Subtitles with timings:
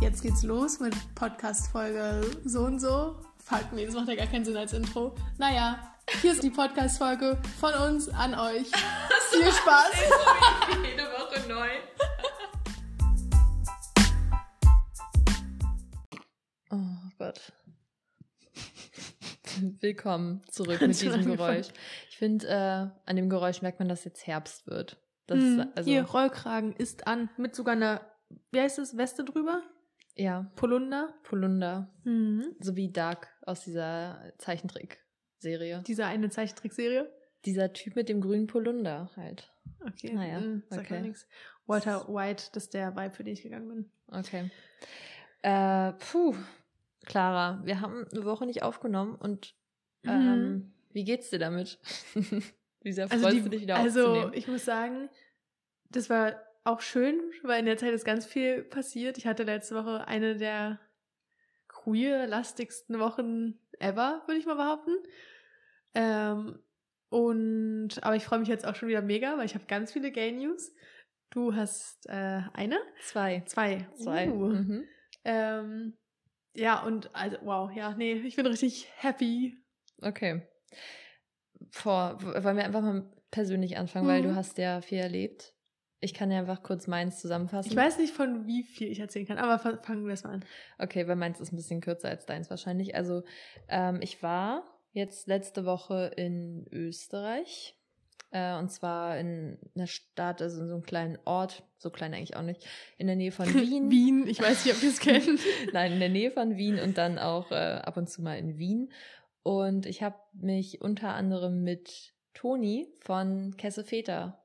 [0.00, 3.16] jetzt geht's los mit Podcast-Folge so und so.
[3.44, 5.14] Fuck, nee, das macht ja gar keinen Sinn als Intro.
[5.38, 5.78] Naja,
[6.20, 8.66] hier ist die Podcast-Folge von uns an euch.
[9.30, 9.92] Viel Spaß.
[10.82, 11.68] Jede Woche neu.
[16.72, 16.76] Oh
[17.18, 17.52] Gott.
[19.80, 21.66] Willkommen zurück mit diesem Geräusch.
[22.10, 24.96] Ich finde, äh, an dem Geräusch merkt man, dass jetzt Herbst wird.
[25.26, 28.02] Das, Hm, also, Hier, Rollkragen ist an, mit sogar einer,
[28.52, 29.62] wie heißt es, Weste drüber?
[30.20, 31.14] Ja, Polunder.
[31.22, 31.90] Polunder.
[32.04, 32.54] Mhm.
[32.60, 35.82] So wie Dark aus dieser Zeichentrickserie.
[35.86, 37.10] Diese eine Zeichentrickserie.
[37.46, 39.50] Dieser Typ mit dem grünen Polunder halt.
[39.80, 40.12] Okay.
[40.12, 41.00] Naja, hm, sagt okay.
[41.00, 41.26] nichts.
[41.66, 43.90] Walter White, das ist der Vibe, für den ich gegangen bin.
[44.08, 44.50] Okay.
[45.42, 46.34] Äh, puh.
[47.06, 49.54] Clara, wir haben eine Woche nicht aufgenommen und
[50.04, 51.78] ähm, wie geht's dir damit?
[52.82, 53.24] wie sehr freust Mhm.
[53.24, 54.32] Also, die, du dich wieder also aufzunehmen?
[54.34, 55.08] ich muss sagen,
[55.90, 59.18] das war auch schön, weil in der Zeit ist ganz viel passiert.
[59.18, 60.78] Ich hatte letzte Woche eine der
[61.68, 64.96] queer-lastigsten Wochen ever, würde ich mal behaupten.
[65.94, 66.62] Ähm,
[67.08, 70.12] und aber ich freue mich jetzt auch schon wieder mega, weil ich habe ganz viele
[70.12, 70.72] Gay News.
[71.30, 72.78] Du hast äh, eine?
[73.02, 73.42] Zwei.
[73.46, 73.88] Zwei.
[73.94, 74.30] Zwei.
[74.30, 74.48] Uh.
[74.48, 74.84] Mhm.
[75.24, 75.96] Ähm,
[76.54, 79.56] ja, und also, wow, ja, nee, ich bin richtig happy.
[80.02, 80.42] Okay.
[81.70, 84.28] Vor, wollen wir einfach mal persönlich anfangen, weil Mhm.
[84.28, 85.54] du hast ja viel erlebt.
[86.02, 87.70] Ich kann ja einfach kurz meins zusammenfassen.
[87.70, 90.44] Ich weiß nicht, von wie viel ich erzählen kann, aber fa- fangen wir erstmal an.
[90.78, 92.94] Okay, weil meins ist ein bisschen kürzer als deins wahrscheinlich.
[92.94, 93.22] Also
[93.68, 97.76] ähm, ich war jetzt letzte Woche in Österreich.
[98.32, 102.36] Äh, und zwar in einer Stadt, also in so einem kleinen Ort, so klein eigentlich
[102.36, 102.64] auch nicht,
[102.96, 103.90] in der Nähe von Wien.
[103.90, 105.40] Wien, ich weiß nicht, ob ihr es kennt.
[105.72, 108.56] Nein, in der Nähe von Wien und dann auch äh, ab und zu mal in
[108.56, 108.90] Wien.
[109.42, 114.40] Und ich habe mich unter anderem mit Toni von Kesse Feta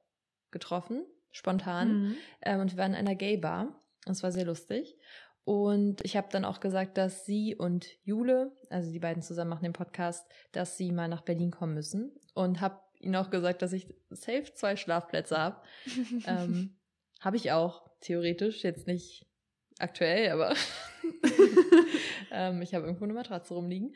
[0.52, 1.94] getroffen, spontan.
[1.94, 2.16] Mhm.
[2.42, 3.80] Ähm, und wir waren in einer Gay-Bar.
[4.06, 4.98] Das war sehr lustig.
[5.44, 9.64] Und ich habe dann auch gesagt, dass sie und Jule, also die beiden zusammen machen
[9.64, 12.12] den Podcast, dass sie mal nach Berlin kommen müssen.
[12.34, 15.62] Und habe ihnen auch gesagt, dass ich safe zwei Schlafplätze habe.
[16.26, 16.78] ähm,
[17.20, 19.26] habe ich auch, theoretisch, jetzt nicht
[19.78, 20.56] aktuell, aber
[22.32, 23.96] ähm, ich habe irgendwo eine Matratze rumliegen.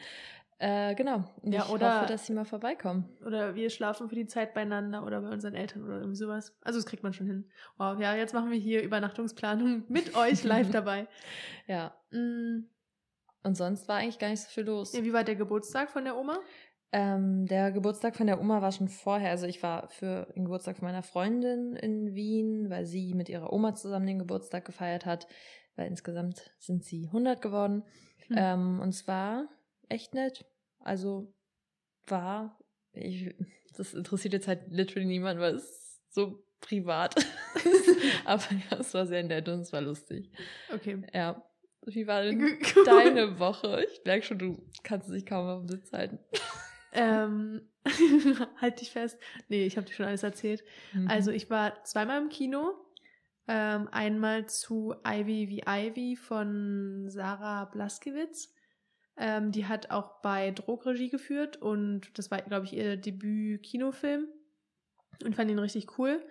[0.61, 1.23] Äh, genau.
[1.41, 3.09] Und Ja, ich oder- hoffe, dass sie mal vorbeikommen.
[3.25, 6.53] Oder wir schlafen für die Zeit beieinander oder bei unseren Eltern oder irgendwie sowas.
[6.61, 7.49] Also das kriegt man schon hin.
[7.77, 11.07] Wow, ja, jetzt machen wir hier Übernachtungsplanung mit euch live dabei.
[11.67, 11.93] Ja.
[12.11, 12.65] Mm,
[13.43, 14.91] Und sonst war eigentlich gar nicht so viel los.
[14.93, 16.39] ja, wie war der Geburtstag von der Oma?
[16.91, 19.29] Ähm, der Geburtstag von der Oma war schon vorher.
[19.29, 23.53] Also ich war für den Geburtstag von meiner Freundin in Wien, weil sie mit ihrer
[23.53, 25.27] Oma zusammen den Geburtstag gefeiert hat.
[25.75, 27.83] Weil insgesamt sind sie 100 geworden.
[28.27, 28.35] Hm.
[28.37, 29.47] Ähm, und es war
[29.89, 30.45] echt nett.
[30.79, 31.33] Also
[32.07, 32.57] war,
[32.93, 33.35] ich,
[33.77, 37.15] das interessiert jetzt halt literally niemand, weil es ist so privat.
[38.25, 40.29] Aber ja, es war sehr nett und es war lustig.
[40.73, 41.01] Okay.
[41.13, 41.43] Ja.
[41.85, 43.85] Wie war denn deine Woche?
[43.89, 46.19] Ich merke schon, du kannst dich kaum auf dem Sitz halten.
[46.91, 47.61] ähm,
[48.61, 49.17] halt dich fest.
[49.47, 50.63] Nee, ich habe dir schon alles erzählt.
[50.93, 51.07] Mhm.
[51.07, 52.73] Also ich war zweimal im Kino.
[53.47, 58.53] Ähm, einmal zu Ivy wie Ivy von Sarah Blaskiewicz.
[59.19, 64.27] Ähm, die hat auch bei Drogregie geführt und das war, glaube ich, ihr Debüt-Kinofilm.
[65.25, 66.23] Und fand ihn richtig cool.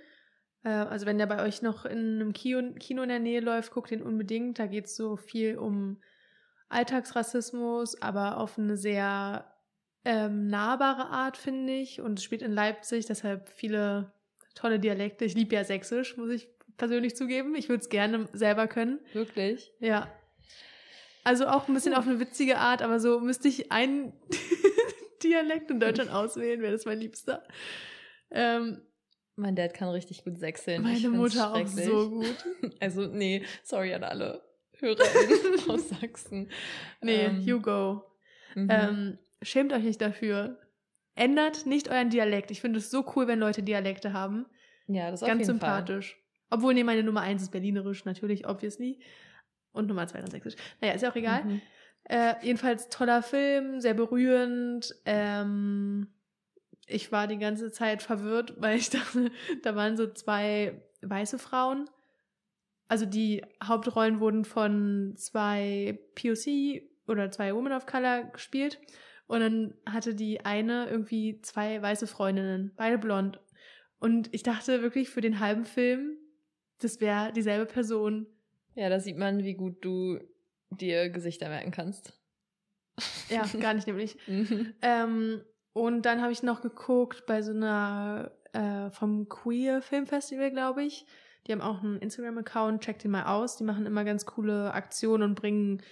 [0.64, 3.72] Äh, also wenn der bei euch noch in einem Kino, Kino in der Nähe läuft,
[3.72, 4.58] guckt den unbedingt.
[4.58, 6.00] Da geht es so viel um
[6.70, 9.52] Alltagsrassismus, aber auf eine sehr
[10.04, 12.00] ähm, nahbare Art, finde ich.
[12.00, 14.12] Und es spielt in Leipzig, deshalb viele
[14.54, 15.26] tolle Dialekte.
[15.26, 17.54] Ich liebe ja Sächsisch, muss ich persönlich zugeben.
[17.54, 19.00] Ich würde es gerne selber können.
[19.12, 19.72] Wirklich?
[19.80, 20.10] Ja.
[21.28, 24.12] Also auch ein bisschen auf eine witzige Art, aber so müsste ich einen
[25.22, 27.42] Dialekt in Deutschland auswählen, wäre das mein Liebster.
[28.30, 28.80] Ähm,
[29.36, 30.82] Mein Dad kann richtig gut sechseln.
[30.82, 32.36] meine Mutter auch so gut.
[32.80, 34.42] Also, nee, sorry an alle
[34.78, 36.50] HörerInnen aus Sachsen.
[37.02, 38.04] Nee, Ähm, Hugo.
[38.54, 38.68] Mhm.
[38.70, 40.58] Ähm, schämt euch nicht dafür.
[41.14, 42.50] Ändert nicht euren Dialekt.
[42.52, 44.46] Ich finde es so cool, wenn Leute Dialekte haben.
[44.86, 46.16] ja, das auf Ganz jeden sympathisch.
[46.50, 49.00] Obwohl, nee, meine Nummer eins ist Berlinerisch, natürlich, obviously.
[49.72, 50.56] Und Nummer zwei dann Sächsisch.
[50.80, 51.44] Naja, ist ja auch egal.
[51.44, 51.60] Mhm.
[52.04, 54.94] Äh, jedenfalls toller Film, sehr berührend.
[55.04, 56.08] Ähm,
[56.86, 59.30] ich war die ganze Zeit verwirrt, weil ich dachte,
[59.62, 61.88] da waren so zwei weiße Frauen.
[62.88, 68.80] Also die Hauptrollen wurden von zwei POC oder zwei Women of Color gespielt.
[69.26, 73.38] Und dann hatte die eine irgendwie zwei weiße Freundinnen, beide blond.
[73.98, 76.16] Und ich dachte wirklich für den halben Film,
[76.78, 78.26] das wäre dieselbe Person.
[78.78, 80.20] Ja, da sieht man, wie gut du
[80.70, 82.12] dir Gesichter merken kannst.
[83.28, 84.16] Ja, gar nicht nämlich.
[84.28, 84.72] Mhm.
[84.82, 85.42] Ähm,
[85.72, 91.06] und dann habe ich noch geguckt bei so einer äh, vom Queer Filmfestival, glaube ich.
[91.46, 93.56] Die haben auch einen Instagram-Account, checkt den mal aus.
[93.56, 95.82] Die machen immer ganz coole Aktionen und bringen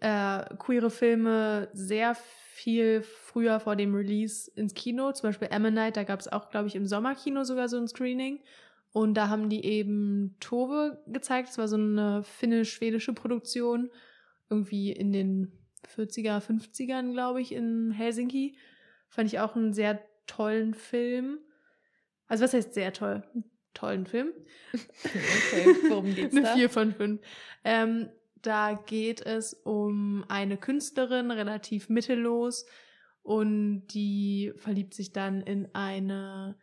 [0.00, 5.12] äh, queere Filme sehr viel früher vor dem Release ins Kino.
[5.12, 8.40] Zum Beispiel Ammonite, da gab es auch, glaube ich, im Sommerkino sogar so ein Screening.
[8.94, 11.48] Und da haben die eben Tove gezeigt.
[11.48, 13.90] Das war so eine finnisch-schwedische Produktion.
[14.48, 15.50] Irgendwie in den
[15.96, 18.56] 40er, 50ern, glaube ich, in Helsinki.
[19.08, 21.40] Fand ich auch einen sehr tollen Film.
[22.28, 23.24] Also was heißt sehr toll?
[23.34, 24.28] Einen tollen Film.
[24.72, 26.54] Okay, worum geht's Eine da?
[26.54, 27.20] 4 von 5.
[27.64, 28.10] Ähm,
[28.42, 32.64] da geht es um eine Künstlerin, relativ mittellos,
[33.22, 36.56] und die verliebt sich dann in eine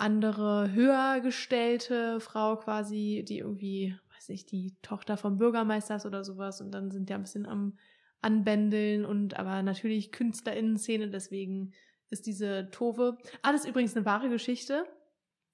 [0.00, 6.24] andere, höher gestellte Frau quasi, die irgendwie, weiß nicht, die Tochter vom Bürgermeister ist oder
[6.24, 6.60] sowas.
[6.60, 7.76] Und dann sind die ein bisschen am
[8.20, 11.72] Anbändeln und aber natürlich KünstlerInnen-Szene, deswegen
[12.10, 13.18] ist diese Tove.
[13.42, 14.84] Alles übrigens eine wahre Geschichte.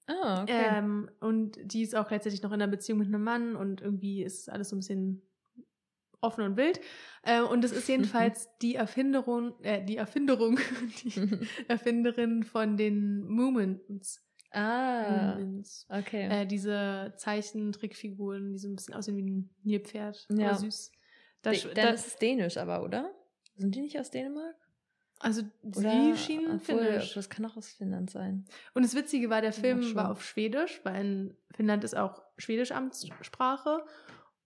[0.07, 0.77] Ah, okay.
[0.77, 4.23] Ähm, und die ist auch gleichzeitig noch in einer Beziehung mit einem Mann und irgendwie
[4.23, 5.21] ist alles so ein bisschen
[6.21, 6.81] offen und wild.
[7.23, 10.59] Äh, und es ist jedenfalls die Erfinderung, äh, die Erfinderung,
[11.03, 14.24] die Erfinderin von den Moomins.
[14.55, 15.85] Ah, Moomins.
[15.89, 16.27] okay.
[16.29, 20.25] Äh, diese Zeichentrickfiguren, die so ein bisschen aussehen wie ein Nilpferd.
[20.29, 20.49] Ja.
[20.49, 20.91] Aber süß.
[21.41, 23.11] Da, De- Dann da, ist es dänisch aber, oder?
[23.57, 24.55] Sind die nicht aus Dänemark?
[25.19, 27.13] also sie schien obwohl, finnisch.
[27.13, 28.45] Das kann auch aus Finnland sein.
[28.73, 29.95] Und das Witzige war, der Ja, Film schon.
[29.95, 33.83] war auf Schwedisch, weil in Finnland ist auch Schwedisch Amtssprache.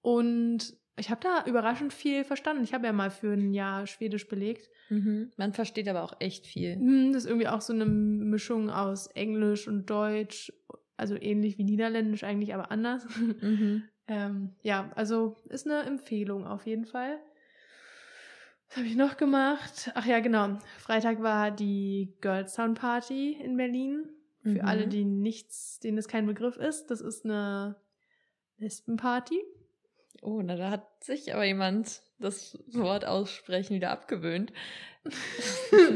[0.02, 2.64] Und ich habe da überraschend viel verstanden.
[2.64, 4.70] Ich habe ja mal für ein Jahr Schwedisch belegt.
[4.90, 5.32] Mhm.
[5.38, 6.76] Man versteht aber auch echt viel.
[6.76, 10.52] Hm, Das ist irgendwie auch so eine Mischung aus Englisch und Deutsch.
[10.98, 13.06] Also ähnlich wie Niederländisch eigentlich, aber anders.
[13.42, 13.84] Mhm.
[14.08, 17.20] ähm, ja, also ist eine Empfehlung auf jeden Fall.
[18.68, 19.92] Was habe ich noch gemacht?
[19.96, 20.60] Ach ja, genau.
[20.78, 24.10] Freitag war die Girls Town Party in Berlin.
[24.44, 24.62] Für Mhm.
[24.62, 27.76] alle, die nichts, denen es kein Begriff ist, das ist eine
[28.58, 29.40] Lesbenparty.
[30.22, 34.52] Oh, na, da hat sich aber jemand das Wort aussprechen wieder abgewöhnt.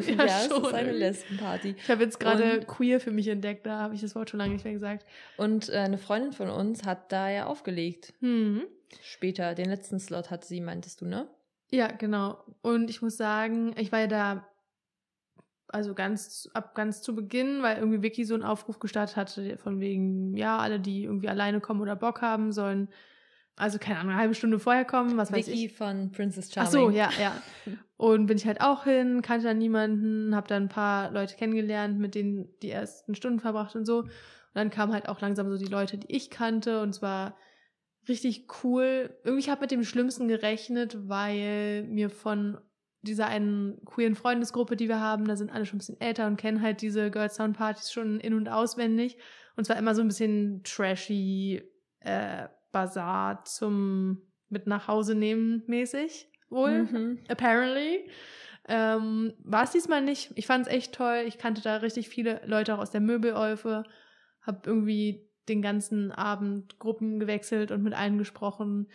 [0.07, 0.91] Ja, es schon ist eine.
[0.91, 1.75] Lesbenparty.
[1.77, 4.53] Ich habe jetzt gerade queer für mich entdeckt, da habe ich das Wort schon lange
[4.53, 5.05] nicht mehr gesagt.
[5.37, 8.13] Und äh, eine Freundin von uns hat da ja aufgelegt.
[8.21, 8.63] Hm.
[9.01, 11.27] Später, den letzten Slot hat sie, meintest du, ne?
[11.71, 12.43] Ja, genau.
[12.61, 14.47] Und ich muss sagen, ich war ja da,
[15.67, 19.79] also ganz ab ganz zu Beginn, weil irgendwie Vicky so einen Aufruf gestartet hatte, von
[19.79, 22.89] wegen, ja, alle, die irgendwie alleine kommen oder Bock haben, sollen,
[23.55, 25.73] also keine Ahnung, eine halbe Stunde vorher kommen, was weiß Vicky ich.
[25.73, 26.71] von Princess Ach Charming.
[26.71, 27.41] so, ja, ja.
[27.97, 31.99] Und bin ich halt auch hin, kannte dann niemanden, habe dann ein paar Leute kennengelernt,
[31.99, 33.99] mit denen die ersten Stunden verbracht und so.
[33.99, 34.11] Und
[34.55, 37.37] dann kamen halt auch langsam so die Leute, die ich kannte und zwar
[38.07, 39.15] richtig cool.
[39.23, 42.57] Irgendwie ich habe mit dem Schlimmsten gerechnet, weil mir von
[43.01, 46.37] dieser einen queeren Freundesgruppe, die wir haben, da sind alle schon ein bisschen älter und
[46.37, 49.17] kennen halt diese Girls Town Partys schon in- und auswendig.
[49.55, 51.61] Und zwar immer so ein bisschen trashy,
[51.99, 57.19] äh, Bazar zum mit nach Hause nehmen mäßig wohl Mhm.
[57.29, 58.09] apparently.
[58.67, 60.31] Ähm, war es diesmal nicht.
[60.35, 61.23] Ich fand es echt toll.
[61.25, 63.83] Ich kannte da richtig viele Leute auch aus der Möbelolfe.
[64.41, 68.87] Hab irgendwie den ganzen Abend Gruppen gewechselt und mit allen gesprochen.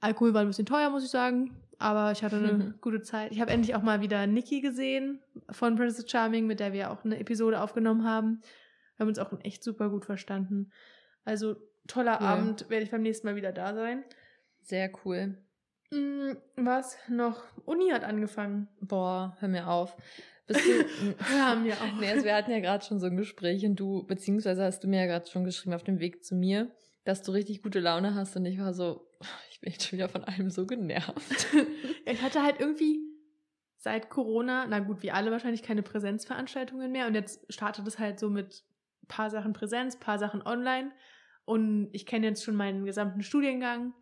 [0.00, 1.56] Alkohol war ein bisschen teuer, muss ich sagen.
[1.78, 2.74] Aber ich hatte eine Mhm.
[2.80, 3.32] gute Zeit.
[3.32, 5.20] Ich habe endlich auch mal wieder Nikki gesehen
[5.50, 8.40] von Princess Charming, mit der wir auch eine Episode aufgenommen haben.
[8.96, 10.70] Wir haben uns auch echt super gut verstanden.
[11.24, 11.56] Also
[11.88, 12.26] toller Cool.
[12.26, 14.04] Abend, werde ich beim nächsten Mal wieder da sein.
[14.62, 15.36] Sehr cool.
[15.90, 17.42] Mm, Was noch?
[17.64, 18.68] Uni hat angefangen.
[18.80, 19.96] Boah, hör mir auf.
[20.46, 21.14] Bist du.
[21.18, 22.00] Hör mir auf.
[22.00, 24.88] Nee, also wir hatten ja gerade schon so ein Gespräch und du, beziehungsweise hast du
[24.88, 26.70] mir ja gerade schon geschrieben auf dem Weg zu mir,
[27.04, 29.06] dass du richtig gute Laune hast und ich war so,
[29.50, 31.46] ich bin jetzt schon wieder von allem so genervt.
[32.10, 33.00] Ich hatte halt irgendwie
[33.76, 38.18] seit Corona, na gut, wie alle wahrscheinlich keine Präsenzveranstaltungen mehr und jetzt startet es halt
[38.18, 38.64] so mit
[39.08, 40.90] paar Sachen Präsenz, paar Sachen online
[41.48, 43.94] und ich kenne jetzt schon meinen gesamten Studiengang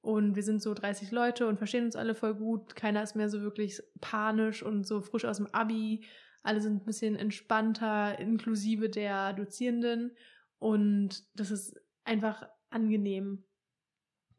[0.00, 2.74] und wir sind so 30 Leute und verstehen uns alle voll gut.
[2.76, 6.06] Keiner ist mehr so wirklich panisch und so frisch aus dem Abi.
[6.42, 10.16] Alle sind ein bisschen entspannter, inklusive der Dozierenden
[10.58, 13.44] und das ist einfach angenehm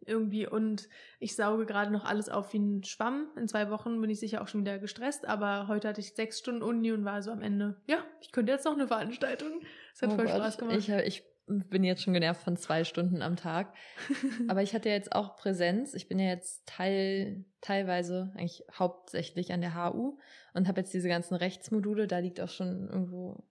[0.07, 3.27] irgendwie und ich sauge gerade noch alles auf wie ein Schwamm.
[3.37, 6.39] In zwei Wochen bin ich sicher auch schon wieder gestresst, aber heute hatte ich sechs
[6.39, 9.61] Stunden Uni und war so am Ende, ja, ich könnte jetzt noch eine Veranstaltung.
[9.93, 10.77] Es hat Oh voll Gott, Spaß gemacht.
[10.77, 13.73] Ich, ich bin jetzt schon genervt von zwei Stunden am Tag.
[14.47, 15.93] Aber ich hatte ja jetzt auch Präsenz.
[15.93, 20.17] Ich bin ja jetzt teil, teilweise, eigentlich hauptsächlich an der HU
[20.53, 22.07] und habe jetzt diese ganzen Rechtsmodule.
[22.07, 23.43] Da liegt auch schon irgendwo,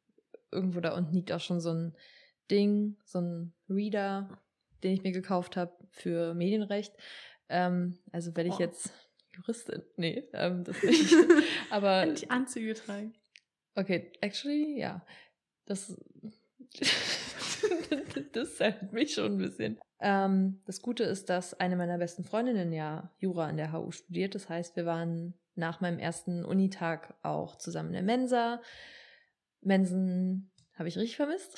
[0.51, 1.97] irgendwo da unten liegt auch schon so ein
[2.51, 4.29] Ding, so ein Reader,
[4.83, 6.93] den ich mir gekauft habe für Medienrecht.
[7.49, 8.61] Ähm, also werde ich Oh.
[8.61, 8.91] jetzt
[9.37, 9.83] Juristin?
[9.97, 11.15] Nee, ähm, das nicht.
[11.71, 13.15] Aber Endlich Anzüge tragen.
[13.77, 15.05] Okay, actually, ja.
[15.67, 15.97] Das.
[18.33, 19.79] das zerrt mich schon ein bisschen.
[20.01, 24.35] Ähm, das Gute ist, dass eine meiner besten Freundinnen ja Jura an der HU studiert.
[24.35, 28.61] Das heißt, wir waren nach meinem ersten Unitag auch zusammen in der Mensa.
[29.63, 31.57] Mensen habe ich richtig vermisst.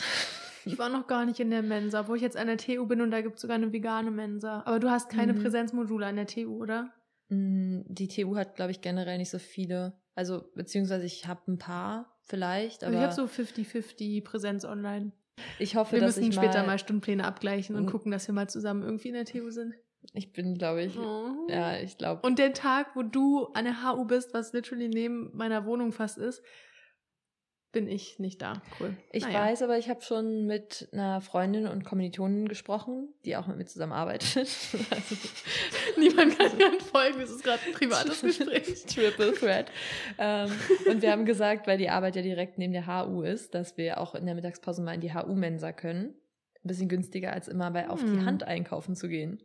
[0.65, 3.01] Ich war noch gar nicht in der Mensa, wo ich jetzt an der TU bin
[3.01, 4.63] und da gibt es sogar eine vegane Mensa.
[4.67, 5.43] Aber du hast keine Mhm.
[5.43, 6.93] Präsenzmodule an der TU, oder?
[7.29, 9.95] Mm, Die TU hat, glaube ich, generell nicht so viele.
[10.15, 15.13] Also, beziehungsweise ich habe ein paar vielleicht, aber Also ich habe so 50-50 Präsenz online.
[15.59, 17.91] Ich hoffe, Wir dass müssen ich später mal, mal Stundenpläne abgleichen und Mm.
[17.91, 19.75] gucken, dass wir mal zusammen irgendwie in der TU sind.
[20.15, 21.47] Ich bin, glaube ich, Oh.
[21.49, 22.21] ja, ich glaube.
[22.27, 26.19] Und der Tag, wo du an der HU bist, was literally neben meiner Wohnung fast
[26.19, 26.43] ist,
[27.73, 28.63] bin ich nicht da.
[28.81, 28.97] Cool.
[29.13, 29.41] Ich Naja.
[29.41, 33.67] weiß, aber ich habe schon mit einer Freundin und Kommilitonin gesprochen, die auch mit mir
[33.67, 34.35] zusammenarbeitet.
[34.91, 35.17] also,
[35.99, 38.85] Niemand kann gerade folgen, es ist gerade ein privates Gespräch.
[38.87, 39.71] Triple Threat.
[40.19, 40.51] Ähm,
[40.89, 44.01] und wir haben gesagt, weil die Arbeit ja direkt neben der HU ist, dass wir
[44.01, 46.15] auch in der Mittagspause mal in die HU-Mensa können.
[46.65, 48.25] Ein bisschen günstiger als immer bei auf die Hm.
[48.25, 49.43] Hand einkaufen zu gehen.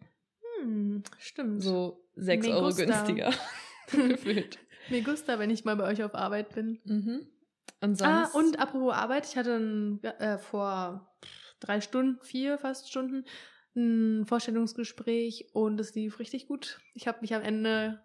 [0.61, 1.61] Hm, stimmt.
[1.63, 2.85] So sechs Me Euro gusta.
[2.85, 3.31] günstiger.
[3.91, 4.57] Gefühlt.
[4.89, 6.79] Mir gusta, wenn ich mal bei euch auf Arbeit bin.
[6.85, 7.27] Mhm.
[7.81, 8.35] Und Ah, sonst.
[8.35, 11.15] und apropos Arbeit, ich hatte ein, äh, vor
[11.59, 13.25] drei Stunden, vier fast Stunden,
[13.75, 16.79] ein Vorstellungsgespräch und es lief richtig gut.
[16.93, 18.01] Ich habe mich am Ende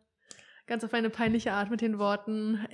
[0.67, 2.67] ganz auf eine peinliche Art mit den Worten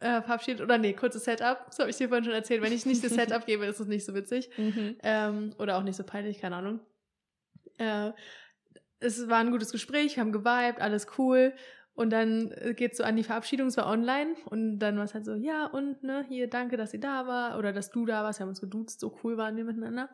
[0.00, 0.60] äh, verabschiedet.
[0.60, 1.66] Oder nee, kurzes Setup.
[1.66, 2.62] Das habe ich dir vorhin schon erzählt.
[2.62, 4.50] Wenn ich nicht das Setup gebe, ist es nicht so witzig.
[4.58, 4.96] Mhm.
[5.02, 6.80] Ähm, oder auch nicht so peinlich, keine Ahnung.
[7.78, 8.12] Äh,
[9.00, 11.54] es war ein gutes Gespräch, wir haben geweibt, alles cool.
[11.94, 14.34] Und dann äh, geht's so an die Verabschiedung, es war online.
[14.46, 17.58] Und dann war es halt so, ja, und ne, hier, danke, dass sie da war.
[17.58, 20.08] Oder dass du da warst, wir haben uns geduzt, so cool waren wir miteinander.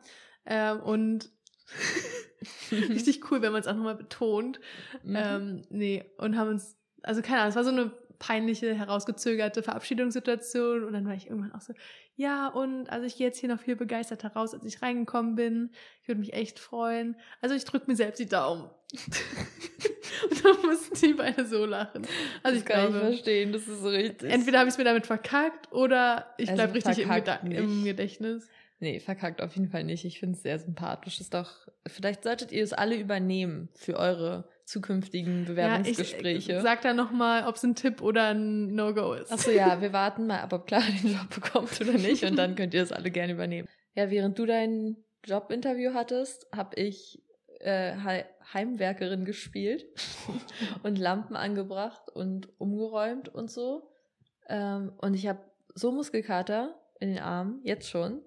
[0.45, 1.31] Ähm, und
[2.71, 4.59] richtig cool, wenn man es auch nochmal betont.
[5.03, 5.15] Mhm.
[5.15, 10.83] Ähm, nee, und haben uns, also keine Ahnung, es war so eine peinliche, herausgezögerte Verabschiedungssituation
[10.83, 11.73] und dann war ich irgendwann auch so,
[12.15, 15.71] ja, und also ich gehe jetzt hier noch viel begeisterter raus, als ich reingekommen bin.
[16.01, 17.15] Ich würde mich echt freuen.
[17.39, 18.69] Also ich drücke mir selbst die Daumen.
[20.29, 22.07] und dann mussten die beide so lachen.
[22.41, 24.31] Also ich das kann ich glaube, verstehen, das ist so richtig.
[24.31, 27.05] entweder habe ich es mir damit verkackt oder ich Also bleib richtig
[27.43, 27.83] im, im.
[27.83, 28.47] Gedächtnis.
[28.79, 30.05] Nee, verkackt auf jeden Fall nicht.
[30.05, 31.19] Ich finde es sehr sympathisch.
[31.19, 36.53] Ist doch, vielleicht solltet ihr es alle übernehmen für eure zukünftigen Bewerbungsgespräche.
[36.53, 39.31] Ja, ich, sag da nochmal, ob es ein Tipp oder ein No-Go ist.
[39.31, 42.55] Achso, ja, wir warten mal ab, ob Clara den Job bekommt oder nicht und dann
[42.55, 43.67] könnt ihr das alle gerne übernehmen.
[43.95, 47.21] Ja, während du dein Jobinterview hattest, habe ich
[47.59, 49.85] äh, He- Heimwerkerin gespielt
[50.83, 53.91] und Lampen angebracht und umgeräumt und so.
[54.47, 55.39] Ähm, und ich habe
[55.75, 58.21] so Muskelkater in den Armen, jetzt schon,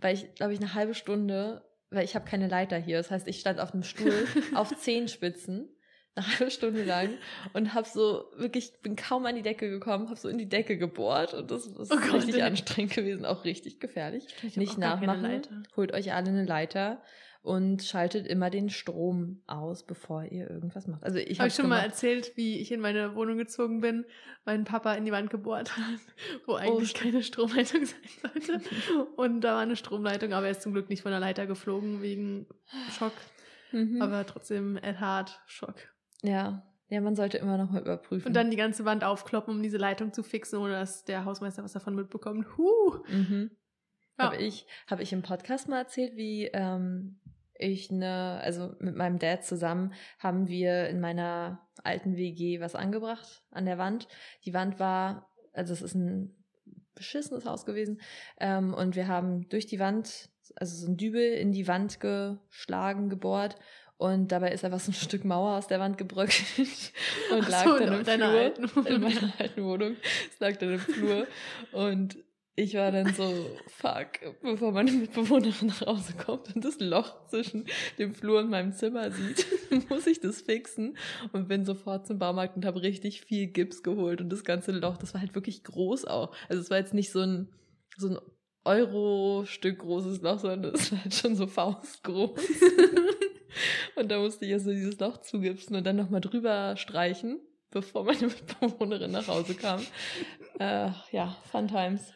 [0.00, 2.96] weil ich, glaube ich, eine halbe Stunde, weil ich habe keine Leiter hier.
[2.98, 4.12] Das heißt, ich stand auf einem Stuhl
[4.54, 5.68] auf Zehenspitzen
[6.14, 7.10] eine halbe Stunde lang
[7.52, 10.76] und habe so wirklich, bin kaum an die Decke gekommen, habe so in die Decke
[10.76, 12.42] gebohrt und das, das Oh ist Gott, richtig ey.
[12.42, 14.26] anstrengend gewesen, auch richtig gefährlich.
[14.56, 15.22] Nicht nachmachen,
[15.76, 17.00] holt euch alle eine Leiter
[17.42, 21.04] und schaltet immer den Strom aus, bevor ihr irgendwas macht.
[21.04, 24.04] Also ich Habe ich schon mal erzählt, wie ich in meine Wohnung gezogen bin,
[24.44, 26.00] mein Papa in die Wand gebohrt hat,
[26.46, 27.04] wo eigentlich stimmt.
[27.04, 28.60] keine Stromleitung sein sollte.
[29.16, 32.02] Und da war eine Stromleitung, aber er ist zum Glück nicht von der Leiter geflogen
[32.02, 32.46] wegen
[32.90, 33.12] Schock.
[33.72, 34.02] mhm.
[34.02, 35.76] Aber trotzdem Ed Hard Schock.
[36.22, 36.64] ja.
[36.90, 38.28] Ja, man sollte immer noch mal überprüfen.
[38.28, 41.62] Und dann die ganze Wand aufkloppen, um diese Leitung zu fixen, ohne dass der Hausmeister
[41.62, 42.46] was davon mitbekommt.
[42.56, 43.04] Huh!
[43.08, 43.50] Mhm.
[44.18, 44.24] Ja.
[44.24, 47.20] Habe ich, hab ich im Podcast mal erzählt, wie ähm,
[47.58, 53.42] ich eine, also mit meinem Dad zusammen haben wir in meiner alten WG was angebracht
[53.50, 54.08] an der Wand.
[54.44, 56.34] Die Wand war, also es ist ein
[56.94, 58.00] beschissenes Haus gewesen.
[58.38, 63.08] Ähm, und wir haben durch die Wand, also so ein Dübel in die Wand geschlagen,
[63.08, 63.56] gebohrt.
[63.96, 66.92] Und dabei ist einfach so ein Stück Mauer aus der Wand gebröckelt
[67.32, 68.28] und lag so, dann in im Flur.
[68.28, 68.86] alten.
[68.86, 69.96] In meiner alten Wohnung.
[70.32, 71.26] Es lag dann im Flur.
[71.72, 72.16] Und
[72.58, 73.32] ich war dann so,
[73.68, 77.66] fuck, bevor meine Mitbewohnerin nach Hause kommt und das Loch zwischen
[77.98, 79.46] dem Flur und meinem Zimmer sieht,
[79.88, 80.96] muss ich das fixen.
[81.32, 84.20] Und bin sofort zum Baumarkt und habe richtig viel Gips geholt.
[84.20, 86.34] Und das ganze Loch, das war halt wirklich groß auch.
[86.48, 87.48] Also es war jetzt nicht so ein,
[87.96, 88.18] so ein
[88.64, 92.40] Euro-Stück großes Loch, sondern es war halt schon so faustgroß.
[93.94, 97.38] und da musste ich also dieses Loch zugipsen und dann nochmal drüber streichen,
[97.70, 99.80] bevor meine Mitbewohnerin nach Hause kam.
[100.58, 102.12] Äh, ja, Fun Times.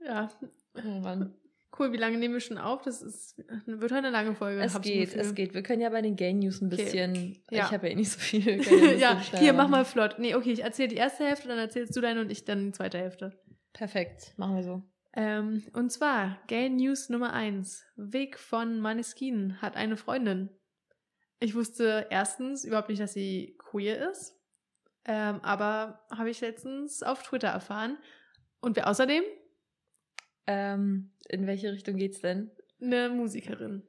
[0.00, 0.28] Ja,
[0.74, 1.34] Oh Mann.
[1.78, 1.92] cool.
[1.92, 2.82] Wie lange nehmen wir schon auf?
[2.82, 3.36] Das ist,
[3.66, 4.60] wird heute eine lange Folge.
[4.60, 5.54] Es geht, es geht.
[5.54, 6.76] Wir können ja bei den Gay News ein Okay.
[6.84, 7.42] bisschen.
[7.50, 7.64] Ja.
[7.66, 8.60] Ich habe ja eh nicht so viel.
[8.98, 10.16] ja, hier, mach mal flott.
[10.18, 12.72] Nee, okay, ich erzähle die erste Hälfte, dann erzählst du deine und ich dann die
[12.72, 13.32] zweite Hälfte.
[13.72, 14.82] Perfekt, machen wir so.
[15.14, 17.84] Ähm, und zwar, Gay News Nummer 1.
[17.96, 20.50] Vic von Maneskin hat eine Freundin.
[21.40, 24.34] Ich wusste erstens überhaupt nicht, dass sie queer ist.
[25.06, 27.96] Ähm, aber habe ich letztens auf Twitter erfahren.
[28.60, 29.22] Und wer außerdem?
[30.46, 32.50] Ähm, in welche Richtung geht's denn?
[32.80, 33.82] eine Musikerin.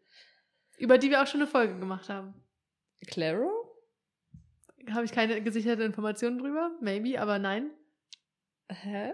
[0.78, 2.34] Über die wir auch schon eine Folge gemacht haben.
[3.08, 3.52] Claro?
[4.90, 6.72] Habe ich keine gesicherte Informationen drüber?
[6.82, 7.72] Maybe, aber nein.
[8.72, 9.14] Hä?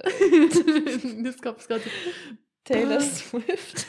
[1.24, 1.82] das kommt gerade.
[2.64, 3.86] Taylor Swift.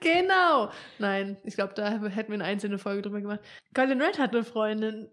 [0.00, 0.70] genau.
[0.98, 3.40] Nein, ich glaube, da hätten wir eine einzelne Folge drüber gemacht.
[3.74, 5.10] Colin Red hat eine Freundin.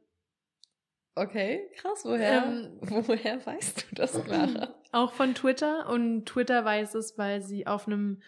[1.15, 2.03] Okay, krass.
[2.03, 4.80] Woher, Ähm, woher weißt du das, Clara?
[4.91, 5.89] Auch von Twitter.
[5.89, 8.21] Und Twitter weiß es, weil sie auf einem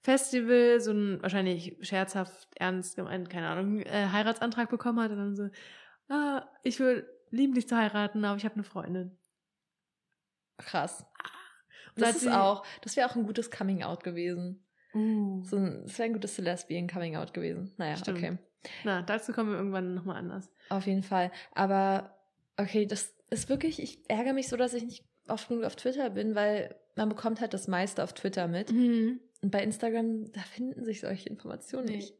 [0.00, 5.10] Festival so einen wahrscheinlich scherzhaft, ernst gemeint, keine Ahnung, äh, Heiratsantrag bekommen hat.
[5.10, 5.48] Und dann so,
[6.08, 9.16] ah, ich will lieben dich zu heiraten, aber ich habe eine Freundin.
[10.58, 11.04] Krass.
[11.94, 14.64] Und Das ist auch, das wäre auch ein gutes Coming Out gewesen.
[14.94, 15.42] Uh.
[15.44, 17.74] So ein, das wäre ein gutes Lesbian Coming Out gewesen.
[17.76, 18.18] Naja, Stimmt.
[18.18, 18.38] okay.
[18.84, 20.50] Na, dazu kommen wir irgendwann nochmal anders.
[20.70, 21.30] Auf jeden Fall.
[21.54, 22.16] Aber
[22.56, 26.10] okay, das ist wirklich, ich ärgere mich so, dass ich nicht oft genug auf Twitter
[26.10, 28.72] bin, weil man bekommt halt das meiste auf Twitter mit.
[28.72, 29.20] Mhm.
[29.40, 31.96] Und bei Instagram, da finden sich solche Informationen Nee.
[31.96, 32.14] nicht.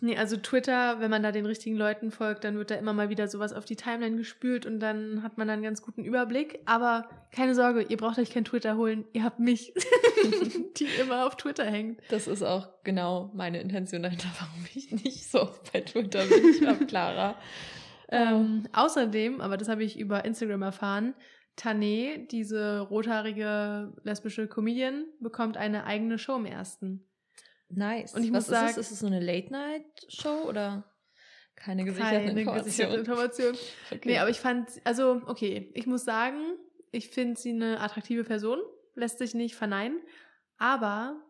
[0.00, 3.08] Nee, also Twitter, wenn man da den richtigen Leuten folgt, dann wird da immer mal
[3.08, 6.58] wieder sowas auf die Timeline gespült und dann hat man dann einen ganz guten Überblick.
[6.66, 9.72] Aber keine Sorge, ihr braucht euch kein Twitter holen, ihr habt mich,
[10.76, 12.00] die immer auf Twitter hängt.
[12.10, 16.48] Das ist auch genau meine Intention dahinter, warum ich nicht so oft bei Twitter bin.
[16.50, 17.36] Ich habe Clara.
[18.08, 21.14] Ähm, außerdem, aber das habe ich über Instagram erfahren,
[21.56, 27.08] Tane, diese rothaarige lesbische Comedian, bekommt eine eigene Show im ersten.
[27.68, 28.14] Nice.
[28.14, 28.86] Und ich Was muss sagen- ist es?
[28.86, 30.84] Ist es so eine Late-Night-Show oder
[31.56, 32.64] keine gesicherten Keine Informationen?
[32.64, 33.56] gesicherte Information.
[33.92, 34.08] Okay.
[34.08, 36.40] Nee, aber ich fand, also, okay, ich muss sagen,
[36.90, 38.58] ich finde sie eine attraktive Person,
[38.94, 40.00] lässt sich nicht verneinen,
[40.58, 41.20] aber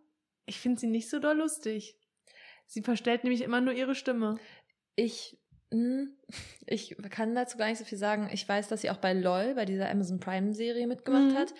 [0.46, 1.96] ich finde sie nicht so doll lustig.
[2.66, 4.38] Sie verstellt nämlich immer nur ihre Stimme.
[4.96, 5.38] Ich,
[6.66, 8.28] ich kann dazu gar nicht so viel sagen.
[8.32, 11.36] Ich weiß, dass sie auch bei LOL, bei dieser Amazon Prime-Serie mitgemacht Mhm.
[11.36, 11.54] hat.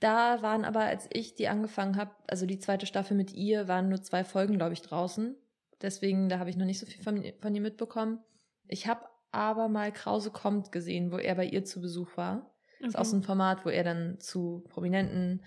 [0.00, 3.88] Da waren aber, als ich die angefangen habe, also die zweite Staffel mit ihr, waren
[3.88, 5.34] nur zwei Folgen, glaube ich, draußen.
[5.80, 8.20] Deswegen, da habe ich noch nicht so viel von, von ihr mitbekommen.
[8.68, 12.50] Ich habe aber mal Krause kommt gesehen, wo er bei ihr zu Besuch war.
[12.80, 15.42] Das ist auch so ein Format, wo er dann zu Prominenten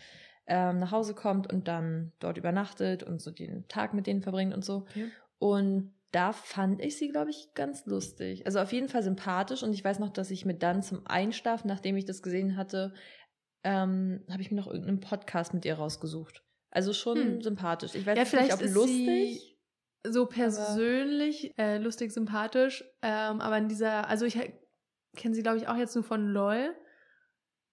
[0.47, 4.53] ähm, nach Hause kommt und dann dort übernachtet und so den Tag mit denen verbringt
[4.53, 4.77] und so.
[4.89, 5.11] Okay.
[5.37, 8.45] Und da fand ich sie, glaube ich, ganz lustig.
[8.45, 9.63] Also auf jeden Fall sympathisch.
[9.63, 12.93] Und ich weiß noch, dass ich mir dann zum Einschlafen, nachdem ich das gesehen hatte,
[13.63, 16.43] ähm, habe ich mir noch irgendeinen Podcast mit ihr rausgesucht.
[16.71, 17.41] Also schon Hm.
[17.41, 17.93] sympathisch.
[17.95, 19.41] Ich weiß Ja, jetzt nicht, vielleicht ob lustig.
[19.41, 19.57] sie
[20.07, 24.39] so persönlich, äh, lustig, sympathisch, ähm, aber in dieser, also ich
[25.15, 26.73] kenne sie, glaube ich, auch jetzt nur von LOL.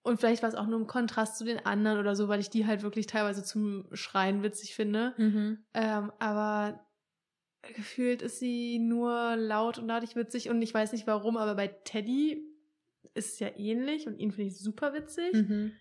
[0.03, 2.51] Und vielleicht war es auch nur im Kontrast zu den anderen oder so, weil ich
[2.51, 5.15] die halt wirklich teilweise zum Schreien witzig finde.
[5.19, 5.65] Mhm.
[5.75, 6.86] Ähm, aber
[7.75, 11.69] gefühlt ist sie nur laut und dadurch witzig und ich weiß nicht warum, aber bei
[11.69, 12.43] Teddy
[13.15, 15.33] ist es ja ähnlich und ihn finde ich super witzig.
[15.33, 15.73] Mhm.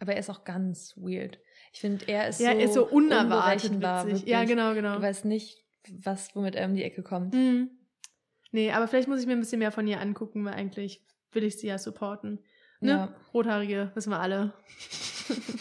[0.00, 1.38] Aber er ist auch ganz weird.
[1.72, 4.28] Ich finde, er ist Ja, so, er ist so unerwartet witzig.
[4.28, 4.96] Ja, genau, genau.
[4.96, 7.34] Du weißt nicht, was, womit er um die Ecke kommt.
[7.34, 7.70] Hm.
[8.52, 11.44] Nee, aber vielleicht muss ich mir ein bisschen mehr von ihr angucken, weil eigentlich will
[11.44, 12.38] ich sie ja supporten.
[12.80, 12.90] Ne?
[12.90, 13.14] Ja.
[13.32, 14.52] Rothaarige, wissen wir alle.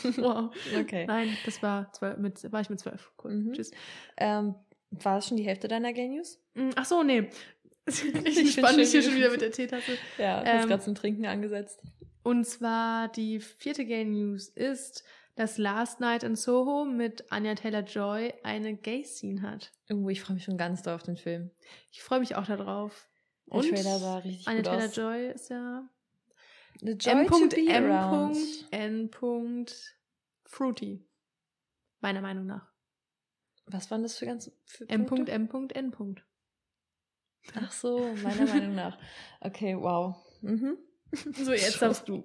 [0.17, 0.53] wow.
[0.79, 1.05] Okay.
[1.07, 3.11] Nein, das war zwölf, mit, war ich mit zwölf.
[3.23, 3.35] Cool.
[3.35, 3.53] Mhm.
[3.53, 3.71] Tschüss.
[4.17, 4.55] Ähm,
[5.01, 6.39] war es schon die Hälfte deiner Gay News?
[6.53, 7.29] Mm, Ach so, nee.
[7.85, 7.99] Ich
[8.53, 9.97] schön, hier schon wieder mit der Teetasse.
[10.17, 11.81] Ja, du Ähm, hast gerade zum Trinken angesetzt.
[12.23, 15.03] Und zwar die vierte Gay News ist,
[15.35, 19.71] dass Last Night in Soho mit Anya Taylor-Joy eine Gay-Scene hat.
[19.91, 21.51] Oh, ich freue mich schon ganz doll auf den Film.
[21.91, 23.09] Ich freue mich auch darauf.
[23.47, 24.61] Der Trailer sah richtig Anya.
[24.61, 25.83] Taylor-Joy ist ja
[26.81, 28.37] The joy to be around.
[28.71, 29.65] M.M.
[30.45, 31.05] Fruity.
[32.01, 32.72] Meiner Meinung nach.
[33.65, 35.91] Was waren das für ganz für M.M.N.
[35.91, 36.23] Punkte?
[37.55, 38.97] Ach so, meiner Meinung nach.
[39.41, 40.15] Okay, wow.
[40.41, 40.77] Mhm.
[41.33, 42.23] So, jetzt darfst du.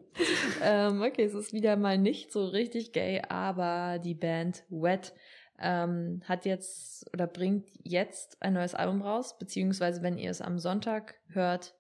[0.63, 5.13] ähm, okay, es ist wieder mal nicht so richtig gay, aber die Band Wet
[5.59, 10.59] ähm, hat jetzt oder bringt jetzt ein neues Album raus, beziehungsweise wenn ihr es am
[10.59, 11.75] Sonntag hört,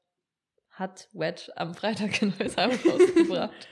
[0.79, 3.69] hat Wet am Freitag ein neues Album rausgebracht.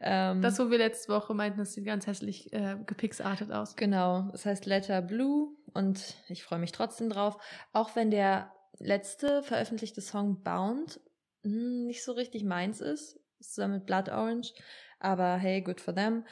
[0.00, 3.76] ähm, Das, wo wir letzte Woche meinten, das sieht ganz hässlich äh, gepixartet aus.
[3.76, 7.38] Genau, es heißt Letter Blue und ich freue mich trotzdem drauf,
[7.72, 11.00] auch wenn der letzte veröffentlichte Song Bound
[11.44, 14.52] mh, nicht so richtig meins ist, zusammen mit Blood Orange,
[15.00, 16.24] aber hey, good for them.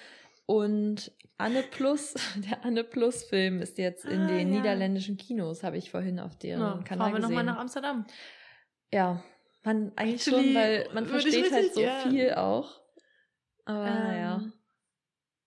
[0.47, 2.15] Und Anne Plus,
[2.51, 4.59] der Anne Plus Film ist jetzt in Ah, den ja.
[4.59, 7.23] niederländischen Kinos, habe ich vorhin auf deren Ja, Kanal fahren wir gesehen.
[7.23, 8.05] nochmal nach Amsterdam.
[8.93, 9.23] ja,
[9.63, 12.09] man eigentlich Actually, schon, weil man versteht halt so ja.
[12.09, 12.81] viel auch.
[13.65, 14.37] Aber naja.
[14.37, 14.53] Ähm,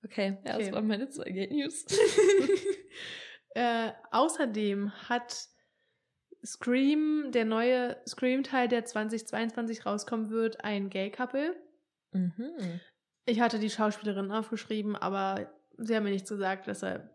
[0.06, 0.65] Okay, ja, okay.
[0.65, 1.86] das waren meine zwei Gay News.
[3.56, 5.47] äh, außerdem hat
[6.45, 11.56] Scream, der neue Scream-Teil, der 2022 rauskommen wird, ein Gay-Couple.
[12.12, 12.82] mhm.
[13.26, 17.10] Ich hatte die Schauspielerin aufgeschrieben, aber sie haben mir nichts gesagt, deshalb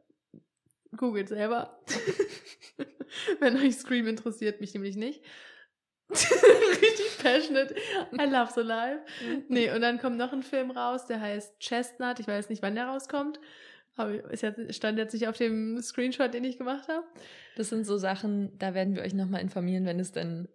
[0.96, 1.78] Googelt selber.
[3.40, 5.22] Wenn euch Scream interessiert, mich nämlich nicht.
[6.10, 7.74] Richtig passionate.
[8.18, 9.00] I love so live.
[9.48, 12.18] Nee, und dann kommt noch ein Film raus, der heißt Chestnut.
[12.20, 13.38] Ich weiß nicht, wann der rauskommt.
[13.96, 14.14] Aber
[14.70, 17.04] stand jetzt nicht auf dem Screenshot, den ich gemacht habe.
[17.56, 20.48] Das sind so Sachen, da werden wir euch nochmal informieren, wenn es dann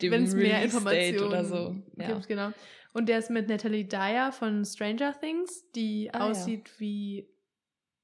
[0.00, 1.74] Wenn es mehr Informationen oder so.
[1.96, 2.12] Ja.
[2.12, 2.52] gibt, genau.
[2.92, 6.24] Und der ist mit Natalie Dyer von Stranger Things, die Ah, ja.
[6.30, 7.28] aussieht wie,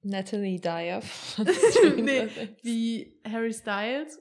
[0.02, 1.00] Natalie Dyer.
[1.02, 1.46] von
[1.96, 2.26] nee,
[2.62, 4.20] wie Harry Styles.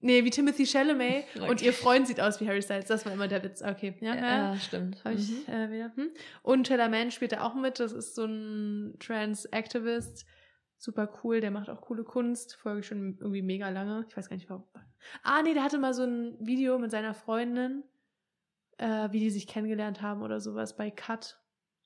[0.00, 1.24] Nee, wie Timothy Chalamet.
[1.36, 1.64] Und Okay.
[1.66, 2.84] ihr Freund sieht aus wie Harry Styles.
[2.86, 3.62] Das war immer der Witz.
[3.62, 4.14] Okay, ja.
[4.14, 4.52] ja.
[4.52, 5.02] ja, stimmt.
[5.04, 5.52] Habe ich Mhm.
[5.52, 5.92] äh, wieder.
[5.96, 6.10] Hm.
[6.42, 7.80] Und Taylor Mann spielt da auch mit.
[7.80, 10.26] Das ist so ein Trans-Activist.
[10.78, 11.40] Super cool.
[11.40, 12.56] Der macht auch coole Kunst.
[12.56, 14.04] Folge schon irgendwie mega lange.
[14.08, 14.64] Ich weiß gar nicht warum.
[15.22, 17.82] Ah, nee, der hatte mal so ein Video mit seiner Freundin,
[18.78, 21.40] äh, wie die sich kennengelernt haben oder sowas bei Cut.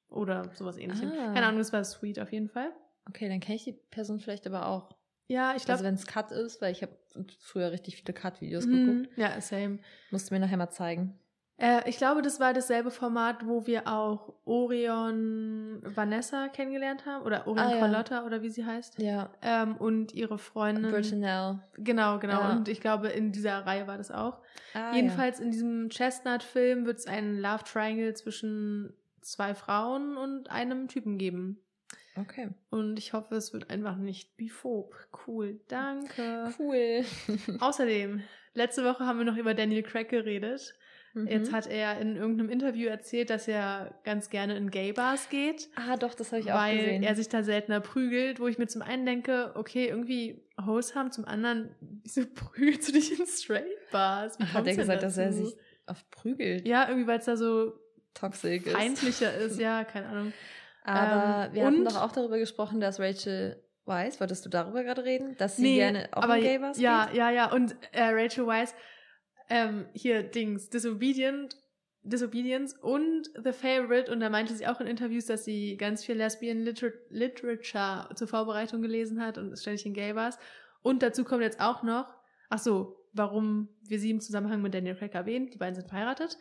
[0.09, 1.13] Oder sowas ähnlichem.
[1.13, 1.33] Ah.
[1.33, 2.73] Keine Ahnung, das war sweet auf jeden Fall.
[3.09, 4.97] Okay, dann kenne ich die Person vielleicht aber auch.
[5.31, 5.75] Ja, ich glaube.
[5.75, 6.93] also wenn es Cut ist, weil ich habe
[7.39, 9.17] früher richtig viele Cut-Videos hm, geguckt.
[9.17, 9.79] ja, same.
[10.11, 11.17] Musst du mir nachher mal zeigen.
[11.57, 17.25] Äh, ich glaube, das war dasselbe Format, wo wir auch Orion Vanessa kennengelernt haben.
[17.25, 17.79] Oder Orion Ah, ja.
[17.79, 18.99] Carlotta oder wie sie heißt.
[18.99, 19.31] Ja.
[19.41, 20.91] Ähm, und ihre Freundin.
[20.91, 21.61] Brittanell.
[21.77, 22.41] Genau, genau.
[22.41, 22.51] Ja.
[22.51, 24.41] Und ich glaube, in dieser Reihe war das auch.
[24.75, 30.89] Ah, Jedenfalls in diesem Chestnut-Film wird es einen Love Triangle zwischen zwei Frauen und einem
[30.89, 31.61] Typen geben.
[32.17, 32.49] Okay.
[32.71, 34.95] Und ich hoffe, es wird einfach nicht biphob.
[35.27, 36.53] Cool, danke.
[36.59, 37.05] Cool.
[37.61, 38.23] Außerdem,
[38.55, 40.75] letzte Woche haben wir noch über Daniel Craig geredet.
[41.27, 41.55] Jetzt Mhm.
[41.57, 46.15] hat er in irgendeinem Interview erzählt, dass er ganz gerne in Gay-Bars geht, Ah, doch,
[46.15, 47.03] das habe ich auch weil gesehen.
[47.03, 51.25] er sich da seltener prügelt, wo ich mir zum einen denke, okay, irgendwie wholesome, zum
[51.25, 51.75] anderen,
[52.05, 54.39] wieso prügelst du dich in Straight-Bars?
[54.39, 55.47] Hat er gesagt, dass er dazu?
[55.47, 55.57] sich
[55.89, 56.65] oft prügelt?
[56.69, 57.73] Ja, irgendwie, weil es da so
[58.15, 58.73] Toxic ist.
[58.73, 60.33] feindlicher ist, ja, keine Ahnung.
[60.85, 65.05] Aber Ähm, wir hatten doch auch darüber gesprochen, dass Rachel Weisz, wolltest du darüber gerade
[65.05, 65.37] reden?
[65.39, 67.17] Dass sie Nee, gerne auch aber in Gay-Bars ja, geht?
[67.17, 67.53] ja, ja.
[67.53, 68.75] Und äh, Rachel Weisz,
[69.49, 71.57] ähm, hier Dings, Disobedient,
[72.03, 74.11] Disobedience und The Favorite.
[74.11, 78.29] Und da meinte sie auch in Interviews, dass sie ganz viel Lesbian Liter Literature zur
[78.29, 80.39] Vorbereitung gelesen hat und ständig in Gay Bars.
[80.83, 82.07] Und dazu kommt jetzt auch noch,
[82.49, 85.51] ach so, warum wir sie im Zusammenhang mit Daniel Craig erwähnen.
[85.51, 86.39] Die beiden sind verheiratet.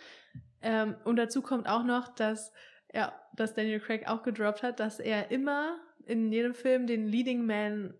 [0.61, 2.53] Ähm, und dazu kommt auch noch, dass
[2.93, 7.45] ja, dass Daniel Craig auch gedroppt hat, dass er immer in jedem Film den Leading
[7.45, 7.93] Man,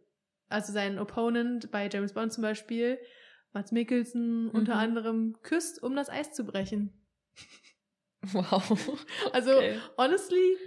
[0.50, 2.98] also seinen Opponent bei James Bond zum Beispiel,
[3.54, 4.80] Mats Mikkelsen unter Mhm.
[4.80, 6.94] anderem küsst, um das Eis zu brechen.
[8.34, 9.06] Wow.
[9.34, 9.80] Also, Okay.
[9.98, 10.58] honestly,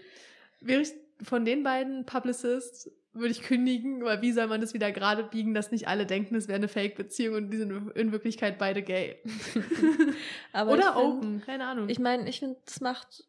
[0.60, 4.90] wäre ich von den beiden Publicists, würde ich kündigen, weil wie soll man das wieder
[4.90, 8.58] gerade biegen, dass nicht alle denken, es wäre eine Fake-Beziehung und die sind in Wirklichkeit
[8.58, 9.16] beide gay.
[10.54, 11.88] Oder find- open, keine Ahnung.
[11.90, 13.24] Ich meine, ich finde, das macht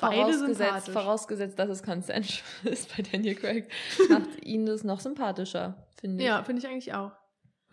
[0.00, 2.42] Beide vorausgesetzt, vorausgesetzt, dass es consensual
[2.72, 3.70] ist bei Daniel Craig,
[4.08, 6.28] macht ihn das noch sympathischer, finde ich.
[6.28, 7.12] ja, finde ich eigentlich auch.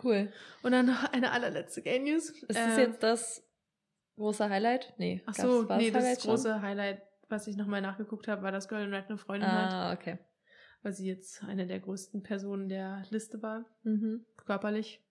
[0.04, 0.32] Cool.
[0.63, 2.30] Und dann noch eine allerletzte Gay-News.
[2.30, 3.43] Ist das Ähm, jetzt das
[4.15, 4.93] große Highlight?
[4.97, 5.23] Nee.
[5.26, 6.32] Ach so, nee, das schon?
[6.32, 9.73] große Highlight, was ich nochmal nachgeguckt habe, war, dass Girl in Red eine Freundin hat,
[9.73, 10.19] Ah, okay.
[10.84, 14.26] weil sie jetzt eine der größten Personen der Liste war, Mhm.
[14.45, 15.02] körperlich.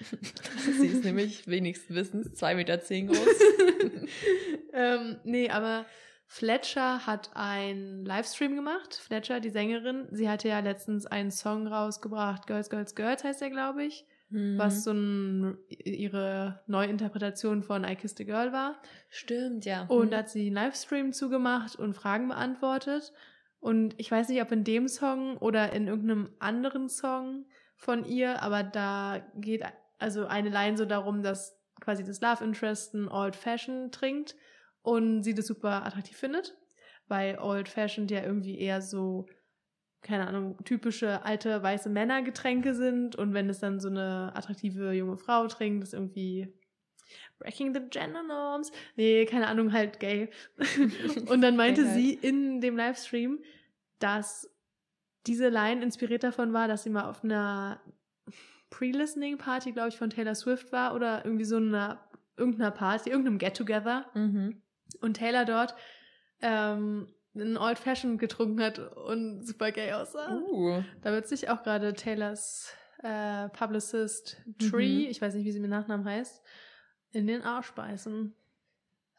[0.78, 3.28] Sie ist nämlich wenigstens Wissens 2,10 Meter zehn groß.
[4.72, 5.86] ähm, nee, aber
[6.26, 8.94] Fletcher hat einen Livestream gemacht.
[8.94, 13.50] Fletcher, die Sängerin, sie hatte ja letztens einen Song rausgebracht, Girls, Girls, Girls heißt der,
[13.50, 14.58] glaube ich, Mhm.
[14.58, 18.80] was so ein, ihre Neuinterpretation von I Kissed a Girl war.
[19.10, 19.84] Stimmt, ja.
[19.88, 20.16] Und Mhm.
[20.16, 23.12] hat sie einen Livestream zugemacht und Fragen beantwortet.
[23.60, 28.42] Und ich weiß nicht, ob in dem Song oder in irgendeinem anderen Song von ihr,
[28.42, 29.62] aber da geht
[29.98, 34.34] also eine Line so darum, dass quasi das Love Interest ein Old Fashioned trinkt
[34.84, 36.56] und sie das super attraktiv findet,
[37.08, 39.26] weil Old Fashioned ja irgendwie eher so
[40.04, 45.16] keine Ahnung, typische alte weiße Männergetränke sind und wenn es dann so eine attraktive junge
[45.16, 46.52] Frau trinkt, ist irgendwie
[47.38, 48.70] Breaking the Gender Norms.
[48.96, 50.30] Nee, keine Ahnung, halt gay.
[51.28, 53.42] und dann meinte sie in dem Livestream,
[53.98, 54.50] dass
[55.26, 57.80] diese Line inspiriert davon war, dass sie mal auf einer
[58.68, 64.06] Pre-Listening-Party, glaube ich, von Taylor Swift war oder irgendwie so einer irgendeiner Party, irgendeinem Get-Together
[64.14, 64.60] Mhm.
[65.00, 65.74] Und Taylor dort
[66.40, 70.36] ähm, einen Old Fashioned getrunken hat und super gay aussah.
[70.36, 70.82] Uh.
[71.02, 75.10] Da wird sich auch gerade Taylors äh, Publicist Tree, Mhm.
[75.10, 76.42] ich weiß nicht, wie sie mit Nachnamen heißt,
[77.10, 78.34] in den Arsch beißen.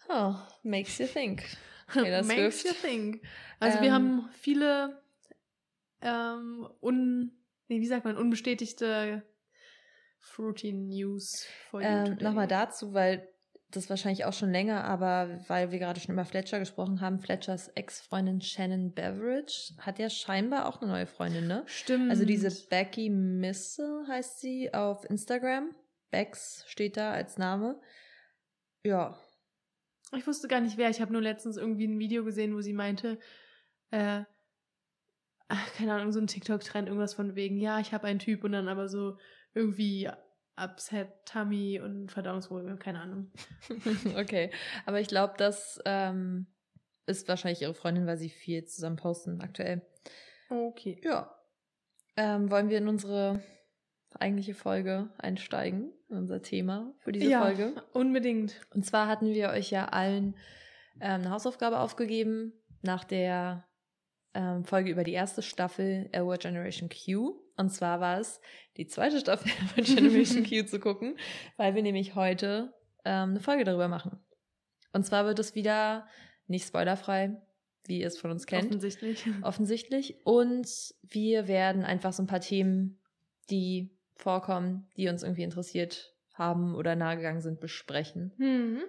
[0.10, 1.44] Oh, makes you think.
[1.96, 2.66] Makes Swift.
[2.66, 3.22] you think.
[3.60, 5.02] Also wir Ähm, haben viele
[6.02, 7.32] ähm, un,
[7.68, 9.24] nee, wie sagt man, unbestätigte
[10.20, 12.18] Fruity News for you Ähm.
[12.22, 13.28] Nochmal dazu, weil
[13.76, 17.70] das wahrscheinlich auch schon länger, aber weil wir gerade schon über Fletcher gesprochen haben, Fletchers
[17.70, 21.64] Ex-Freundin Shannon Beveridge hat ja scheinbar auch eine neue Freundin, ne?
[21.66, 22.10] Stimmt.
[22.10, 25.76] Also diese Becky Missel heißt sie auf Instagram.
[26.12, 27.80] Bex steht da als Name.
[28.84, 29.20] Ja.
[30.16, 30.90] Ich wusste gar nicht wer.
[30.90, 33.20] Ich habe nur letztens irgendwie ein Video gesehen, wo sie meinte,
[33.92, 34.24] äh,
[35.48, 38.52] ach, keine Ahnung, so ein TikTok-Trend, irgendwas von wegen, ja, ich habe einen Typ und
[38.52, 39.18] dann aber so
[39.54, 40.10] irgendwie
[40.58, 43.32] Upset Tummy und Verdauungsprobleme, keine Ahnung.
[44.18, 44.52] okay.
[44.86, 46.48] Aber ich glaube, das ähm,
[47.06, 49.82] ist wahrscheinlich ihre Freundin, weil sie viel zusammen posten aktuell.
[50.50, 51.02] Okay.
[51.04, 51.36] Ja.
[52.18, 53.42] Ähm, wollen wir in unsere
[54.18, 57.74] eigentliche Folge einsteigen, in unser Thema für diese ja, Folge?
[57.94, 58.62] unbedingt.
[58.74, 60.36] Und zwar hatten wir euch ja allen
[61.02, 63.68] ähm, eine Hausaufgabe aufgegeben nach der
[64.34, 67.42] ähm, Folge über die erste Staffel Our Generation Q.
[67.58, 68.42] Und zwar war es
[68.78, 71.18] die zweite Staffel Our Generation Q zu gucken,
[71.58, 72.74] weil wir nämlich heute
[73.06, 74.20] ähm, eine Folge darüber machen.
[74.94, 76.08] Und zwar wird es wieder
[76.48, 77.42] nicht spoilerfrei,
[77.86, 78.68] wie ihr es von uns kennt.
[78.68, 79.26] Offensichtlich.
[79.42, 80.26] Offensichtlich.
[80.26, 80.68] Und
[81.04, 83.00] wir werden einfach so ein paar Themen,
[83.50, 88.34] die vorkommen, die uns irgendwie interessiert haben oder nahegegangen sind, besprechen.
[88.38, 88.82] Mhm.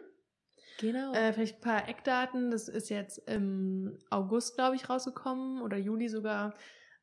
[0.79, 1.12] Genau.
[1.12, 2.50] Äh, vielleicht ein paar Eckdaten.
[2.50, 6.55] Das ist jetzt im August, glaube ich, rausgekommen oder Juli sogar.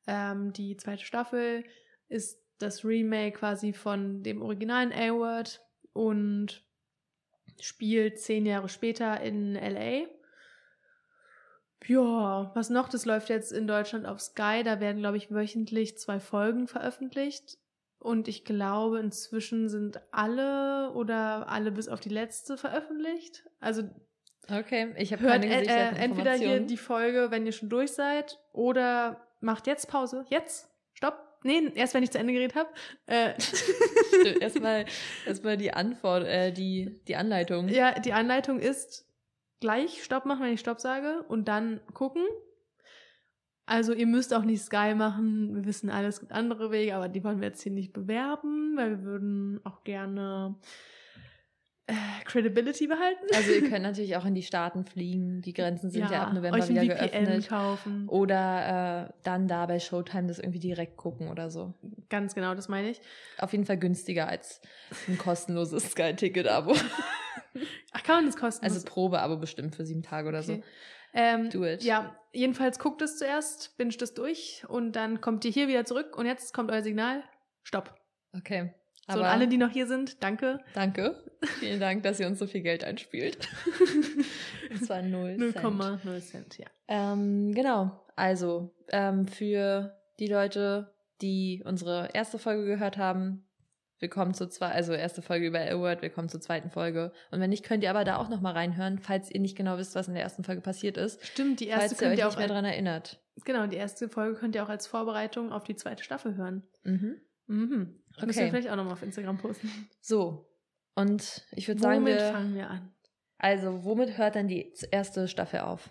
[0.08, 1.64] Ähm, die zweite Staffel
[2.10, 5.62] ist das Remake quasi von dem originalen A-Word
[5.94, 6.64] und
[7.60, 10.08] spielt zehn Jahre später in LA.
[11.86, 12.88] Ja, was noch?
[12.88, 14.62] Das läuft jetzt in Deutschland auf Sky.
[14.64, 17.58] Da werden, glaube ich, wöchentlich zwei Folgen veröffentlicht.
[18.00, 23.46] Und ich glaube, inzwischen sind alle oder alle bis auf die letzte veröffentlicht.
[23.60, 23.84] Also
[24.50, 27.94] okay, ich habe hört keine äh, äh, entweder hier die Folge, wenn ihr schon durch
[27.94, 30.26] seid, oder macht jetzt Pause.
[30.30, 30.70] Jetzt.
[30.94, 31.20] Stopp.
[31.44, 32.70] Nee, erst wenn ich zu Ende geredet habe.
[33.06, 34.86] Äh, Stimmt, Erstmal
[35.28, 37.68] erstmal die Antwort, äh, die, die Anleitung.
[37.68, 39.06] ja, die Anleitung ist
[39.60, 42.24] gleich Stopp machen, wenn ich Stopp sage, und dann gucken.
[43.66, 45.56] Also ihr müsst auch nicht Sky machen.
[45.56, 48.76] Wir wissen alles, es gibt andere Wege, aber die wollen wir jetzt hier nicht bewerben,
[48.76, 50.56] weil wir würden auch gerne
[51.88, 51.94] äh,
[52.26, 53.26] Credibility behalten.
[53.36, 55.42] Also ihr könnt natürlich auch in die Staaten fliegen.
[55.42, 57.48] Die Grenzen sind ja, ab November wieder VPN geöffnet.
[57.50, 58.08] kaufen.
[58.08, 61.74] Oder äh, dann da bei Showtime das irgendwie direkt gucken oder so.
[62.10, 63.02] Ganz genau, das meine ich.
[63.38, 64.62] Auf jeden Fall günstiger als
[65.08, 66.74] ein kostenloses Sky-Ticket-Abo.
[67.92, 68.64] Ach, kann man das kosten?
[68.66, 70.58] Also Probeabo bestimmt für sieben Tage oder Okay.
[70.58, 70.64] so.
[71.16, 71.84] Ähm, Do it.
[71.84, 76.18] Ja, jedenfalls guckt es zuerst, binscht es durch und dann kommt ihr hier wieder zurück
[76.18, 77.24] und jetzt kommt euer Signal.
[77.62, 77.94] Stopp.
[78.36, 78.74] Okay.
[79.08, 80.60] So, und Aber alle, die noch hier sind, danke.
[80.74, 81.23] danke.
[81.60, 83.48] Vielen Dank, dass ihr uns so viel Geld einspielt.
[84.80, 85.64] Das war null Cent.
[85.64, 86.66] 0,0 Cent, ja.
[86.88, 88.04] Ähm, genau.
[88.16, 93.46] Also, ähm, für die Leute, die unsere erste Folge gehört haben,
[94.00, 97.12] willkommen zur zwei, also erste Folge über A-Word, willkommen zur zweiten Folge.
[97.30, 99.94] Und wenn nicht, könnt ihr aber da auch nochmal reinhören, falls ihr nicht genau wisst,
[99.94, 101.24] was in der ersten Folge passiert ist.
[101.26, 103.22] Stimmt, die erste falls ihr könnt euch ihr nicht auch mehr dran erinnert.
[103.46, 106.64] genau, die erste Folge könnt ihr auch als Vorbereitung auf die zweite Staffel hören.
[106.84, 107.22] Mhm.
[107.48, 108.00] Mhm.
[108.16, 108.26] Okay.
[108.26, 109.70] Müssen wir vielleicht auch nochmal auf Instagram posten.
[110.02, 110.50] So.
[110.96, 112.94] Und ich würde sagen, Womit wir, fangen wir an?
[113.38, 115.90] also womit hört dann die erste Staffel auf?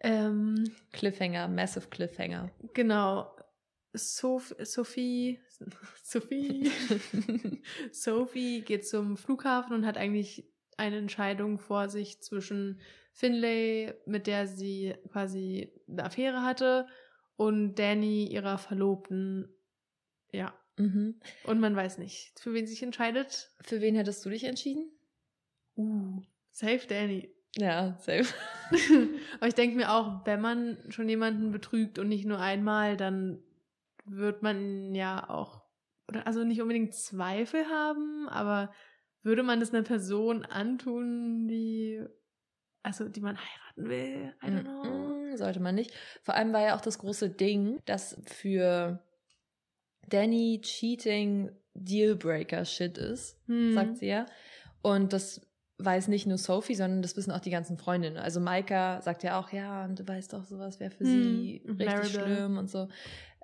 [0.00, 2.50] Ähm, Cliffhanger, Massive Cliffhanger.
[2.74, 3.34] genau.
[3.94, 5.38] Soph Sophie,
[6.02, 6.70] Sophie,
[7.92, 12.80] Sophie geht zum Flughafen und hat eigentlich eine Entscheidung vor sich zwischen
[13.12, 16.86] Finlay, mit der sie quasi eine Affäre hatte,
[17.36, 19.54] und Danny, ihrer Verlobten.
[20.32, 20.54] Ja.
[20.76, 21.20] Mhm.
[21.44, 23.50] Und man weiß nicht, für wen sich entscheidet.
[23.60, 24.90] Für wen hättest du dich entschieden?
[25.76, 27.30] Uh, safe Danny.
[27.56, 28.32] Ja, safe.
[29.36, 33.42] Aber ich denke mir auch, wenn man schon jemanden betrügt und nicht nur einmal, dann
[34.04, 35.62] wird man ja auch,
[36.08, 38.72] oder also nicht unbedingt Zweifel haben, aber
[39.22, 42.02] würde man das einer Person antun, die,
[42.82, 44.34] also die man heiraten will?
[44.42, 45.36] I don't know.
[45.36, 45.94] Sollte man nicht.
[46.22, 49.02] Vor allem war ja auch das große Ding, dass für
[50.08, 53.74] Danny Cheating Dealbreaker-Shit ist, Hm.
[53.74, 54.26] sagt sie ja.
[54.82, 55.40] Und das
[55.78, 58.16] weiß nicht nur Sophie, sondern das wissen auch die ganzen Freundinnen.
[58.18, 61.62] Also Maika sagt ja auch, ja, und du weißt doch, sowas wäre für Hm, sie
[61.66, 62.10] und richtig Maribel.
[62.10, 62.88] schlimm und so.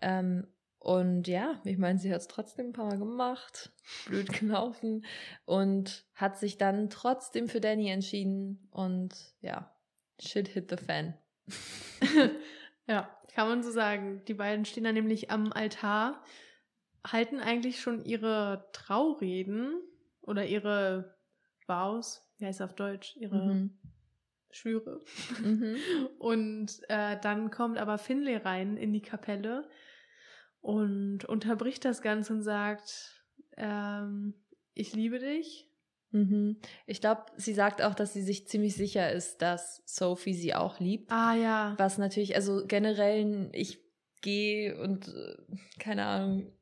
[0.02, 0.46] Ähm,
[0.78, 3.72] und ja, ich meine, sie hat es trotzdem ein paar Mal gemacht,
[4.06, 5.04] blöd gelaufen
[5.46, 9.74] und hat sich dann trotzdem für Danny entschieden und ja,
[10.20, 11.14] shit hit the fan.
[12.86, 14.22] ja, kann man so sagen.
[14.28, 16.22] Die beiden stehen da nämlich am Altar,
[17.06, 19.80] halten eigentlich schon ihre Traureden
[20.20, 21.16] oder ihre
[21.66, 23.78] Vows, wie heißt es auf Deutsch, ihre Mhm.
[24.50, 25.00] Schwüre.
[25.42, 25.76] Mhm.
[26.18, 29.68] Und äh, dann kommt aber Finlay rein in die Kapelle
[30.60, 33.22] und unterbricht das Ganze und sagt,
[33.56, 34.34] ähm,
[34.74, 35.68] ich liebe dich
[36.10, 36.56] Mhm.
[36.86, 40.80] Ich glaube, sie sagt auch, dass sie sich ziemlich sicher ist, dass Sophie sie auch
[40.80, 41.12] liebt.
[41.12, 41.74] Ah ja.
[41.76, 43.80] Was natürlich, also generell, ich
[44.22, 45.36] gehe und äh,
[45.78, 46.52] keine Ahnung,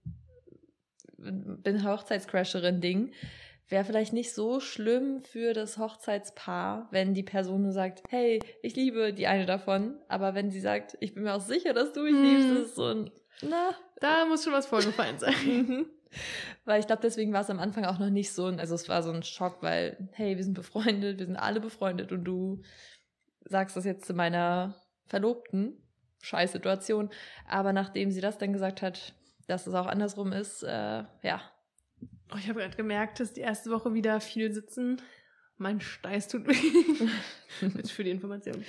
[1.33, 3.13] bin Hochzeitscrasherin Ding.
[3.69, 8.77] Wäre vielleicht nicht so schlimm für das Hochzeitspaar, wenn die Person nur sagt, hey, ich
[8.77, 12.03] liebe die eine davon, aber wenn sie sagt, ich bin mir auch sicher, dass du
[12.03, 12.23] mich Hm.
[12.23, 13.11] liebst, ist es so ein,
[13.43, 15.35] na, Da muss schon was vorgefallen sein.
[15.45, 15.87] Mhm.
[16.65, 18.89] Weil ich glaube, deswegen war es am Anfang auch noch nicht so ein, also es
[18.89, 22.63] war so ein Schock, weil, hey, wir sind befreundet, wir sind alle befreundet und du
[23.45, 24.75] sagst das jetzt zu meiner
[25.07, 25.77] Verlobten.
[26.23, 27.11] Scheiß Situation.
[27.47, 29.15] Aber nachdem sie das dann gesagt hat,
[29.47, 31.41] dass es auch andersrum ist, äh, ja.
[32.33, 35.01] Oh, ich habe gerade gemerkt, dass die erste Woche wieder viel sitzen.
[35.59, 37.09] Mein Steiß tut weh.
[37.77, 38.65] Jetzt für die Information.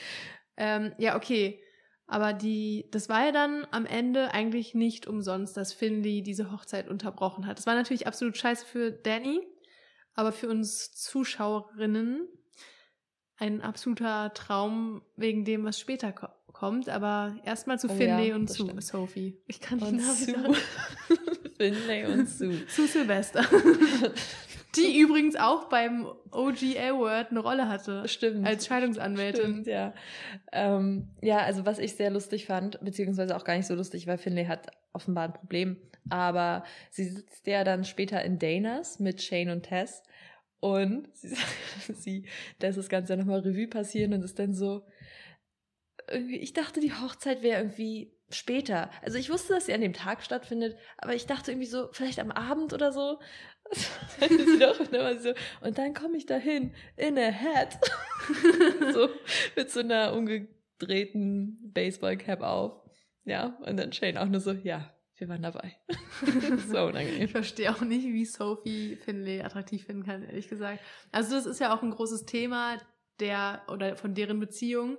[0.56, 1.62] Ähm, ja, okay.
[2.06, 6.88] Aber die, das war ja dann am Ende eigentlich nicht umsonst, dass Finley diese Hochzeit
[6.88, 7.58] unterbrochen hat.
[7.58, 9.42] Das war natürlich absolut scheiße für Danny,
[10.14, 12.28] aber für uns Zuschauerinnen
[13.36, 16.90] ein absoluter Traum wegen dem, was später ko kommt.
[16.90, 18.84] Aber erstmal zu Oh Finley ja, und zu stimmt.
[18.84, 19.38] Sophie.
[19.48, 20.36] Ich kann Und Sue.
[21.58, 22.66] Finlay und Sue.
[22.68, 23.44] Zu Silvester.
[24.76, 28.08] Die übrigens auch beim OG Award eine Rolle hatte.
[28.08, 28.46] Stimmt.
[28.46, 29.42] Als Scheidungsanwältin.
[29.42, 29.94] Stimmt, ja.
[30.52, 34.18] Ähm, ja, also was ich sehr lustig fand, beziehungsweise auch gar nicht so lustig, weil
[34.20, 35.78] Finlay hat offenbar ein Problem,
[36.10, 40.04] aber sie sitzt ja dann später in Danas mit Shane und Tess
[40.60, 41.36] und sie,
[41.94, 42.26] sie
[42.62, 44.84] lässt das Ganze nochmal Revue passieren und ist dann so,
[46.12, 48.90] ich dachte, die Hochzeit wäre irgendwie später.
[49.02, 52.20] Also ich wusste, dass sie an dem Tag stattfindet, aber ich dachte irgendwie so, vielleicht
[52.20, 53.20] am Abend oder so.
[54.20, 57.78] so, und dann komme ich dahin in a hat.
[58.94, 59.10] so
[59.56, 62.82] mit so einer umgedrehten Baseballcap auf.
[63.26, 65.76] Ja, und dann Shane auch nur so, ja, wir waren dabei.
[66.68, 67.24] so unangenehm.
[67.24, 70.80] Ich verstehe auch nicht, wie Sophie Finlay attraktiv finden kann, ehrlich gesagt.
[71.12, 72.78] Also das ist ja auch ein großes Thema
[73.20, 74.98] der oder von deren Beziehung,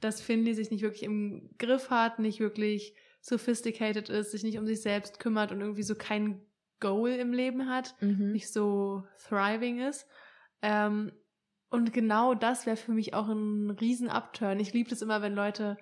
[0.00, 4.66] dass Finlay sich nicht wirklich im Griff hat, nicht wirklich sophisticated ist, sich nicht um
[4.66, 6.40] sich selbst kümmert und irgendwie so kein
[6.80, 8.32] Goal im Leben hat, Mhm.
[8.32, 10.06] nicht so thriving ist.
[10.62, 11.12] Ähm,
[11.68, 14.58] und genau das wäre für mich auch ein riesen Upturn.
[14.58, 15.76] Ich liebe es immer, wenn Leute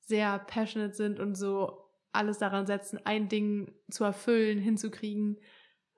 [0.00, 1.78] sehr passionate sind und so
[2.10, 5.38] alles daran setzen, ein Ding zu erfüllen, hinzukriegen.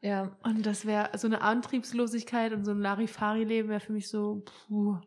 [0.02, 4.44] Ja, Und das wäre so eine Antriebslosigkeit und so ein Larifari-Leben wäre für mich so,
[4.68, 4.98] puh.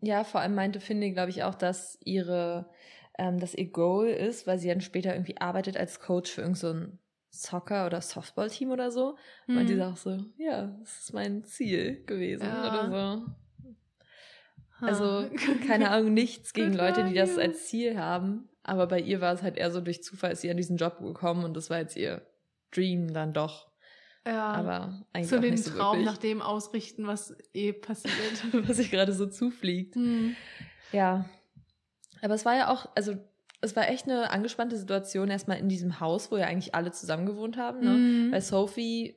[0.00, 2.70] Ja, vor allem meinte Finley, glaube ich, auch, dass ihre,
[3.18, 6.98] ähm, dass ihr Goal ist, weil sie dann später irgendwie arbeitet als Coach für irgendein
[7.30, 9.16] so Soccer- oder Softball-Team oder so.
[9.48, 9.66] Und Hm.
[9.66, 12.68] die sagt so, ja, das ist mein Ziel gewesen Ja.
[12.68, 14.86] oder so.
[14.86, 15.30] Also,
[15.66, 18.48] keine Ahnung, nichts gegen Leute, die das als Ziel haben.
[18.62, 20.98] Aber bei ihr war es halt eher so durch Zufall ist sie an diesen Job
[21.00, 22.22] gekommen und das war jetzt ihr
[22.72, 23.70] Dream dann doch.
[24.26, 28.14] Ja, Aber eigentlich so den so Traum wirklich, nach dem ausrichten, was eh passiert.
[28.68, 29.96] was sich gerade so zufliegt.
[29.96, 30.34] hm.
[30.92, 31.28] Ja.
[32.22, 33.16] Aber es war ja auch, also
[33.60, 37.26] es war echt eine angespannte Situation erstmal in diesem Haus, wo ja eigentlich alle zusammen
[37.26, 37.80] gewohnt haben.
[37.80, 37.90] Ne?
[37.90, 38.32] Mhm.
[38.32, 39.16] Weil Sophie,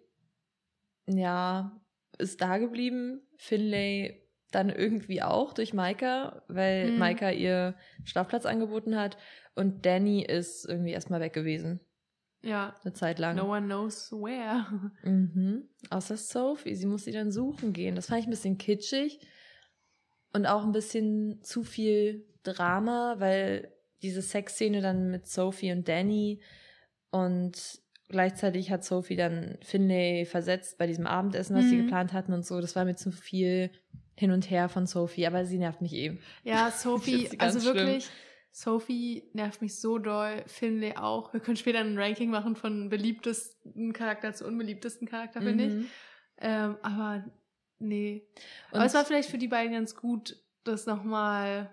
[1.08, 1.80] ja,
[2.17, 3.22] ist da geblieben.
[3.38, 6.98] Finlay dann irgendwie auch durch Maika, weil Mhm.
[7.00, 9.17] Maika ihr Schlafplatz angeboten hat.
[9.56, 11.80] Und Danny ist irgendwie erstmal weg gewesen.
[12.43, 13.36] Ja, Eine Zeit lang.
[13.36, 14.65] no one knows where.
[15.04, 15.67] Mhm.
[15.89, 16.76] Außer Sophie.
[16.76, 17.95] Sie muss sie dann suchen gehen.
[17.95, 19.19] Das fand ich ein bisschen kitschig.
[20.34, 26.41] Und auch ein bisschen zu viel Drama, weil diese Sexszene dann mit Sophie und Danny
[27.10, 31.82] und gleichzeitig hat Sophie dann Finlay versetzt bei diesem Abendessen, was sie Mhm.
[31.84, 32.62] geplant hatten und so.
[32.62, 33.71] Das war mir zu viel
[34.15, 36.19] hin und her von Sophie, aber sie nervt mich eben.
[36.43, 37.76] Ja, Sophie, sie also schlimm.
[37.76, 38.10] wirklich,
[38.52, 41.32] Sophie nervt mich so doll, Finlay auch.
[41.34, 45.74] Wir können später ein Ranking machen von beliebtesten Charakter zu unbeliebtesten Charakter, finde ich.
[45.74, 45.90] Mhm.
[46.40, 47.26] Ähm, aber
[47.80, 48.28] nee.
[48.72, 51.70] Und aber es war vielleicht für die beiden ganz gut, das nochmal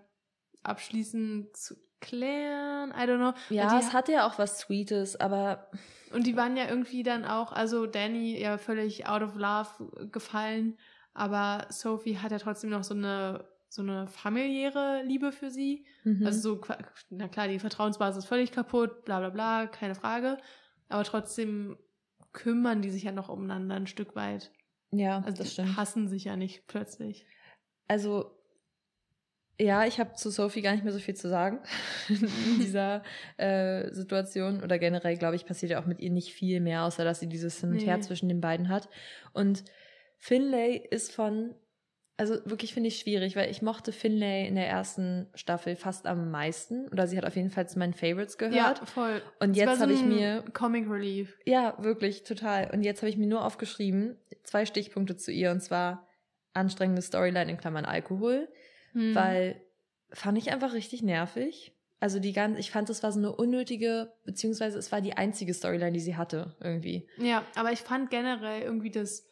[0.63, 2.91] abschließend zu klären.
[2.91, 3.33] I don't know.
[3.49, 5.71] ja, die, es hatte ja auch was Sweetes, aber
[6.13, 10.79] Und die waren ja irgendwie dann auch, also Danny ja völlig out of love gefallen,
[11.15, 15.85] aber Sophie hat ja trotzdem noch so eine so eine familiäre Liebe für sie.
[16.05, 16.25] mhm.
[16.27, 16.61] Also so,
[17.11, 20.39] na klar, die Vertrauensbasis ist völlig kaputt, bla bla bla, keine Frage.
[20.89, 21.77] Aber trotzdem
[22.33, 24.51] kümmern die sich ja noch umeinander ein Stück weit.
[24.91, 25.77] ja, Also das stimmt.
[25.77, 27.27] hassen sich ja nicht plötzlich.
[27.89, 28.31] Also,
[29.61, 31.61] ja, ich habe zu Sophie gar nicht mehr so viel zu sagen
[32.09, 32.29] in
[32.61, 33.03] dieser
[33.37, 34.63] äh, Situation.
[34.63, 37.29] Oder generell, glaube ich, passiert ja auch mit ihr nicht viel mehr, außer dass sie
[37.29, 38.03] dieses Hin und Her Nee.
[38.03, 38.89] zwischen den beiden hat.
[39.33, 39.65] Und
[40.19, 41.55] Finlay ist von,
[42.17, 46.31] also wirklich finde ich schwierig, weil ich mochte Finlay in der ersten Staffel fast am
[46.31, 46.87] meisten.
[46.89, 48.55] Oder sie hat auf jeden Fall zu meinen Favorites gehört.
[48.55, 49.21] Ja, voll.
[49.41, 51.37] Und Es jetzt so habe ich mir Comic Relief.
[51.45, 52.71] ja, wirklich, total.
[52.73, 55.51] Und jetzt habe ich mir nur aufgeschrieben, zwei Stichpunkte zu ihr.
[55.51, 56.07] Und zwar
[56.53, 58.49] anstrengende Storyline in Klammern Alkohol,
[58.93, 59.15] Hm.
[59.15, 59.61] weil
[60.11, 61.73] fand ich einfach richtig nervig.
[61.99, 65.53] Also die ganze, ich fand, es war so eine unnötige, beziehungsweise es war die einzige
[65.55, 67.09] Storyline, die sie hatte, irgendwie.
[67.17, 69.27] Ja, aber ich fand generell irgendwie das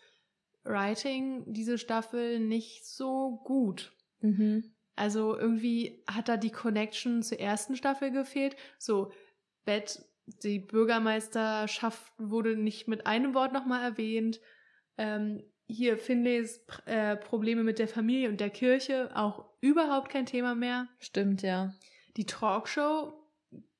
[0.65, 3.93] Writing diese Staffel nicht so gut.
[4.95, 8.57] Also irgendwie hat da die Connection zur ersten Staffel gefehlt.
[8.79, 9.13] So,
[9.65, 14.41] Beth, die Bürgermeisterschaft wurde nicht mit einem Wort nochmal erwähnt.
[14.99, 20.55] Ähm, hier Finleys äh, Probleme mit der Familie und der Kirche auch überhaupt kein Thema
[20.55, 20.89] mehr.
[20.99, 21.75] Stimmt, ja.
[22.17, 23.15] Die Talkshow,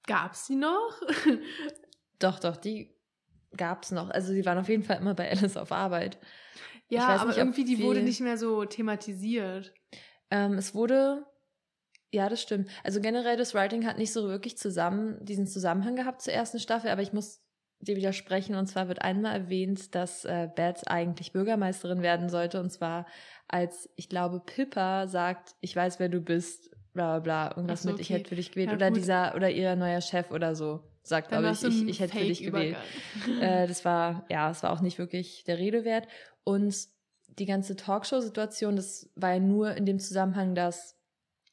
[0.07, 1.01] gab's sie noch?
[2.19, 2.95] Doch, doch, die
[3.57, 4.09] gab's noch.
[4.11, 6.19] Also sie waren auf jeden Fall immer bei Alice auf Arbeit.
[6.93, 9.73] Ich ja, aber nicht, irgendwie die wurde nicht mehr so thematisiert.
[10.31, 11.25] Ähm, es wurde,
[12.11, 12.69] ja, das stimmt.
[12.85, 16.91] Also generell das Writing hat nicht so wirklich zusammen, diesen Zusammenhang gehabt zur ersten Staffel,
[16.91, 17.41] aber ich muss
[17.81, 18.57] dir widersprechen.
[18.57, 22.61] Und zwar wird einmal erwähnt, dass äh, Beth eigentlich Bürgermeisterin werden sollte.
[22.61, 23.07] Und zwar
[23.49, 27.91] als, ich glaube, Pippa sagt, ich weiß, wer du bist, bla bla bla, irgendwas so,
[27.91, 28.19] mit, ich okay.
[28.19, 28.69] hätte für dich gewählt.
[28.69, 28.99] Ja, oder gut.
[28.99, 32.25] dieser, oder ihr neuer Chef oder so, sagt, Dann glaube ich, ich, ich hätte für
[32.25, 32.77] dich gewählt.
[33.41, 36.07] Äh, das war, ja, es war auch nicht wirklich der Rede wert.
[36.45, 36.75] Und
[37.39, 40.99] die ganze Talkshow-Situation, das war ja nur in dem Zusammenhang, dass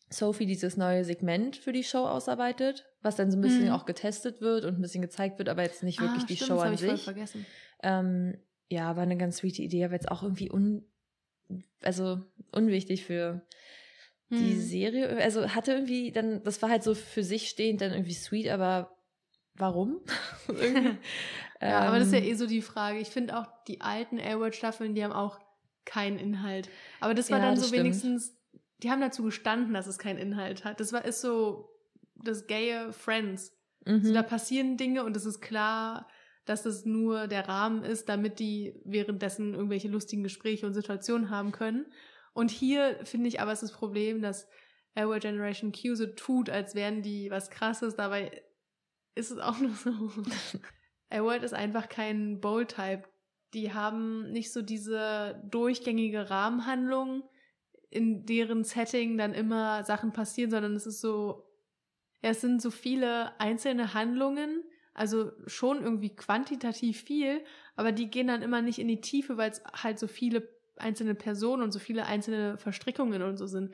[0.10, 3.74] Sophie dieses neue Segment für die Show ausarbeitet, was dann so ein bisschen Mhm.
[3.74, 6.48] auch getestet wird und ein bisschen gezeigt wird, aber jetzt nicht wirklich ah, die stimmt,
[6.50, 7.04] Show an voll sich.
[7.04, 7.46] vergessen.
[7.84, 8.38] Ähm,
[8.70, 10.84] ja, war eine ganz sweete Idee, aber jetzt auch irgendwie un,
[11.84, 12.22] also
[12.52, 13.42] unwichtig für
[14.32, 14.62] die Hm.
[14.62, 15.18] Serie.
[15.24, 18.96] Also hatte irgendwie dann, das war halt so für sich stehend dann irgendwie sweet, aber
[19.56, 20.02] warum?
[21.62, 23.00] Ja, aber das ist ja Ähm, eh so die Frage.
[23.00, 25.40] Ich finde auch die alten Airworld-Staffeln, die haben auch
[25.86, 26.70] keinen Inhalt.
[27.00, 27.84] Aber das war Ja, dann das so stimmt.
[27.86, 28.38] wenigstens,
[28.82, 30.80] die haben dazu gestanden, dass es keinen Inhalt hat.
[30.80, 31.70] Das war ist so
[32.16, 33.58] das gaye Friends.
[33.86, 34.04] mhm.
[34.04, 36.08] So, da passieren Dinge und es ist klar,
[36.46, 41.52] dass das nur der Rahmen ist, damit die währenddessen irgendwelche lustigen Gespräche und Situationen haben
[41.52, 41.92] können.
[42.34, 44.48] Und hier finde ich aber ist das Problem, dass
[44.96, 48.44] Airworld Generation Q so tut, als wären die was krasses, dabei
[49.16, 50.10] ist es auch nur so.
[51.10, 53.04] Airworld ist einfach kein Bowl-Type.
[53.54, 57.24] Die haben nicht so diese durchgängige Rahmenhandlung,
[57.90, 61.48] in deren Setting dann immer Sachen passieren, sondern es ist so,
[62.22, 67.44] ja, es sind so viele einzelne Handlungen, also schon irgendwie quantitativ viel,
[67.76, 70.48] aber die gehen dann immer nicht in die Tiefe, weil es halt so viele
[70.78, 73.70] einzelne Personen und so viele einzelne Verstrickungen und so sind.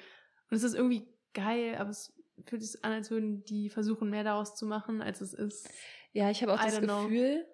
[0.49, 2.13] Und es ist irgendwie geil, aber es
[2.45, 5.69] fühlt sich an, als würden die versuchen, mehr daraus zu machen, als es ist.
[6.15, 7.03] Ja, ich habe auch I das don't know.
[7.03, 7.45] Gefühl,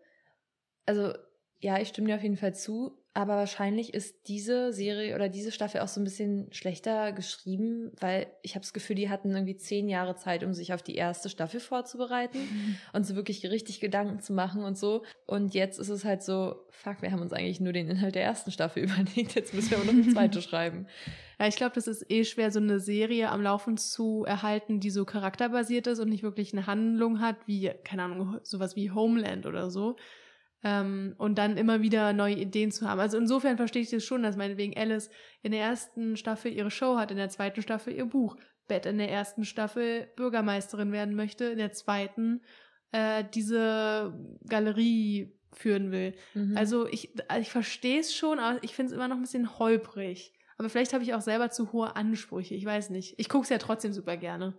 [0.85, 1.13] also
[1.59, 5.51] ja, ich stimme dir auf jeden Fall zu, aber wahrscheinlich ist diese Serie oder diese
[5.51, 9.57] Staffel auch so ein bisschen schlechter geschrieben, weil ich habe das Gefühl, die hatten irgendwie
[9.57, 12.39] zehn Jahre Zeit, um sich auf die erste Staffel vorzubereiten
[12.93, 15.03] und so wirklich richtig Gedanken zu machen und so.
[15.25, 18.23] Und jetzt ist es halt so, fuck, wir haben uns eigentlich nur den Inhalt der
[18.23, 20.87] ersten Staffel überlegt, jetzt müssen wir auch noch eine zweite schreiben.
[21.37, 24.89] Ja, ich glaube, das ist eh schwer, so eine Serie am Laufen zu erhalten, die
[24.89, 29.45] so charakterbasiert ist und nicht wirklich eine Handlung hat, wie, keine Ahnung, sowas wie Homeland
[29.45, 29.97] oder so.
[30.63, 32.99] Ähm, und dann immer wieder neue Ideen zu haben.
[32.99, 35.09] Also insofern verstehe ich das schon, dass meinetwegen Alice
[35.41, 38.37] in der ersten Staffel ihre Show hat, in der zweiten Staffel ihr Buch,
[38.67, 42.41] Beth in der ersten Staffel Bürgermeisterin werden möchte, in der zweiten
[42.91, 44.13] äh, diese
[44.47, 46.15] Galerie führen will.
[46.33, 46.55] Mhm.
[46.55, 50.33] Also ich, ich verstehe es schon, aber ich finde es immer noch ein bisschen holprig.
[50.57, 52.53] Aber vielleicht habe ich auch selber zu hohe Ansprüche.
[52.53, 53.15] Ich weiß nicht.
[53.17, 54.53] Ich gucke es ja trotzdem super gerne.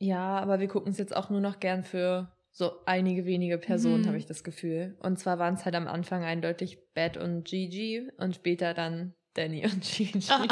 [0.00, 4.02] Ja, aber wir gucken es jetzt auch nur noch gern für so einige wenige Personen,
[4.02, 4.06] Mhm.
[4.08, 4.96] habe ich das Gefühl.
[4.98, 9.64] Und zwar waren es halt am Anfang eindeutig Beth und Gigi und später dann Danny
[9.64, 10.20] und Gigi.
[10.28, 10.44] Ah,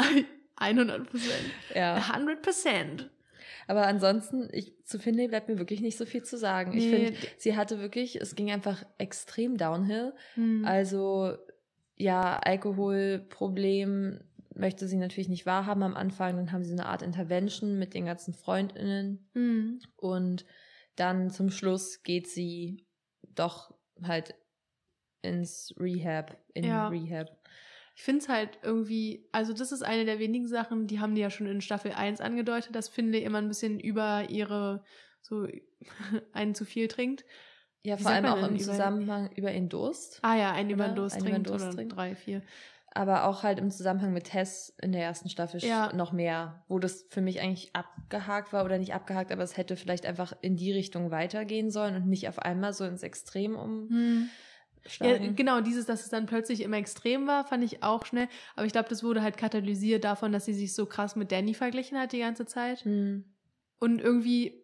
[0.55, 1.43] 100 Prozent.
[1.75, 1.95] ja.
[2.13, 3.09] 100 Prozent.
[3.67, 6.71] Aber ansonsten, ich, zu Finlay bleibt mir wirklich nicht so viel zu sagen.
[6.77, 6.95] Ich Nee.
[7.07, 10.13] finde, sie hatte wirklich, es ging einfach extrem downhill.
[10.35, 10.63] Hm.
[10.65, 11.35] Also,
[11.97, 14.21] ja, Alkoholproblem
[14.55, 16.37] möchte sie natürlich nicht wahrhaben am Anfang.
[16.37, 19.27] Dann haben sie so eine Art Intervention mit den ganzen FreundInnen.
[19.33, 19.79] Hm.
[19.97, 20.45] Und
[20.97, 22.85] dann zum Schluss geht sie
[23.23, 23.73] doch
[24.03, 24.35] halt
[25.21, 26.87] ins Rehab, in Ja.
[26.89, 27.27] Rehab.
[27.95, 31.21] Ich finde es halt irgendwie, also das ist eine der wenigen Sachen, die haben die
[31.21, 34.83] ja schon in Staffel 1 angedeutet, dass Finlay immer ein bisschen über ihre,
[35.21, 35.47] so
[36.33, 37.25] einen zu viel trinkt.
[37.83, 40.19] Ja, Wie vor allem auch im über- Zusammenhang über ihren Durst.
[40.21, 41.95] Ah ja, einen über den Durst Einen über den trinkt Durst oder trinkt.
[41.95, 42.41] drei, vier.
[42.97, 45.93] Aber auch halt im Zusammenhang mit Tess in der ersten Staffel Ja.
[45.93, 49.75] noch mehr, wo das für mich eigentlich abgehakt war oder nicht abgehakt, aber es hätte
[49.75, 54.29] vielleicht einfach in die Richtung weitergehen sollen und nicht auf einmal so ins Extrem Hm.
[54.99, 58.29] Ja, genau, dieses, dass es dann plötzlich im Extrem war, fand ich auch schnell.
[58.55, 61.53] Aber ich glaube, das wurde halt katalysiert davon, dass sie sich so krass mit Danny
[61.53, 62.85] verglichen hat die ganze Zeit.
[62.85, 63.25] Hm.
[63.79, 64.63] Und irgendwie,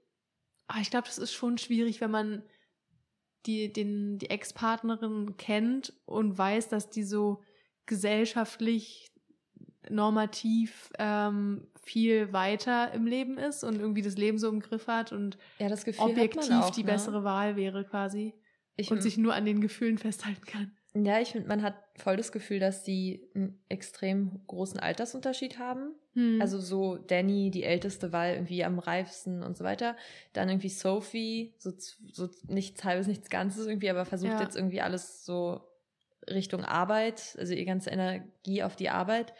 [0.67, 2.43] ah, ich glaube, das ist schon schwierig, wenn man
[3.45, 7.41] die, den, die Ex-Partnerin kennt und weiß, dass die so
[7.85, 9.11] gesellschaftlich
[9.89, 15.11] normativ ähm, viel weiter im Leben ist und irgendwie das Leben so im Griff hat
[15.11, 16.91] und Ja, das Gefühl objektiv auch, die ne?
[16.91, 18.33] bessere Wahl wäre quasi
[18.75, 20.71] Ich und sich nur an den Gefühlen festhalten kann.
[20.95, 25.95] Ja, ich finde, man hat voll das Gefühl, dass die einen extrem großen Altersunterschied haben.
[26.13, 26.39] Hm.
[26.39, 29.97] Also so Danny, die älteste, war irgendwie am reifsten und so weiter.
[30.33, 31.71] Dann irgendwie Sophie, so,
[32.11, 34.41] so nichts halbes, nichts Ganzes irgendwie, aber versucht Ja.
[34.41, 35.61] jetzt irgendwie alles so
[36.29, 39.33] Richtung Arbeit, also ihr ganze Energie auf die Arbeit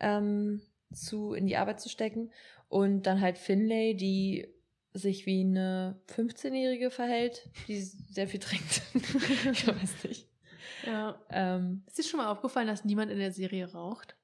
[0.00, 0.60] ähm,
[0.92, 2.30] zu, in die Arbeit zu stecken.
[2.68, 4.48] Und dann halt Finlay, die
[4.94, 8.82] sich wie eine 15-Jährige verhält, die sehr viel trinkt.
[9.52, 10.28] ich weiß nicht.
[10.86, 11.18] ja.
[11.30, 14.16] Ähm, Ist dir schon mal aufgefallen, dass niemand in der Serie raucht?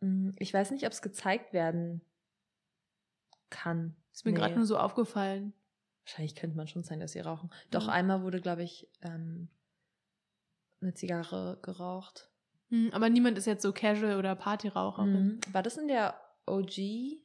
[0.00, 2.00] mh, ich weiß nicht, ob es gezeigt werden
[3.50, 3.94] kann.
[4.12, 4.38] Ist mir Nee.
[4.38, 5.52] gerade nur so aufgefallen.
[6.04, 7.50] Wahrscheinlich könnte man schon sein, dass sie rauchen.
[7.70, 7.92] Doch Ja.
[7.92, 9.48] einmal wurde, glaube ich, ähm,
[10.84, 12.28] eine Zigarre geraucht.
[12.70, 15.12] Hm, aber niemand ist jetzt so Casual oder Partyraucherin.
[15.12, 15.40] Mhm.
[15.52, 16.14] War das in der
[16.46, 17.20] OG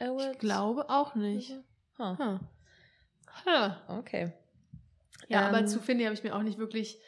[0.00, 0.32] Awards?
[0.32, 1.52] Ich glaube auch nicht.
[1.98, 2.16] Huh.
[2.18, 2.38] Huh.
[3.46, 3.70] Huh.
[3.98, 4.32] Okay.
[5.28, 7.00] Ja, aber Ähm, zu Finley habe ich mir auch nicht wirklich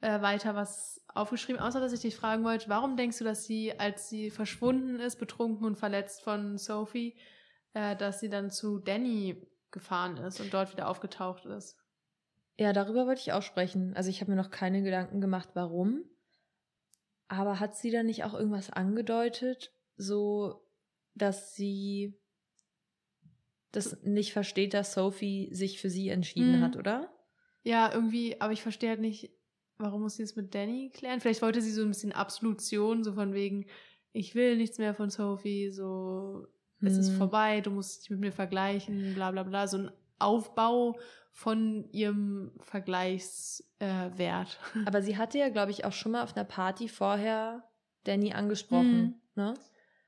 [0.00, 3.78] äh, weiter was aufgeschrieben, außer dass ich dich fragen wollte, warum denkst du, dass sie,
[3.78, 7.16] als sie verschwunden ist, betrunken und verletzt von Sophie,
[7.74, 11.79] äh, dass sie dann zu Danny gefahren ist und dort wieder aufgetaucht ist?
[12.60, 13.96] Ja, darüber wollte ich auch sprechen.
[13.96, 16.04] Also ich habe mir noch keine Gedanken gemacht, warum.
[17.26, 20.60] Aber hat sie da nicht auch irgendwas angedeutet, so
[21.14, 22.20] dass sie
[23.72, 26.62] das nicht versteht, dass Sophie sich für sie entschieden Mhm.
[26.62, 27.10] hat, oder?
[27.62, 29.30] Ja, irgendwie, aber ich verstehe halt nicht,
[29.78, 31.20] warum muss sie es mit Danny klären?
[31.20, 33.64] Vielleicht wollte sie so ein bisschen Absolution, so von wegen,
[34.12, 36.46] ich will nichts mehr von Sophie, so,
[36.82, 37.16] es ist Hm.
[37.16, 39.66] vorbei, du musst dich mit mir vergleichen, bla bla bla.
[39.66, 40.98] So ein Aufbau
[41.32, 44.58] von ihrem Vergleichswert.
[44.74, 44.78] Äh.
[44.86, 47.64] Aber sie hatte ja, glaube ich, auch schon mal auf einer Party vorher
[48.04, 49.14] Danny angesprochen, Mhm.
[49.34, 49.54] ne?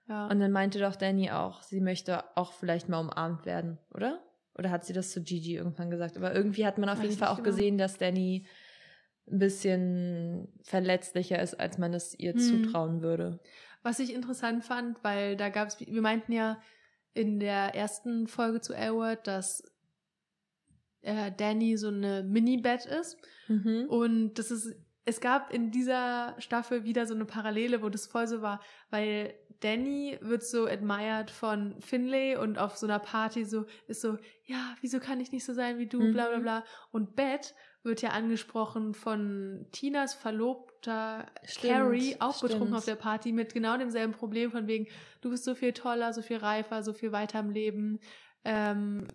[0.09, 0.27] ja.
[0.29, 4.23] Und dann meinte doch Danny auch, sie möchte auch vielleicht mal umarmt werden, oder?
[4.59, 6.16] Oder hat sie das zu Gigi irgendwann gesagt?
[6.16, 7.49] Aber irgendwie hat man auf Weiß jeden Fall auch genau.
[7.49, 8.47] gesehen, dass Danny
[9.31, 12.39] ein bisschen verletzlicher ist, als man es ihr Mhm.
[12.39, 13.41] zutrauen würde.
[13.83, 16.61] Was ich interessant fand, weil da gab es, wir meinten ja
[17.14, 19.62] in der ersten Folge zu Elwood, dass
[21.03, 23.17] äh, Danny so eine Mini-Bett ist.
[23.49, 23.87] Mhm.
[23.89, 24.75] Und das ist,
[25.05, 29.35] es gab in dieser Staffel wieder so eine Parallele, wo das voll so war, weil
[29.61, 34.75] Danny wird so admired von Finlay und auf so einer Party so ist so, ja,
[34.81, 36.43] wieso kann ich nicht so sein wie du, bla bla Mhm.
[36.43, 36.65] bla.
[36.91, 42.79] Und Beth wird ja angesprochen von Tinas Verlobter Stimmt, Carrie, auch betrunken stimmt.
[42.79, 44.87] auf der Party mit genau demselben Problem von wegen,
[45.21, 47.99] du bist so viel toller, so viel reifer, so viel weiter im Leben.
[48.45, 49.07] Ähm,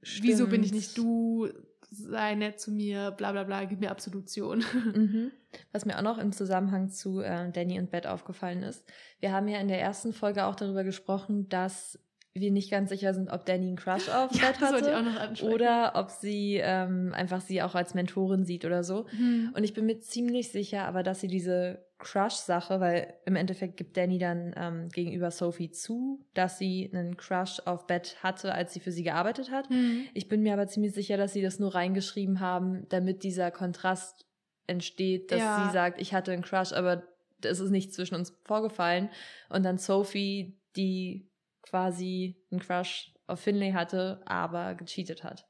[0.00, 0.82] wieso bin ich Stimmt.
[0.82, 1.48] nicht du?
[1.92, 4.64] Sei nett zu mir, bla bla bla, gib mir Absolution.
[4.94, 5.32] Mhm.
[5.72, 8.84] Was mir auch noch im Zusammenhang zu äh, Danny und Beth aufgefallen ist,
[9.18, 11.98] wir haben ja in der ersten Folge auch darüber gesprochen, dass
[12.34, 14.94] wir nicht ganz sicher sind, ob Danny einen Crush auf Ja, Beth das wollte ich
[14.94, 19.06] auch hatte oder ob sie ähm, einfach sie auch als Mentorin sieht oder so.
[19.08, 19.52] Hm.
[19.56, 23.96] Und ich bin mir ziemlich sicher, aber dass sie diese Crush-Sache, weil im Endeffekt gibt
[23.96, 28.80] Danny dann ähm, gegenüber Sophie zu, dass sie einen Crush auf Beth hatte, als sie
[28.80, 29.68] für sie gearbeitet hat.
[29.68, 30.04] Hm.
[30.14, 34.24] Ich bin mir aber ziemlich sicher, dass sie das nur reingeschrieben haben, damit dieser Kontrast
[34.66, 35.64] entsteht, dass Ja.
[35.66, 37.02] sie sagt, ich hatte einen Crush, aber
[37.42, 39.10] es ist nicht zwischen uns vorgefallen.
[39.48, 41.29] Und dann Sophie, die
[41.70, 45.46] quasi einen Crush auf Finlay hatte, aber gecheatet hat.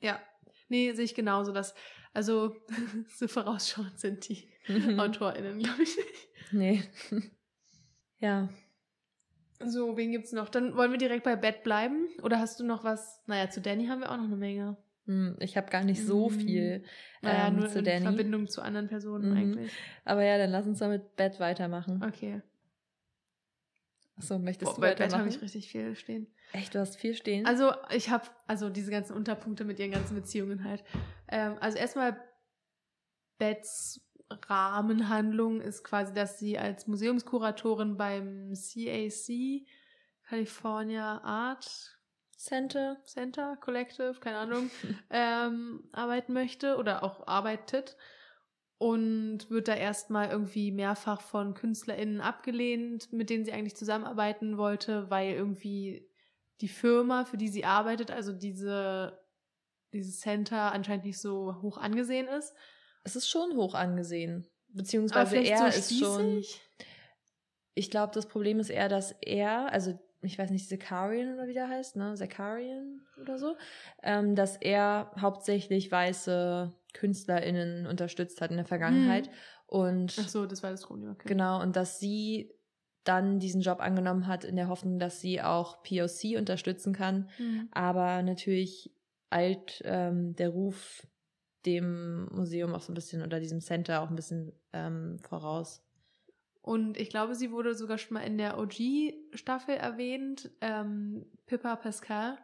[0.00, 0.20] Ja.
[0.68, 1.74] Nee, sehe ich genauso, dass,
[2.14, 2.54] also,
[3.16, 4.48] so vorausschauend sind die
[4.98, 6.52] AutorInnen, glaube ich nicht.
[6.52, 6.82] nee.
[8.20, 8.48] ja.
[9.64, 10.48] So, wen gibt's noch?
[10.48, 12.08] Dann wollen wir direkt bei Bett bleiben?
[12.22, 13.20] Oder hast du noch was?
[13.26, 14.76] Naja, zu Danny haben wir auch noch eine Menge.
[15.06, 16.32] Hm, Ich habe gar nicht so Mm.
[16.32, 16.84] viel
[17.22, 18.02] Naja, ähm, nur zu in Danny.
[18.04, 19.36] Verbindung zu anderen Personen Mhm.
[19.36, 19.72] eigentlich.
[20.04, 22.02] Aber ja, dann lass uns mal mit Bett weitermachen.
[22.04, 22.40] Okay.
[24.22, 25.28] Achso, möchtest Boah, du Bett habe weitermachen?
[25.28, 26.32] ich richtig viel stehen.
[26.52, 27.44] Echt, du hast viel stehen?
[27.44, 30.84] Also, ich habe, also diese ganzen Unterpunkte mit ihren ganzen Beziehungen halt.
[31.28, 32.22] Ähm, also erstmal
[33.38, 34.00] Bets
[34.48, 39.66] Rahmenhandlung ist quasi, dass sie als Museumskuratorin beim CAC,
[40.28, 41.98] California Art
[42.36, 42.98] Center?
[43.04, 44.70] Center Collective, keine Ahnung,
[45.10, 47.96] ähm, arbeiten möchte oder auch arbeitet
[48.82, 55.08] und wird da erstmal irgendwie mehrfach von KünstlerInnen abgelehnt, mit denen sie eigentlich zusammenarbeiten wollte,
[55.08, 56.10] weil irgendwie
[56.60, 59.22] die Firma, für die sie arbeitet, also diese,
[59.92, 62.54] dieses Center anscheinend nicht so hoch angesehen ist.
[63.04, 64.48] Es ist schon hoch angesehen.
[64.66, 66.42] Beziehungsweise er so ist schon.
[67.74, 71.54] Ich glaube, das Problem ist eher, dass er, also ich weiß nicht, Zakarian oder wie
[71.54, 72.14] der heißt, ne?
[72.16, 73.56] Zakarian oder so,
[74.02, 79.26] ähm, dass er hauptsächlich weiße KünstlerInnen unterstützt hat in der Vergangenheit.
[79.26, 79.32] Mhm.
[79.66, 81.10] Und Ach so, das war das Problem.
[81.10, 81.28] Okay.
[81.28, 82.52] genau, und dass sie
[83.04, 87.30] dann diesen Job angenommen hat, in der Hoffnung, dass sie auch POC unterstützen kann.
[87.38, 87.68] Mhm.
[87.72, 88.94] Aber natürlich
[89.30, 91.06] eilt ähm, der Ruf
[91.66, 95.82] dem Museum auch so ein bisschen oder diesem Center auch ein bisschen ähm, voraus.
[96.60, 100.50] Und ich glaube, sie wurde sogar schon mal in der OG-Staffel erwähnt.
[100.60, 102.38] Ähm, Pippa Pascal,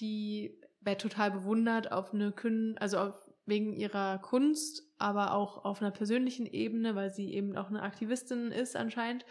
[0.00, 5.80] die Beth total bewundert auf eine Kün also auf, wegen ihrer Kunst, aber auch auf
[5.80, 9.24] einer persönlichen Ebene, weil sie eben auch eine Aktivistin ist anscheinend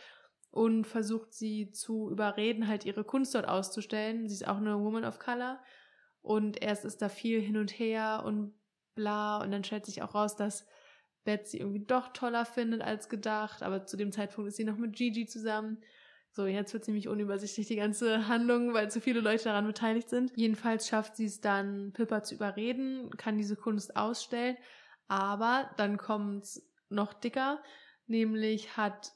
[0.49, 4.27] und versucht sie zu überreden, halt ihre Kunst dort auszustellen.
[4.27, 5.61] Sie ist auch eine Woman of Color
[6.21, 8.53] und erst ist da viel hin und her und
[8.95, 10.65] bla und dann stellt sich auch raus, dass
[11.23, 14.77] Beth sie irgendwie doch toller findet als gedacht, aber zu dem Zeitpunkt ist sie noch
[14.77, 15.83] mit Gigi zusammen.
[16.37, 20.31] So, jetzt wird ziemlich unübersichtlich die ganze Handlung, weil zu viele Leute daran beteiligt sind.
[20.35, 24.55] Jedenfalls schafft sie es dann, Pippa zu überreden, kann diese Kunst ausstellen,
[25.07, 27.59] aber dann kommt's noch dicker,
[28.05, 29.13] nämlich hat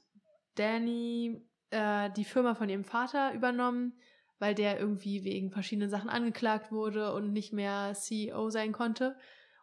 [0.55, 3.93] Danny äh, die Firma von ihrem Vater übernommen,
[4.39, 9.15] weil der irgendwie wegen verschiedenen Sachen angeklagt wurde und nicht mehr CEO sein konnte.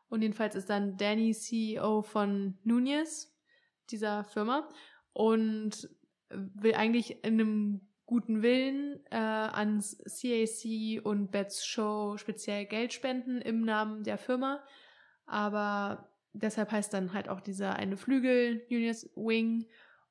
[0.09, 3.37] Und jedenfalls ist dann Danny CEO von Nunez,
[3.91, 4.69] dieser Firma,
[5.13, 5.89] und
[6.31, 13.41] will eigentlich in einem guten Willen äh, ans CAC und Bets Show speziell Geld spenden
[13.41, 14.65] im Namen der Firma.
[15.27, 19.67] Aber deshalb heißt dann halt auch dieser eine Flügel Nunez Wing.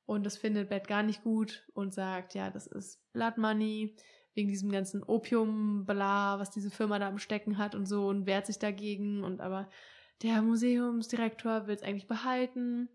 [0.06, 3.96] Und das findet Beth gar nicht gut und sagt, ja, das ist Blood Money,
[4.36, 8.28] wegen diesem ganzen Opium, bla, was diese Firma da am Stecken hat und so und
[8.28, 9.24] wehrt sich dagegen.
[9.24, 9.68] Und aber
[10.22, 12.90] der Museumsdirektor will es eigentlich behalten.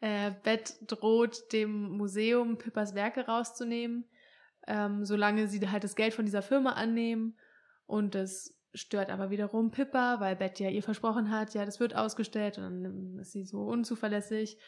[0.00, 4.08] Äh, Beth droht dem Museum Pippas Werke rauszunehmen,
[4.66, 7.38] ähm, solange sie halt das Geld von dieser Firma annehmen.
[7.86, 11.94] Und das stört aber wiederum Pippa, weil Beth ja ihr versprochen hat, ja, das wird
[11.94, 14.58] ausgestellt und dann ist sie so unzuverlässig.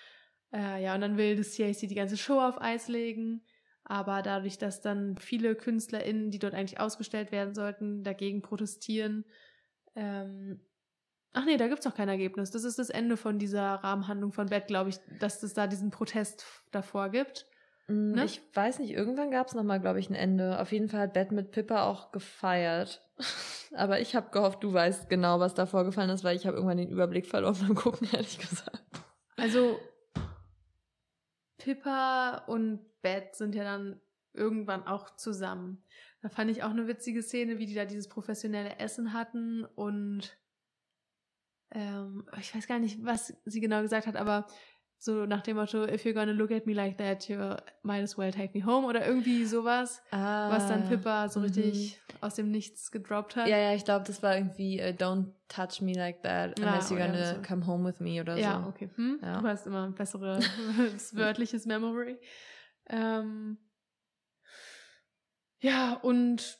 [0.53, 3.43] Äh, ja, und dann will das CIC die ganze Show auf Eis legen.
[3.85, 9.25] Aber dadurch, dass dann viele KünstlerInnen, die dort eigentlich ausgestellt werden sollten, dagegen protestieren,
[9.95, 10.61] ähm,
[11.39, 12.51] Ach nee, da gibt's noch kein Ergebnis.
[12.51, 15.91] Das ist das Ende von dieser Rahmenhandlung von Bett, glaube ich, dass es da diesen
[15.91, 17.45] Protest davor gibt.
[17.89, 18.25] Mm, Ne?
[18.25, 20.59] Ich weiß nicht, irgendwann gab es nochmal, glaube ich, ein Ende.
[20.59, 23.07] Auf jeden Fall hat Beth mit Pippa auch gefeiert.
[23.77, 26.79] Aber ich habe gehofft, du weißt genau, was da vorgefallen ist, weil ich habe irgendwann
[26.79, 28.83] den Überblick verloren beim Gucken, ehrlich gesagt.
[29.37, 29.79] Also
[31.59, 34.01] Pippa und Beth sind ja dann
[34.33, 35.85] irgendwann auch zusammen.
[36.23, 40.39] Da fand ich auch eine witzige Szene, wie die da dieses professionelle Essen hatten und
[41.73, 44.47] ähm, ich weiß gar nicht, was sie genau gesagt hat, aber
[44.99, 47.37] so nach dem Motto, if you're gonna look at me like that, you
[47.83, 51.47] might as well take me home oder irgendwie sowas, was dann Pippa so mhm.
[51.47, 53.47] richtig aus dem Nichts gedroppt hat.
[53.47, 56.95] Ja, ja, ich glaube, das war irgendwie uh, Don't touch me like that unless Ah,
[56.95, 57.43] you're ja, gonna so.
[57.43, 58.69] come home with me oder Ja, so.
[58.71, 58.89] okay.
[58.97, 59.21] Hm?
[59.23, 59.41] Ja.
[59.41, 60.45] Du hast immer ein besseres
[61.15, 62.17] wörtliches Memory.
[62.89, 63.59] Ähm,
[65.61, 66.59] ja, und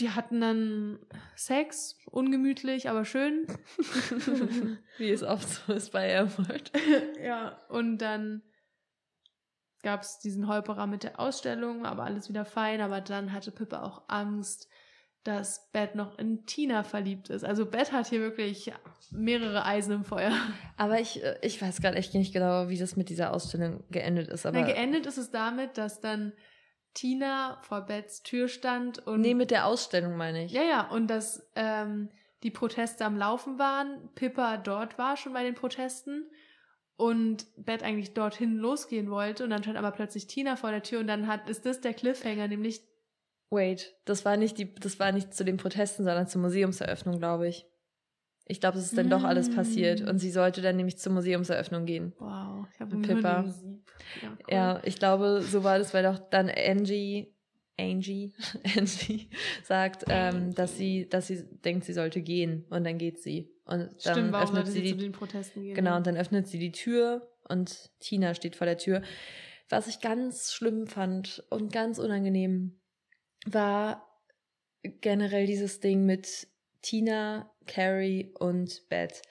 [0.00, 0.98] die hatten dann
[1.36, 3.46] Sex, ungemütlich, aber schön.
[4.98, 6.72] Wie es oft so ist bei Airport.
[7.22, 8.42] ja, und dann
[9.82, 12.80] gab es diesen Holperer mit der Ausstellung, aber alles wieder fein.
[12.80, 14.68] Aber dann hatte Pippa auch Angst,
[15.22, 17.44] dass Beth noch in Tina verliebt ist.
[17.44, 18.72] Also Beth hat hier wirklich
[19.12, 20.32] mehrere Eisen im Feuer.
[20.76, 24.28] Aber ich, äh, ich weiß gerade echt nicht genau, wie das mit dieser Ausstellung geendet
[24.28, 24.44] ist.
[24.44, 26.32] Aber Na, geendet ist es damit, dass dann
[26.94, 30.52] Tina vor Beths Tür stand und nee, mit der Ausstellung meine ich.
[30.52, 32.08] ja ja und dass ähm,
[32.42, 36.30] die Proteste am Laufen waren, Pippa dort war schon bei den Protesten
[36.96, 41.00] und Beth eigentlich dorthin losgehen wollte und dann stand aber plötzlich Tina vor der Tür
[41.00, 42.82] und dann hat ist das der Cliffhanger, nämlich
[43.50, 47.46] Wait, das war nicht die, das war nicht zu den Protesten, sondern zur Museumseröffnung, glaube
[47.48, 47.66] ich.
[48.46, 50.08] Ich glaube, es ist dann doch alles passiert Mm.
[50.08, 52.12] und sie sollte dann nämlich zur Museumseröffnung gehen.
[52.18, 53.44] wow, ich habe nur Pippa.
[53.44, 53.63] Sieb.
[54.22, 54.54] Ja, cool.
[54.54, 57.34] Ja, ich glaube, so war das, weil doch dann Angie,
[57.78, 58.32] Angie,
[58.76, 59.28] Angie
[59.62, 63.80] sagt, ähm, dass sie, dass sie denkt, sie sollte gehen und dann geht sie und
[63.80, 65.74] dann Stimmt, warum öffnet sie sie zu die, den Protesten gehen?
[65.74, 65.96] genau ja.
[65.96, 69.02] und dann öffnet sie die Tür und Tina steht vor der Tür.
[69.68, 72.78] Was ich ganz schlimm fand und ganz unangenehm
[73.46, 74.06] war
[74.82, 76.46] generell dieses Ding mit
[76.82, 79.22] Tina, Carrie und Beth,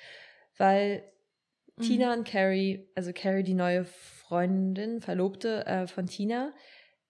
[0.57, 1.03] weil
[1.75, 1.81] Mhm.
[1.83, 3.83] Tina und Carrie, also Carrie, die neue
[4.33, 6.53] Freundin, Verlobte äh, von Tina,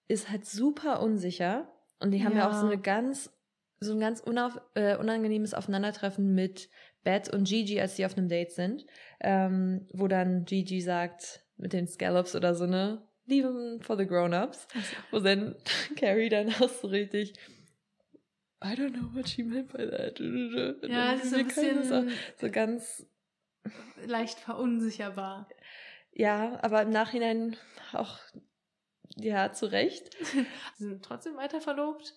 [0.10, 1.72] ist halt super unsicher.
[2.00, 2.74] Und die haben ja, auch so Ja.
[2.74, 3.32] eine ganz,
[3.80, 6.70] so ein ganz unauf, äh, unangenehmes Aufeinandertreffen mit
[7.06, 8.86] Beth und Gigi, als die auf einem Date sind.
[9.22, 14.06] Ähm, wo dann Gigi sagt, mit den Scallops oder so, ne, leave them for the
[14.06, 14.68] grown-ups.
[15.12, 15.56] Wo dann
[15.96, 17.36] Carrie dann auch so richtig
[18.62, 20.20] I don't know what she meant by that.
[20.90, 22.06] Ja, so ein bisschen
[22.38, 23.06] so ganz
[24.06, 25.48] leicht verunsicherbar.
[26.16, 27.56] Ja, aber im Nachhinein
[27.92, 28.20] auch,
[29.18, 30.10] ja, zu Recht.
[30.76, 32.14] Sie sind trotzdem weiter verlobt.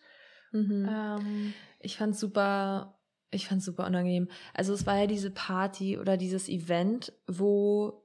[0.53, 0.89] Mhm.
[0.91, 2.99] Ähm, Ich fand's super,
[3.31, 4.29] ich fand's super unangenehm.
[4.55, 8.03] Also es war ja diese Party oder dieses Event, wo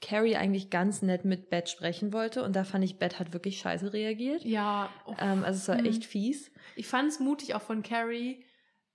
[0.00, 3.58] Carrie eigentlich ganz nett mit Beth sprechen wollte und da fand ich, Beth hat wirklich
[3.60, 4.42] scheiße reagiert.
[4.44, 6.50] ja, oh, Ähm, also es war echt fies.
[6.74, 8.44] ich fand es mutig auch von Carrie,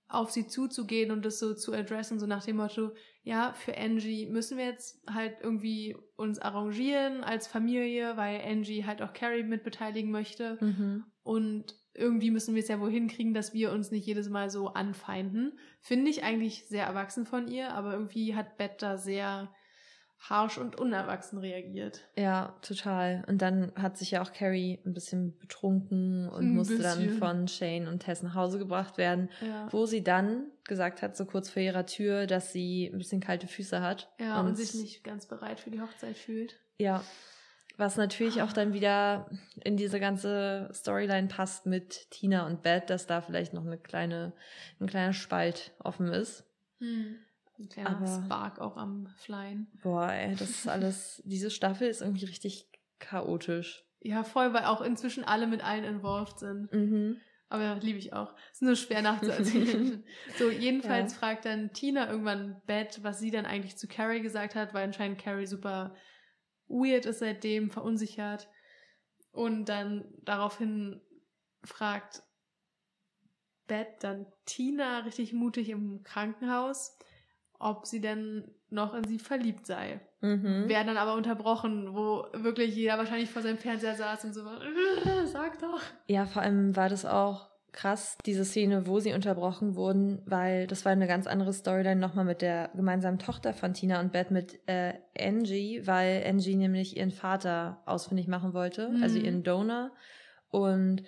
[0.08, 2.92] auf sie zuzugehen und das so zu adressen, so nach dem Motto,
[3.22, 9.02] ja, für Angie müssen wir jetzt halt irgendwie uns arrangieren als Familie, weil Angie halt
[9.02, 10.56] auch Carrie mitbeteiligen möchte.
[10.60, 11.04] Mhm.
[11.22, 14.68] Und irgendwie müssen wir es ja wohl hinkriegen, dass wir uns nicht jedes Mal so
[14.68, 15.58] anfeinden.
[15.80, 19.52] Finde ich eigentlich sehr erwachsen von ihr, aber irgendwie hat Beth da sehr
[20.18, 22.00] harsh und unerwachsen reagiert.
[22.16, 23.24] Ja, total.
[23.28, 27.18] Und dann hat sich ja auch Carrie ein bisschen betrunken und Ein musste dann bisschen.
[27.18, 29.68] von Shane und Tess nach Hause gebracht werden, Ja.
[29.70, 33.46] wo sie dann gesagt hat, so kurz vor ihrer Tür, dass sie ein bisschen kalte
[33.46, 34.12] Füße hat.
[34.18, 36.58] Ja, und, sich nicht ganz bereit für die Hochzeit fühlt.
[36.78, 37.02] Ja,
[37.76, 39.30] was natürlich auch dann wieder
[39.62, 44.32] in diese ganze Storyline passt mit Tina und Beth, dass da vielleicht noch eine kleine,
[44.80, 46.44] ein kleiner Spalt offen ist.
[47.58, 49.66] Ein kleiner Aber- Spark auch am Flyen.
[49.82, 53.84] Boah, ey, das ist alles, diese Staffel ist irgendwie richtig chaotisch.
[54.00, 56.72] Ja, voll, weil auch inzwischen alle mit allen involved sind.
[56.72, 57.20] Mhm.
[57.48, 58.34] Aber liebe ich auch.
[58.52, 60.04] Ist nur schwer nachzuerzählen.
[60.38, 61.18] so, jedenfalls Ja.
[61.18, 65.18] fragt dann Tina irgendwann Beth, was sie dann eigentlich zu Carrie gesagt hat, weil anscheinend
[65.18, 65.94] Carrie super
[66.68, 68.48] weird ist seitdem, verunsichert.
[69.32, 71.00] Und dann daraufhin
[71.64, 72.22] fragt
[73.66, 76.96] Beth dann Tina richtig mutig im Krankenhaus,
[77.58, 80.00] ob sie denn noch in sie verliebt sei.
[80.20, 80.68] Mhm.
[80.68, 84.60] Werden dann aber unterbrochen, wo wirklich jeder wahrscheinlich vor seinem Fernseher saß und so war,
[84.62, 85.80] "Äh, sag doch.
[86.06, 90.84] Ja, vor allem war das auch krass, diese Szene, wo sie unterbrochen wurden, weil das
[90.84, 94.58] war eine ganz andere Storyline nochmal mit der gemeinsamen Tochter von Tina und Beth mit
[94.66, 99.02] äh, Angie, weil Angie nämlich ihren Vater ausfindig machen wollte, Mhm.
[99.02, 99.90] also ihren Donor.
[100.48, 101.02] Und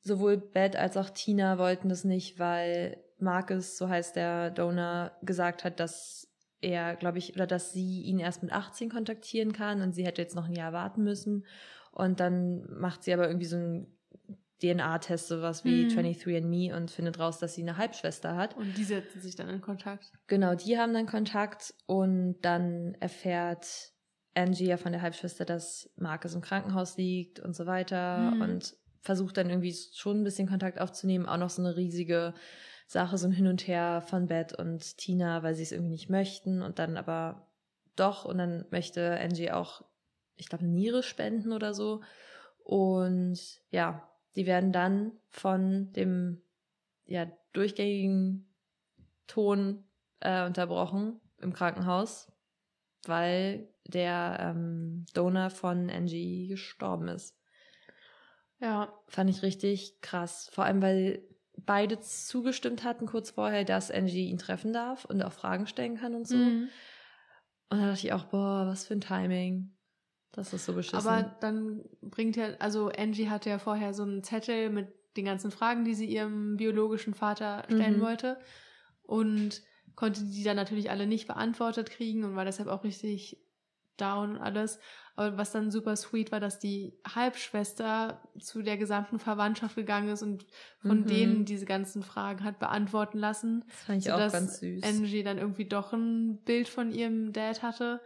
[0.00, 5.64] sowohl Beth als auch Tina wollten das nicht, weil Marcus, so heißt der Donor, gesagt
[5.64, 6.28] hat, dass
[6.60, 10.22] er, glaube ich, oder dass sie ihn erst mit 18 kontaktieren kann und sie hätte
[10.22, 11.44] jetzt noch ein Jahr warten müssen.
[11.92, 13.98] Und dann macht sie aber irgendwie so einen
[14.62, 15.90] DNA-Test, sowas wie Mhm.
[15.90, 18.56] 23andMe und findet raus, dass sie eine Halbschwester hat.
[18.56, 20.10] Und die setzen sich dann in Kontakt.
[20.26, 23.92] Genau, die haben dann Kontakt und dann erfährt
[24.34, 28.40] Angie ja von der Halbschwester, dass Marcus im Krankenhaus liegt und so weiter Mhm.
[28.40, 31.26] und versucht dann irgendwie schon ein bisschen Kontakt aufzunehmen.
[31.26, 32.32] Auch noch so eine riesige
[32.86, 36.10] Sache, so ein Hin und Her von Beth und Tina, weil sie es irgendwie nicht
[36.10, 37.46] möchten und dann aber
[37.96, 39.82] doch und dann möchte Angie auch,
[40.36, 42.02] ich glaube, Niere spenden oder so.
[42.62, 43.38] Und
[43.70, 46.42] ja, die werden dann von dem
[47.06, 48.48] ja, durchgängigen
[49.26, 49.84] Ton
[50.20, 52.32] äh, unterbrochen im Krankenhaus,
[53.06, 57.36] weil der ähm, Donor von Angie gestorben ist.
[58.60, 58.92] Ja.
[59.08, 60.48] Fand ich richtig krass.
[60.52, 61.22] Vor allem, weil
[61.56, 66.14] beide zugestimmt hatten kurz vorher, dass Angie ihn treffen darf und auch Fragen stellen kann
[66.14, 66.36] und so.
[66.36, 66.68] Mhm.
[67.70, 69.74] Und da dachte ich auch, boah, was für ein Timing.
[70.32, 70.98] Das ist so beschissen.
[70.98, 75.50] Aber dann bringt ja, also Angie hatte ja vorher so einen Zettel mit den ganzen
[75.50, 78.02] Fragen, die sie ihrem biologischen Vater stellen Mhm.
[78.02, 78.38] wollte.
[79.02, 79.62] Und
[79.94, 83.38] konnte die dann natürlich alle nicht beantwortet kriegen und war deshalb auch richtig
[83.96, 84.80] down und alles.
[85.16, 90.22] Aber was dann super sweet war, dass die Halbschwester zu der gesamten Verwandtschaft gegangen ist
[90.22, 90.44] und
[90.80, 91.06] von Mhm.
[91.06, 93.64] denen diese ganzen Fragen hat beantworten lassen.
[93.68, 94.84] das fand ich auch ganz süß.
[94.84, 98.00] Angie dann irgendwie doch ein Bild von ihrem Dad hatte.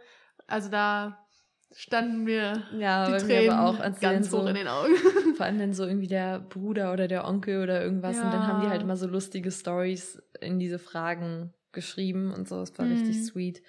[0.47, 1.25] Also da
[1.71, 4.93] standen mir ja, die Tränen aber auch als ganz so, hoch in den Augen.
[5.35, 8.17] Vor allem dann so irgendwie der Bruder oder der Onkel oder irgendwas.
[8.17, 8.47] Und dann Ja.
[8.47, 12.61] haben die halt immer so lustige Stories in diese Fragen geschrieben und so.
[12.61, 12.91] Es war Mhm.
[12.93, 13.61] richtig sweet.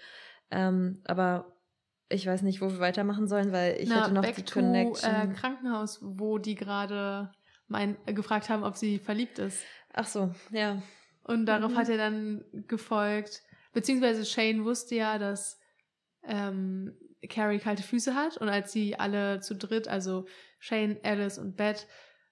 [0.50, 1.52] Ähm, aber
[2.10, 5.30] ich weiß nicht, wo wir weitermachen sollen, weil ich Na, hätte noch die to, Connection.
[5.30, 7.32] Äh, Krankenhaus, wo die gerade
[7.68, 9.62] mein, äh, gefragt haben, ob sie verliebt ist.
[9.92, 10.82] Ach so, ja.
[11.24, 11.76] Und darauf Mhm.
[11.76, 13.42] hat er dann gefolgt,
[13.72, 15.58] beziehungsweise Shane wusste ja, dass
[16.24, 16.96] ähm,
[17.28, 20.26] Carrie kalte Füße hat und als sie alle zu dritt, also
[20.58, 21.86] Shane, Alice und Beth,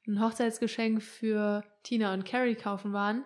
[0.07, 3.25] ein Hochzeitsgeschenk für Tina und Carrie kaufen waren,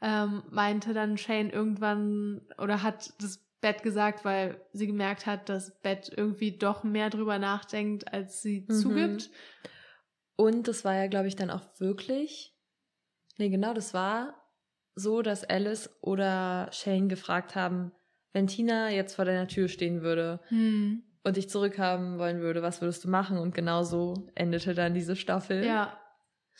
[0.00, 5.80] ähm, meinte dann Shane irgendwann oder hat das Beth gesagt, weil sie gemerkt hat, dass
[5.80, 8.72] Beth irgendwie doch mehr drüber nachdenkt, als sie Mhm.
[8.74, 9.30] zugibt.
[10.36, 12.54] Und das war ja, glaube ich, dann auch wirklich.
[13.38, 14.34] Nee, genau, das war
[14.94, 17.92] so, dass Alice oder Shane gefragt haben,
[18.32, 21.02] wenn Tina jetzt vor deiner Tür stehen würde Hm.
[21.24, 23.38] und dich zurückhaben wollen würde, was würdest du machen?
[23.38, 25.64] Und genau so endete dann diese Staffel.
[25.64, 25.98] Ja,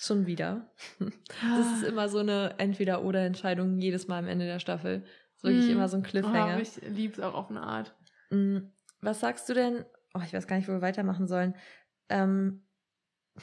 [0.01, 0.71] Schon wieder.
[1.57, 5.05] Das ist immer so eine Entweder-Oder-Entscheidung jedes Mal am Ende der Staffel.
[5.43, 5.73] Das ist wirklich Mm.
[5.73, 6.53] immer so ein Oh, Cliffhanger.
[6.55, 7.95] aber ich lieb's auch auf eine Art.
[8.31, 8.59] Mm,
[9.01, 9.85] Was sagst du denn?
[10.15, 11.55] Oh, ich weiß gar nicht, wo wir weitermachen sollen.
[12.09, 12.65] Ähm,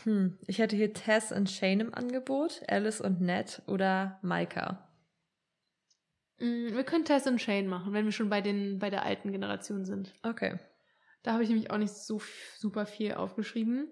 [0.04, 4.90] hm, ich hätte hier Tess und Shane im Angebot, Alice und Ned oder Maika.
[6.40, 9.32] Mm, Wir können Tess und Shane machen, wenn wir schon bei, den, bei der alten
[9.32, 10.14] Generation sind.
[10.24, 10.60] Okay.
[11.24, 12.22] Da habe ich nämlich auch nicht so
[12.58, 13.90] super viel aufgeschrieben.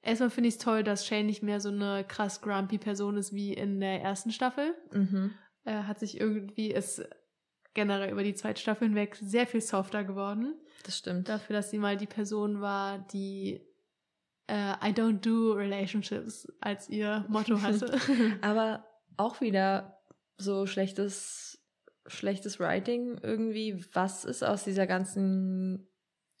[0.00, 3.32] Erstmal finde ich es toll, dass Shane nicht mehr so eine krass grumpy Person ist
[3.34, 4.74] wie in der ersten Staffel.
[4.92, 5.34] Mhm.
[5.68, 7.06] Er hat sich irgendwie, ist
[7.74, 10.54] generell über die zweite Staffel hinweg sehr viel softer geworden.
[10.84, 11.28] Das stimmt.
[11.28, 13.60] Dafür, dass sie mal die Person war, die
[14.46, 18.00] äh, I don't do relationships als ihr Motto hatte.
[18.40, 18.86] Aber
[19.18, 20.00] auch wieder
[20.38, 21.62] so schlechtes,
[22.06, 23.84] schlechtes Writing irgendwie.
[23.92, 25.86] Was ist aus dieser ganzen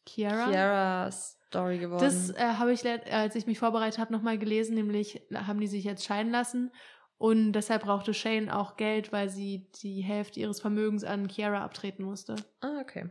[0.06, 0.50] Kiara.
[0.50, 2.02] Kiara-Story geworden?
[2.02, 5.84] Das äh, habe ich, als ich mich vorbereitet habe, nochmal gelesen, nämlich haben die sich
[5.84, 6.70] jetzt scheiden lassen
[7.18, 12.04] und deshalb brauchte Shane auch Geld, weil sie die Hälfte ihres Vermögens an Kiara abtreten
[12.04, 12.36] musste.
[12.60, 13.06] ah, okay.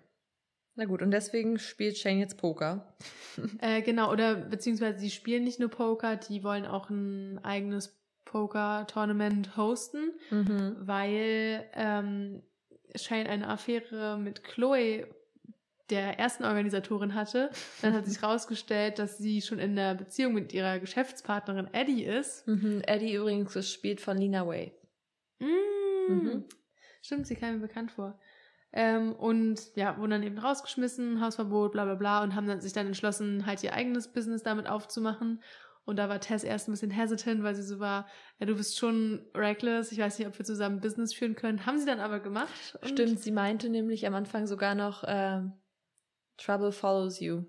[0.80, 2.96] Na gut, und deswegen spielt Shane jetzt Poker.
[3.62, 7.96] Äh, genau, oder beziehungsweise sie spielen nicht nur Poker, die wollen auch ein eigenes
[8.26, 10.76] Poker-Tournament hosten, Mhm.
[10.80, 12.44] weil ähm,
[12.96, 15.08] Shane eine Affäre mit Chloe,
[15.90, 17.50] der ersten Organisatorin, hatte.
[17.82, 22.48] Dann hat sich rausgestellt, dass sie schon in der Beziehung mit ihrer Geschäftspartnerin Eddie ist.
[22.48, 22.82] Mhm.
[22.86, 24.74] Eddie übrigens gespielt von Lina Way.
[25.40, 25.46] Mm.
[26.10, 26.46] Mhm.
[27.02, 28.20] Stimmt, sie kam mir bekannt vor.
[28.74, 32.74] Ähm, und ja, wurden dann eben rausgeschmissen, Hausverbot, bla bla bla, und haben dann, sich
[32.74, 35.42] dann entschlossen, halt ihr eigenes Business damit aufzumachen.
[35.86, 38.08] Und da war Tess erst ein bisschen hesitant, weil sie so war,
[38.40, 41.66] ja, du bist schon reckless, ich weiß nicht, ob wir zusammen Business führen können.
[41.66, 42.78] Haben sie dann aber gemacht.
[42.84, 45.54] Stimmt, sie meinte nämlich am Anfang sogar noch ähm,
[46.38, 47.44] Trouble follows you,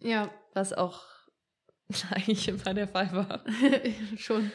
[0.00, 1.04] Ja, was auch
[2.10, 3.44] eigentlich immer der Fall war.
[4.16, 4.50] schon.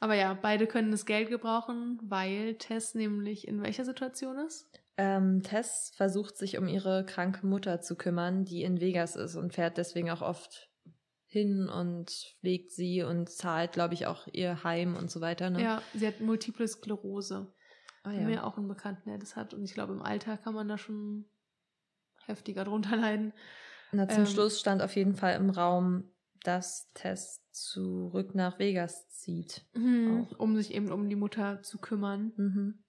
[0.00, 4.70] Aber ja, beide können das Geld gebrauchen, weil Tess nämlich in welcher Situation ist?
[4.96, 9.54] Ähm, Tess versucht sich um ihre kranke Mutter zu kümmern, die in Vegas ist und
[9.54, 10.68] fährt deswegen auch oft
[11.26, 15.50] hin und pflegt sie und zahlt, glaube ich, auch ihr Heim und so weiter.
[15.50, 15.62] Ne?
[15.62, 17.52] Ja, sie hat Multiple Sklerose.
[18.04, 18.44] ah, Mir ja.
[18.44, 19.52] auch einen Bekannten, der das hat.
[19.52, 21.26] Und ich glaube, im Alter kann man da schon
[22.28, 23.32] heftiger drunter leiden.
[23.92, 26.10] Na, zum ähm, Schluss stand auf jeden Fall im Raum,
[26.42, 29.64] dass Tess zurück nach Vegas zieht.
[29.74, 30.38] Auch.
[30.38, 32.32] Um sich eben um die Mutter zu kümmern.
[32.36, 32.84] Mhm.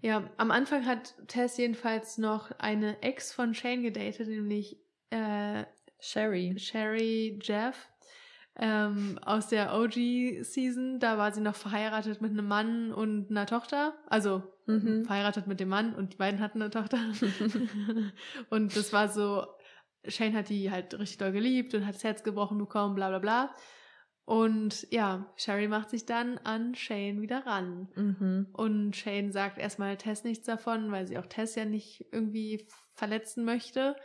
[0.00, 4.80] Ja, am Anfang hat Tess jedenfalls noch eine Ex von Shane gedatet, nämlich
[5.10, 5.64] äh,
[6.00, 6.58] Sherry.
[6.58, 7.88] Sherry Jeff.
[8.56, 13.94] Ähm, aus der OG-Season, da war sie noch verheiratet mit einem Mann und einer Tochter.
[14.06, 15.04] Also Mhm.
[15.04, 16.98] verheiratet mit dem Mann und die beiden hatten eine Tochter.
[18.50, 19.46] und das war so,
[20.06, 23.18] Shane hat die halt richtig doll geliebt und hat das Herz gebrochen bekommen, bla bla
[23.18, 23.54] bla.
[24.24, 27.88] Und ja, Sherry macht sich dann an Shane wieder ran.
[27.96, 28.46] Mhm.
[28.52, 33.44] Und Shane sagt erstmal Tess nichts davon, weil sie auch Tess ja nicht irgendwie verletzen
[33.44, 33.96] möchte.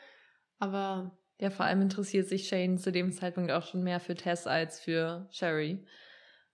[0.57, 4.47] Aber Ja, vor allem interessiert sich Shane zu dem Zeitpunkt auch schon mehr für Tess
[4.47, 5.85] als für Sherry.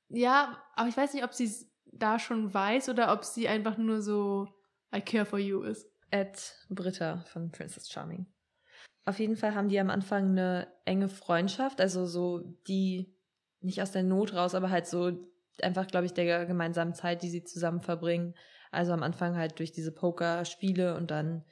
[0.10, 3.78] ja, aber ich weiß nicht, ob sie es da schon weiß oder ob sie einfach
[3.78, 4.48] nur so
[4.96, 5.88] I care for you ist.
[6.12, 8.28] Ed Britta von Princess Charming.
[9.06, 13.16] Auf jeden Fall haben die am Anfang eine enge Freundschaft, also so die
[13.62, 15.12] nicht aus der Not raus, aber halt so
[15.62, 18.36] einfach, glaube ich, der gemeinsamen Zeit, die sie zusammen verbringen.
[18.72, 21.44] Also am Anfang halt durch diese Pokerspiele und dann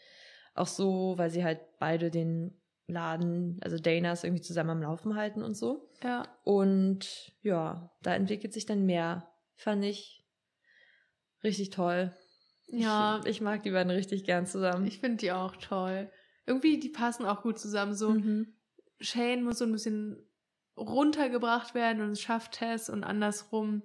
[0.53, 2.60] auch so, weil sie halt beide den
[2.91, 5.89] Laden, also Danas irgendwie zusammen am Laufen halten und so.
[6.03, 6.23] Ja.
[6.43, 9.31] Und ja, da entwickelt sich dann mehr.
[9.55, 10.25] Fand ich
[11.43, 12.15] richtig toll.
[12.67, 14.85] Ja, Ich, ich mag die beiden richtig gern zusammen.
[14.87, 16.09] ich finde die auch toll.
[16.45, 17.93] Irgendwie, die passen auch gut zusammen.
[17.93, 18.53] So, Mhm.
[18.99, 20.17] Shane muss so ein bisschen
[20.77, 23.83] runtergebracht werden und es schafft Tess und andersrum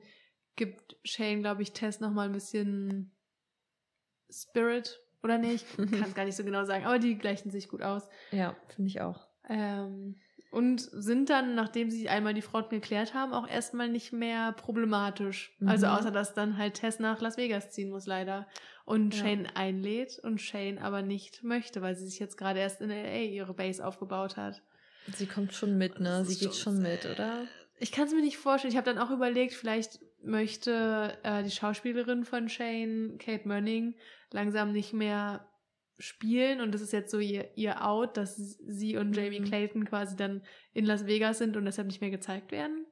[0.56, 3.12] gibt Shane, glaube ich, Tess nochmal ein bisschen
[4.30, 5.00] Spirit.
[5.26, 5.66] Oder nicht?
[5.78, 8.08] Ich kann es gar nicht so genau sagen, aber die gleichen sich gut aus.
[8.30, 9.26] Ja, finde ich auch.
[9.48, 10.20] Ähm,
[10.50, 15.54] und sind dann, nachdem sie einmal die Fronten geklärt haben, auch erstmal nicht mehr problematisch.
[15.66, 15.92] Also Mhm.
[15.92, 18.46] außer, dass dann halt Tess nach Las Vegas ziehen muss, leider.
[18.84, 19.22] Und Ja.
[19.24, 23.24] Shane einlädt und Shane aber nicht möchte, weil sie sich jetzt gerade erst in L.A.
[23.28, 24.62] ihre Base aufgebaut hat.
[25.12, 26.24] Sie kommt schon mit, ne?
[26.24, 27.42] Sie geht schon mit, oder?
[27.78, 28.72] Ich kann es mir nicht vorstellen.
[28.72, 33.94] Ich habe dann auch überlegt, vielleicht möchte äh, die Schauspielerin von Shane, Kate Mönning,
[34.32, 35.48] langsam nicht mehr
[35.98, 39.44] spielen und das ist jetzt so ihr, ihr Out, dass sie und Jamie Mhm.
[39.44, 40.42] Clayton quasi dann
[40.74, 42.86] in Las Vegas sind und deshalb nicht mehr gezeigt werden.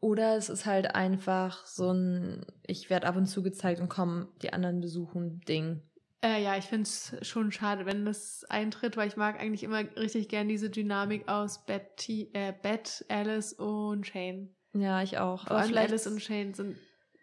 [0.00, 4.28] Oder es ist halt einfach so ein, ich werde ab und zu gezeigt und kommen
[4.42, 5.80] die anderen besuchen Ding.
[6.22, 9.80] Äh, ja, ich finde es schon schade, wenn das eintritt, weil ich mag eigentlich immer
[9.96, 14.53] richtig gern diese Dynamik aus Betty, äh, Beth, Alice und Shane.
[14.74, 15.46] Ja, ich auch.
[15.46, 16.76] Vor allem vielleicht Alice und Shane sind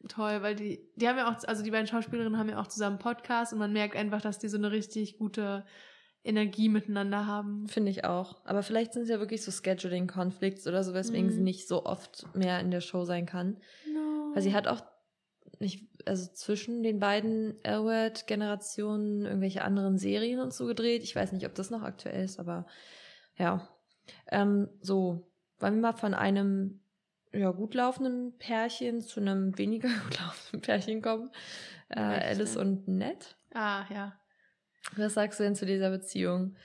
[0.08, 2.98] toll, weil die, die haben ja auch, also die beiden Schauspielerinnen haben ja auch zusammen
[2.98, 5.66] Podcast und man merkt einfach, dass die so eine richtig gute
[6.24, 7.68] Energie miteinander haben.
[7.68, 8.46] Finde ich auch.
[8.46, 11.32] Aber vielleicht sind es ja wirklich so Scheduling-Conflicts oder so, weswegen Mhm.
[11.32, 13.58] sie nicht so oft mehr in der Show sein kann.
[13.92, 14.32] No.
[14.34, 14.82] Weil sie hat auch
[15.60, 21.04] nicht, also zwischen den beiden Elwood-Generationen irgendwelche anderen Serien und so gedreht.
[21.04, 22.66] Ich weiß nicht, ob das noch aktuell ist, aber
[23.38, 23.68] ja.
[24.32, 25.28] Ähm, so,
[25.60, 26.82] wollen wir mal von einem
[27.34, 31.32] ja, gut laufenden Pärchen zu einem weniger gut laufenden Pärchen kommen.
[31.90, 33.36] Äh, Alice und Ned.
[33.54, 34.20] Ah, ja.
[34.96, 36.56] Was sagst du denn zu dieser Beziehung?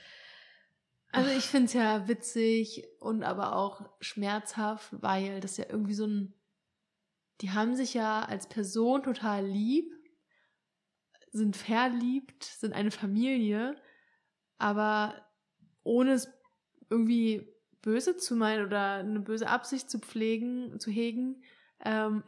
[1.11, 6.05] Also ich finde es ja witzig und aber auch schmerzhaft, weil das ja irgendwie so
[6.05, 6.33] ein.
[7.41, 9.93] Die haben sich ja als Person total lieb,
[11.31, 13.75] sind verliebt, sind eine Familie,
[14.57, 15.13] aber
[15.83, 16.29] ohne es
[16.89, 17.47] irgendwie
[17.87, 21.41] böse zu meinen oder eine böse Absicht zu pflegen, zu hegen,
[21.85, 22.21] ähm,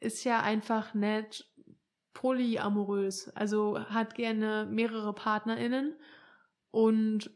[0.00, 1.48] ist ja einfach nett
[2.14, 3.28] polyamorös.
[3.28, 5.94] Also hat gerne mehrere PartnerInnen
[6.72, 7.30] und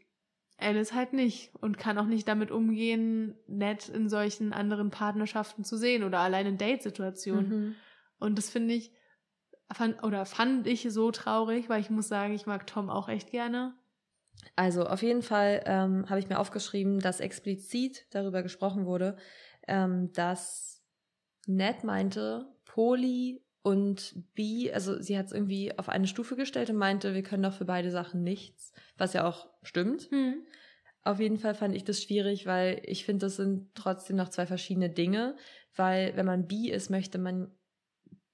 [0.57, 5.77] Alice halt nicht und kann auch nicht damit umgehen, nett in solchen anderen Partnerschaften zu
[5.77, 7.49] sehen oder allein in Datesituationen.
[7.49, 7.75] Mhm.
[8.19, 8.91] Und das finde ich,
[9.71, 13.31] fand, oder fand ich so traurig, weil ich muss sagen, ich mag Tom auch echt
[13.31, 13.73] gerne.
[14.55, 19.17] Also auf jeden Fall ähm, habe ich mir aufgeschrieben, dass explizit darüber gesprochen wurde,
[19.67, 20.83] ähm, dass
[21.47, 26.77] Ned meinte, Poli und Bi, also sie hat es irgendwie auf eine Stufe gestellt und
[26.77, 30.09] meinte, wir können doch für beide Sachen nichts, was ja auch stimmt.
[31.03, 34.45] Auf jeden Fall fand ich das schwierig, weil ich finde, das sind trotzdem noch zwei
[34.45, 35.35] verschiedene Dinge,
[35.75, 37.51] weil wenn man bi ist, möchte man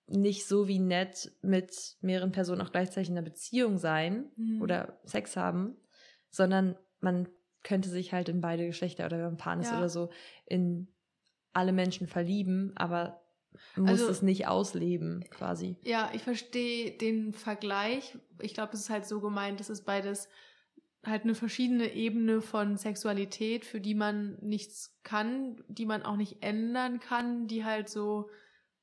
[0.07, 4.61] nicht so wie Ned mit mehreren Personen auch gleichzeitig in einer Beziehung sein Mhm.
[4.61, 5.75] oder Sex haben,
[6.35, 7.27] sondern man
[7.63, 9.77] könnte sich halt in beide Geschlechter oder wenn man Pan ist Ja.
[9.77, 10.09] oder so
[10.45, 10.87] in
[11.53, 13.21] alle Menschen verlieben, aber
[13.75, 15.77] muss Also- es nicht ausleben quasi.
[15.83, 18.17] Ja, ich verstehe den Vergleich.
[18.41, 20.27] Ich glaube, es ist halt so gemeint, es ist beides
[21.05, 26.43] halt eine verschiedene Ebene von Sexualität, für die man nichts kann, die man auch nicht
[26.43, 28.29] ändern kann, die halt so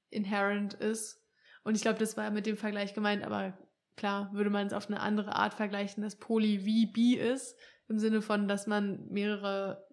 [0.09, 1.21] inherent ist.
[1.65, 3.59] Und ich glaube, das war mit dem Vergleich gemeint, aber
[3.97, 7.57] klar, würde man es auf eine andere Art vergleichen, dass Poly wie Bi ist,
[7.89, 9.87] im Sinne von, dass man mehrere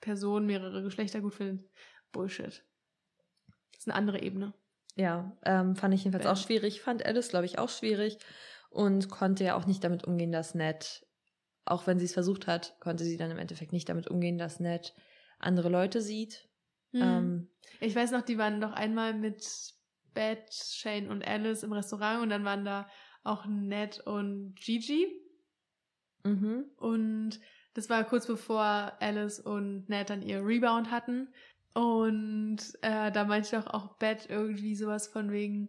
[0.00, 1.68] Personen, mehrere Geschlechter gut findet.
[2.12, 2.64] Bullshit.
[3.72, 4.54] Das ist eine andere Ebene.
[4.94, 6.32] Ja, ähm, fand ich jedenfalls Ben.
[6.32, 6.80] auch schwierig.
[6.80, 8.18] Fand Alice, glaube ich, auch schwierig
[8.70, 11.06] und konnte ja auch nicht damit umgehen, dass Ned,
[11.64, 14.60] auch wenn sie es versucht hat, konnte sie dann im Endeffekt nicht damit umgehen, dass
[14.60, 14.94] Ned
[15.38, 16.48] andere Leute sieht.
[16.92, 17.02] Mhm.
[17.02, 17.50] Ähm,
[17.80, 19.44] Ich weiß noch, die waren doch einmal mit
[20.14, 22.88] Beth, Shane und Alice im Restaurant und dann waren da
[23.26, 25.06] auch Ned und Gigi.
[26.24, 26.64] mhm.
[26.76, 27.40] Und
[27.74, 31.28] das war kurz bevor Alice und Ned dann ihr Rebound hatten.
[31.74, 35.68] Und äh, da meinte doch auch Beth irgendwie sowas von wegen,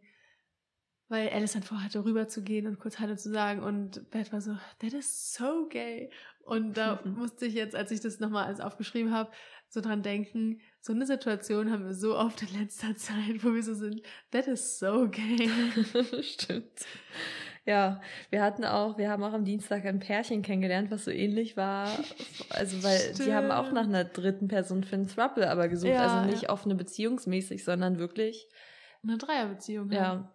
[1.09, 3.61] weil Alice dann vorhatte, rüber zu gehen und kurz Hallo zu sagen.
[3.61, 6.09] Und Beth war so, that is so gay.
[6.45, 9.31] Und da musste ich jetzt, als ich das nochmal alles aufgeschrieben habe,
[9.67, 13.63] so dran denken, so eine Situation haben wir so oft in letzter Zeit, wo wir
[13.63, 14.01] so sind,
[14.31, 15.49] that is so gay.
[16.21, 16.85] Stimmt.
[17.67, 17.99] Ja,
[18.29, 21.89] wir hatten auch, wir haben auch am Dienstag ein Pärchen kennengelernt, was so ähnlich war.
[22.49, 25.91] Also, weil die haben auch nach einer dritten Person für einen Throuple aber gesucht.
[25.91, 26.49] Ja, also nicht ja.
[26.49, 28.47] offene beziehungsmäßig, sondern wirklich,
[29.03, 29.91] Eine Dreierbeziehung.
[29.91, 30.33] ja.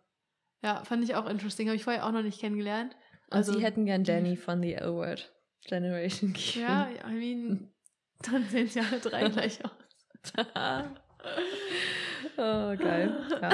[0.63, 1.67] Ja, fand ich auch interesting.
[1.69, 2.95] Habe ich vorher auch noch nicht kennengelernt.
[3.31, 5.33] Und Also- sie hätten gern Jenny von The L-Word
[5.67, 6.61] Generation gegeben.
[6.61, 7.73] Ja, I mean,
[8.31, 9.71] dann sehen sie alle drei gleich aus.
[12.37, 13.27] oh, geil.
[13.41, 13.51] Ja.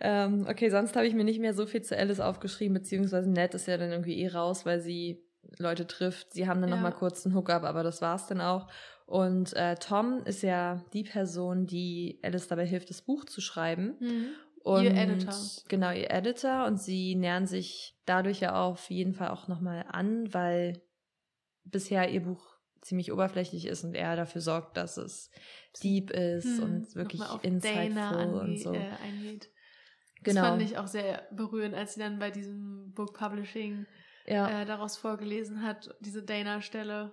[0.00, 3.54] Ähm, okay, sonst habe ich mir nicht mehr so viel zu Alice aufgeschrieben, beziehungsweise Ned
[3.54, 5.22] ist ja dann irgendwie eh raus, weil sie
[5.58, 6.32] Leute trifft.
[6.32, 6.76] Sie haben dann Ja.
[6.76, 8.68] noch mal kurz einen Hookup, aber das war's dann auch.
[9.06, 13.96] Und äh, Tom ist ja die Person, die Alice dabei hilft, das Buch zu schreiben.
[14.00, 14.26] Mhm.
[14.62, 15.34] Und Ihr Editor.
[15.68, 16.66] Genau, ihr Editor.
[16.66, 20.82] Und sie nähern sich dadurch ja auf jeden Fall auch nochmal an, weil
[21.64, 22.44] bisher ihr Buch
[22.82, 25.30] ziemlich oberflächlich ist und er dafür sorgt, dass es
[25.82, 28.74] deep ist Hm, und wirklich nochmal insightful und so.
[28.74, 28.90] Äh.
[30.22, 30.40] Genau.
[30.42, 33.86] Das fand ich auch sehr berührend, als sie dann bei diesem Book Publishing
[34.26, 37.12] ja, äh, daraus vorgelesen hat, diese Dana-Stelle.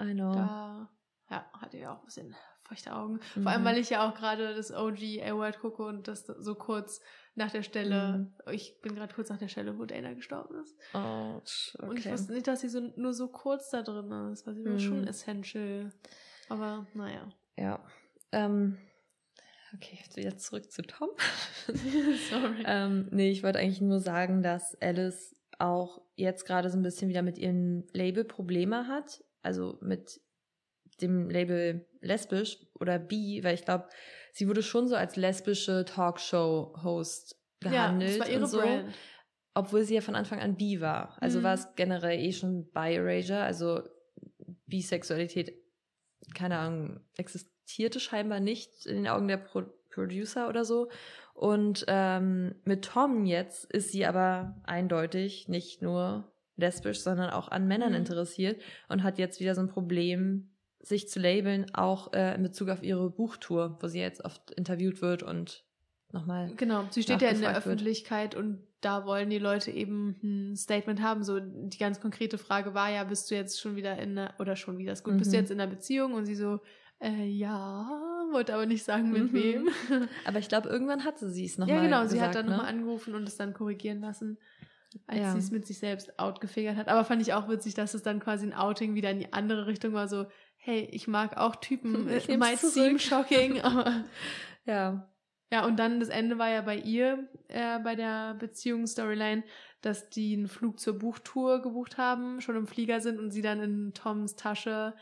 [0.00, 0.32] I know.
[0.32, 0.90] Da
[1.30, 3.20] ja, hatte ich auch ein bisschen feuchte Augen.
[3.34, 3.42] Mhm.
[3.42, 7.00] Vor allem, weil ich ja auch gerade das OG A-Word gucke und das so kurz
[7.34, 8.52] nach der Stelle, Mhm.
[8.52, 10.76] ich bin gerade kurz nach der Stelle, wo Dana gestorben ist.
[10.94, 11.40] Oh,
[11.78, 12.12] Und ich okay.
[12.12, 14.78] wusste nicht, dass sie so, nur so kurz da drin ist, weil sie war Mhm.
[14.80, 15.92] schon essential.
[16.48, 17.28] Aber naja.
[17.56, 17.80] Ja.
[18.32, 18.78] Ähm,
[19.74, 21.08] okay, jetzt wieder zurück zu Tom.
[22.30, 22.62] Sorry.
[22.66, 27.08] ähm, nee, ich wollte eigentlich nur sagen, dass Alice auch jetzt gerade so ein bisschen
[27.08, 29.24] wieder mit ihrem Label Probleme hat.
[29.42, 30.20] Also mit
[31.00, 33.88] dem Label lesbisch oder bi, weil ich glaube,
[34.32, 38.60] sie wurde schon so als lesbische Talkshow-Host gehandelt ja, das war ihre und so.
[38.60, 38.94] Brand.
[39.54, 41.16] Obwohl sie ja von Anfang an bi war.
[41.20, 41.42] Also Mhm.
[41.44, 43.82] war es generell eh schon bi-erasure, also
[44.66, 45.54] Bisexualität,
[46.34, 47.00] keine Ahnung,
[47.62, 50.88] existierte scheinbar nicht in den Augen der Pro Producer oder so.
[51.34, 57.68] Und ähm, mit Tom jetzt ist sie aber eindeutig nicht nur lesbisch, sondern auch an
[57.68, 57.96] Männern Mhm.
[57.98, 60.50] interessiert und hat jetzt wieder so ein Problem,
[60.80, 65.02] sich zu labeln, auch äh, in Bezug auf ihre Buchtour, wo sie jetzt oft interviewt
[65.02, 65.64] wird und
[66.10, 66.50] nochmal.
[66.56, 67.58] Genau, sie steht ja in der wird.
[67.58, 71.22] Öffentlichkeit und da wollen die Leute eben ein Statement haben.
[71.22, 74.56] So die ganz konkrete Frage war ja, bist du jetzt schon wieder in einer, oder
[74.56, 75.40] schon wieder ist gut, bist du Mhm.
[75.42, 76.14] jetzt in einer Beziehung?
[76.14, 76.60] Und sie so,
[77.02, 77.88] äh, ja,
[78.30, 79.32] wollte aber nicht sagen, mit Mhm.
[79.34, 79.68] wem.
[80.24, 81.76] Aber ich glaube, irgendwann hatte sie es nochmal.
[81.76, 82.52] ja, genau, sie gesagt, hat dann ne?
[82.52, 84.38] nochmal angerufen und es dann korrigieren lassen,
[85.06, 85.32] als Ja.
[85.32, 86.88] sie es mit sich selbst outgefigert hat.
[86.88, 89.66] Aber fand ich auch witzig, dass es dann quasi ein Outing wieder in die andere
[89.66, 90.26] Richtung war, so,
[90.56, 92.72] hey, ich mag auch Typen, Ich nehm's might zurück.
[92.74, 94.04] seem shocking, aber
[94.64, 95.10] Ja.
[95.50, 99.42] ja, und dann das Ende war ja bei ihr, äh, bei der Beziehungsstoryline,
[99.82, 103.60] dass die einen Flug zur Buchtour gebucht haben, schon im Flieger sind und sie dann
[103.60, 104.94] in Toms Tasche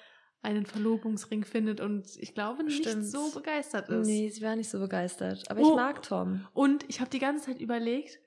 [0.43, 3.07] einen Verlobungsring findet und ich glaube nicht Stimmt.
[3.07, 4.07] so begeistert ist.
[4.07, 5.51] Nee, sie war nicht so begeistert.
[5.51, 5.71] Aber Oh.
[5.71, 6.47] ich mag Tom.
[6.55, 8.19] Und ich habe die ganze Zeit überlegt,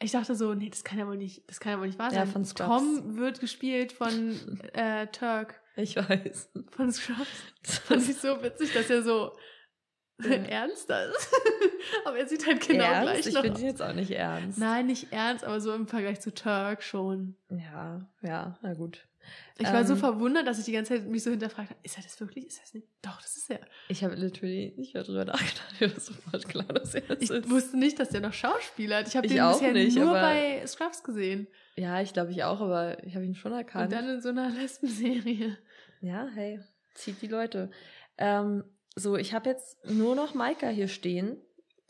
[0.00, 2.12] ich dachte so, nee, das kann ja wohl nicht, das kann ja wohl nicht wahr
[2.12, 2.28] Ja, sein.
[2.28, 2.68] von Scrubs.
[2.68, 4.38] Tom wird gespielt von
[4.72, 6.50] äh, Turk Ich weiß.
[6.70, 7.78] von Scrubs.
[7.84, 9.32] Fand ich so witzig, dass er so
[10.20, 10.30] Ja.
[10.32, 11.32] ernster ist.
[12.04, 13.02] aber er sieht halt genau ernst?
[13.12, 13.60] gleich Ich noch finde aus.
[13.60, 14.58] ihn jetzt auch nicht ernst.
[14.58, 17.36] Nein, nicht ernst, aber so im Vergleich zu Turk schon.
[17.50, 19.07] Ja, ja, na gut.
[19.58, 19.98] Ich war so Ähm.
[19.98, 22.46] verwundert, dass ich die ganze Zeit mich so hinterfragt habe, ist er das wirklich?
[22.46, 22.86] Ist er das nicht?
[23.02, 23.60] Doch, das ist er.
[23.88, 25.74] Ich habe literally nicht mehr drüber nachgedacht.
[25.80, 27.50] Mir war sofort klar, dass er das Ich ist.
[27.50, 29.08] wusste nicht, dass der noch Schauspieler hat.
[29.08, 31.48] Ich habe Ich den auch bisher nicht, nur bei Scrubs gesehen.
[31.76, 33.92] Ja, ich glaube ich auch, aber ich habe ihn schon Und erkannt.
[33.92, 35.56] dann in so einer Lesbenserie.
[36.00, 36.60] ja, hey,
[36.94, 37.70] zieht die Leute.
[38.16, 38.64] Ähm,
[38.96, 41.36] so, ich habe jetzt nur noch Maika hier stehen.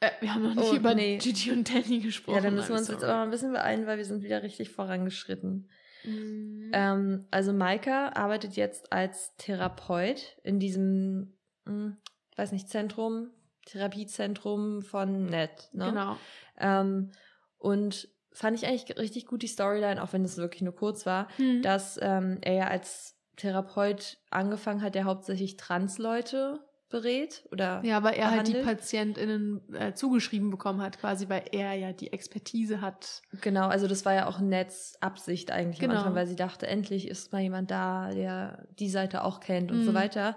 [0.00, 1.16] Äh, wir haben noch nicht Oh, über nee.
[1.18, 2.36] Gigi und Danny gesprochen.
[2.36, 3.10] ja, dann müssen wir uns jetzt sorry.
[3.10, 5.68] aber mal ein bisschen beeilen, weil wir sind wieder richtig vorangeschritten.
[6.04, 6.70] Mhm.
[6.72, 11.36] Ähm, also Maika arbeitet jetzt als Therapeut in diesem,
[11.66, 11.96] hm,
[12.36, 13.30] weiß nicht, Zentrum,
[13.66, 15.70] Therapiezentrum von NET.
[15.72, 15.86] Ne?
[15.86, 16.16] Genau.
[16.58, 17.10] Ähm,
[17.58, 21.28] und fand ich eigentlich richtig gut die Storyline, auch wenn es wirklich nur kurz war,
[21.36, 21.62] Hm.
[21.62, 28.14] dass ähm, er ja als Therapeut angefangen hat, der hauptsächlich Trans-Leute berät oder Ja, weil
[28.14, 28.78] er halt die behandelt.
[28.78, 33.22] PatientInnen äh, zugeschrieben bekommen hat, quasi, weil er ja die Expertise hat.
[33.40, 35.92] Genau, also das war ja auch Nets Absicht eigentlich Genau.
[35.92, 39.70] am Anfang, weil sie dachte, endlich ist mal jemand da, der die Seite auch kennt
[39.70, 39.96] und so Mhm.
[39.96, 40.36] weiter.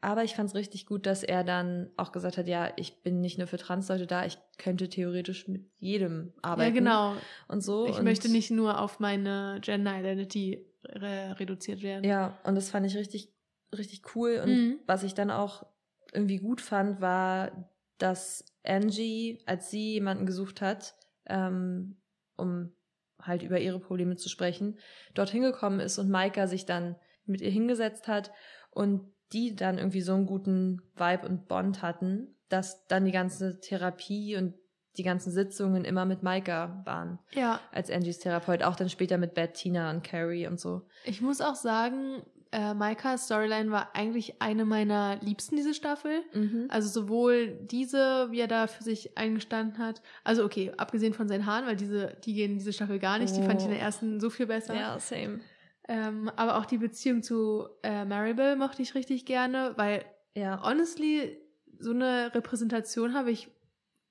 [0.00, 3.20] Aber ich fand es richtig gut, dass er dann auch gesagt hat, ja, ich bin
[3.20, 6.72] nicht nur für Trans-Leute da, ich könnte theoretisch mit jedem arbeiten.
[6.72, 7.16] Ja, genau.
[7.48, 7.84] Und so.
[7.86, 12.04] Ich und möchte nicht nur auf meine Gender Identity re reduziert werden.
[12.04, 13.32] Ja, und das fand ich richtig,
[13.76, 14.40] richtig cool.
[14.44, 14.78] Und Mhm.
[14.86, 15.66] was ich dann auch
[16.12, 20.94] irgendwie gut fand, war, dass Angie, als sie jemanden gesucht hat,
[21.26, 21.96] ähm,
[22.36, 22.72] um
[23.20, 24.78] halt über ihre Probleme zu sprechen,
[25.14, 26.96] dorthin gekommen ist und Maika sich dann
[27.26, 28.32] mit ihr hingesetzt hat
[28.70, 33.60] und die dann irgendwie so einen guten Vibe und Bond hatten, dass dann die ganze
[33.60, 34.54] Therapie und
[34.96, 37.60] die ganzen Sitzungen immer mit Maika waren, ja.
[37.72, 40.82] als Angies Therapeut, auch dann später mit Bettina und Carrie und so.
[41.04, 42.22] Ich muss auch sagen,
[42.52, 46.22] äh, Maikas Storyline war eigentlich eine meiner liebsten diese Staffel.
[46.32, 46.66] Mhm.
[46.68, 50.00] Also sowohl diese, wie er da für sich eingestanden hat.
[50.24, 53.36] Also okay, abgesehen von seinen Haaren, weil diese, die gehen diese Staffel gar nicht.
[53.36, 53.84] Die fand ich in der Oh.
[53.84, 54.74] ersten so viel besser.
[54.74, 55.40] Ja, same.
[55.88, 60.04] Ähm, aber auch die Beziehung zu äh, Maribel mochte ich richtig gerne, weil
[60.34, 60.62] Ja.
[60.62, 61.38] honestly,
[61.78, 63.48] so eine Repräsentation habe ich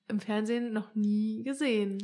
[0.08, 1.98] im Fernsehen noch nie gesehen.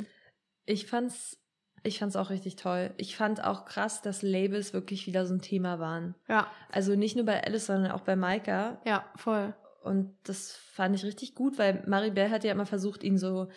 [0.65, 1.37] Ich fand's,
[1.85, 2.93] ich fand's auch richtig toll.
[2.97, 6.15] Ich fand auch krass, dass Labels wirklich wieder so ein Thema waren.
[6.27, 8.81] Ja, Also nicht nur bei Alice, sondern auch bei Maika.
[8.85, 9.53] ja, voll.
[9.83, 13.49] Und das fand ich richtig gut, weil Maribel hat ja immer versucht, ihn so,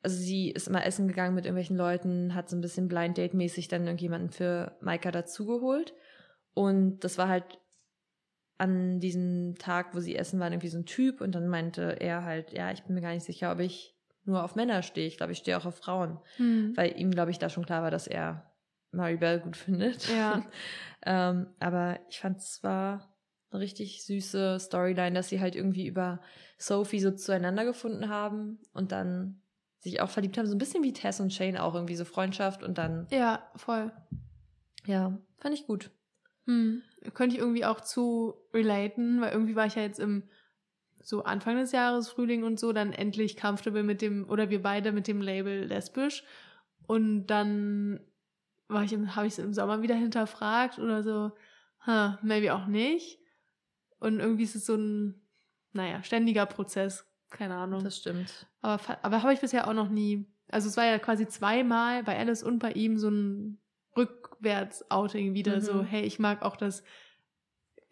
[0.00, 3.34] also sie ist immer essen gegangen mit irgendwelchen Leuten, hat so ein bisschen Blind Date
[3.34, 5.92] mäßig dann irgendjemanden für Maika dazugeholt.
[6.54, 7.58] Und das war halt
[8.58, 12.24] an diesem Tag, wo sie essen waren, irgendwie so ein Typ und dann meinte er
[12.24, 13.96] halt, ja, ich bin mir gar nicht sicher, ob ich
[14.30, 15.06] nur auf Männer stehe.
[15.06, 16.18] Ich glaube, ich stehe auch auf Frauen.
[16.36, 16.72] Hm.
[16.76, 18.50] Weil ihm, glaube ich, da schon klar war, dass er
[18.92, 20.08] Maribel gut findet.
[20.08, 20.44] Ja.
[21.04, 23.14] ähm, aber ich fand es war
[23.50, 26.20] eine richtig süße Storyline, dass sie halt irgendwie über
[26.58, 29.42] Sophie so zueinander gefunden haben und dann
[29.80, 30.46] sich auch verliebt haben.
[30.46, 33.90] So ein bisschen wie Tess und Shane auch irgendwie so Freundschaft und dann, Ja, voll.
[34.86, 35.90] ja, fand ich gut.
[36.46, 36.82] Hm.
[37.14, 40.28] Könnte ich irgendwie auch zu relaten, weil irgendwie war ich ja jetzt im
[41.02, 44.92] so Anfang des Jahres, Frühling und so, dann endlich comfortable mit dem, oder wir beide
[44.92, 46.24] mit dem Label lesbisch.
[46.86, 48.00] Und dann
[48.68, 51.32] war ich im, habe ich es im Sommer wieder hinterfragt oder so,
[51.86, 53.18] huh, maybe auch nicht.
[53.98, 55.20] Und irgendwie ist es so ein,
[55.72, 57.06] naja, ständiger Prozess.
[57.30, 57.84] Keine Ahnung.
[57.84, 58.46] Das stimmt.
[58.60, 60.26] Aber, aber habe ich bisher auch noch nie.
[60.48, 63.60] Also es war ja quasi zweimal bei Alice und bei ihm so ein
[63.96, 65.56] Rückwärts-Outing wieder.
[65.56, 65.60] Mhm.
[65.60, 66.82] So, hey, ich mag auch das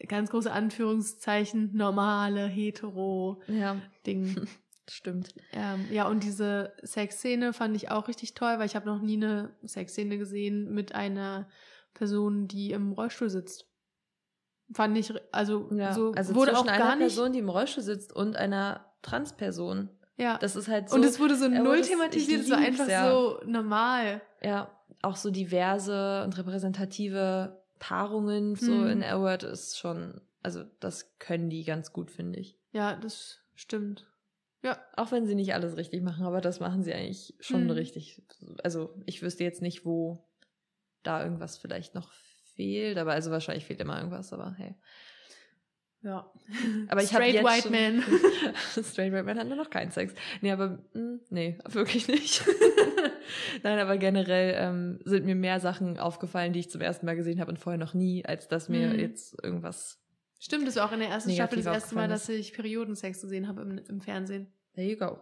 [0.07, 4.37] ganz große Anführungszeichen normale Hetero-Ding.
[4.37, 4.43] Ja,
[4.89, 5.35] stimmt.
[5.53, 9.17] ähm, ja, und diese Sexszene fand ich auch richtig toll, weil ich habe noch nie
[9.17, 11.49] eine Sexszene gesehen mit einer
[11.95, 13.67] Person, die im Rollstuhl sitzt.
[14.73, 17.15] Fand ich, also, Ja, so also wurde zwischen auch einer gar nicht.
[17.15, 19.89] Person, die im Rollstuhl sitzt und einer Transperson.
[20.17, 20.39] ja.
[20.39, 20.97] Das ist halt so.
[20.97, 23.11] und es wurde so aber null thematisiert, es war lieb's, einfach ja.
[23.11, 24.21] so normal.
[24.43, 24.71] Ja,
[25.03, 28.89] auch so diverse und repräsentative Paarungen so Hm.
[28.91, 32.59] in Edward ist schon, also das können die ganz gut, finde ich.
[32.73, 34.07] Ja, das stimmt.
[34.63, 37.71] Ja, Auch wenn sie nicht alles richtig machen, aber das machen sie eigentlich schon Hm.
[37.71, 38.23] richtig.
[38.65, 40.29] Also ich wüsste jetzt nicht, wo
[41.03, 42.13] da irgendwas vielleicht noch
[42.55, 44.75] fehlt, aber also wahrscheinlich fehlt immer irgendwas, aber hey.
[46.03, 46.31] Ja.
[46.89, 48.03] Aber ich habe Straight White schon, Man.
[48.85, 50.15] Straight White Man hat noch keinen Sex.
[50.41, 52.45] Nee, aber mh, nee, wirklich nicht.
[53.63, 57.41] Nein, aber generell ähm, sind mir mehr Sachen aufgefallen, die ich zum ersten Mal gesehen
[57.41, 58.99] habe und vorher noch nie, als dass mir Hm.
[58.99, 59.99] jetzt irgendwas.
[60.41, 63.49] Stimmt, das war auch in der ersten Staffel das erste Mal, dass ich Periodensex gesehen
[63.49, 64.47] habe im, im Fernsehen.
[64.75, 65.19] There you go.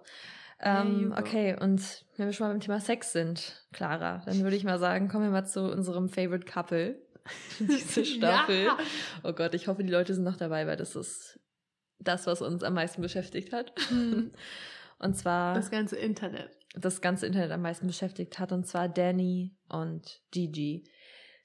[0.61, 1.17] Ähm, you go.
[1.19, 4.79] okay, und wenn wir schon mal beim Thema Sex sind, Clara, dann würde ich mal
[4.79, 7.01] sagen, kommen wir mal zu unserem Favorite Couple.
[7.61, 8.65] Diese Staffel.
[8.65, 8.79] Ja.
[9.25, 11.39] Oh Gott, ich hoffe, die Leute sind noch dabei, weil das ist
[11.99, 13.73] das, was uns am meisten beschäftigt hat.
[13.89, 14.33] Hm.
[14.99, 16.57] Und zwar Das ganze Internet.
[16.75, 20.89] das ganze Internet am meisten beschäftigt hat, und zwar Danny und Gigi.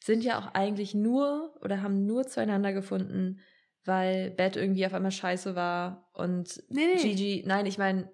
[0.01, 3.41] Sind ja auch eigentlich nur oder haben nur zueinander gefunden,
[3.83, 7.01] weil Beth irgendwie auf einmal scheiße war und Nee, nee.
[7.01, 8.09] Gigi, nein, ich meine,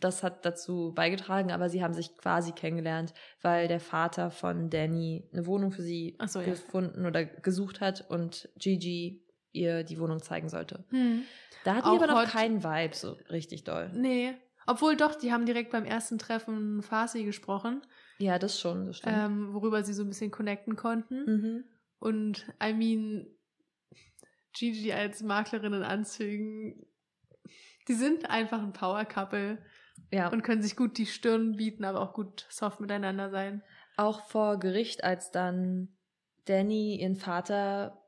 [0.00, 5.28] das hat dazu beigetragen, aber sie haben sich quasi kennengelernt, weil der Vater von Danny
[5.32, 6.46] eine Wohnung für sie so, ja.
[6.46, 10.84] gefunden oder gesucht hat und Gigi ihr die Wohnung zeigen sollte.
[10.90, 11.22] Hm.
[11.64, 13.90] Da hatten die aber noch keinen Vibe so richtig doll.
[13.94, 14.34] Nee.
[14.66, 17.82] Obwohl doch, die haben direkt beim ersten Treffen Farsi gesprochen,
[18.18, 19.16] Ja, das schon, das stimmt.
[19.16, 21.24] ähm, worüber sie so ein bisschen connecten konnten.
[21.24, 21.64] mhm.
[21.98, 23.26] Und I mean,
[24.52, 26.86] Gigi als Maklerin in Anzügen,
[27.88, 29.58] die sind einfach ein Power-Couple
[30.12, 33.62] Ja, und können sich gut die Stirn bieten, aber auch gut soft miteinander sein.
[33.96, 35.88] auch vor Gericht, als dann
[36.44, 38.02] Danny ihren Vater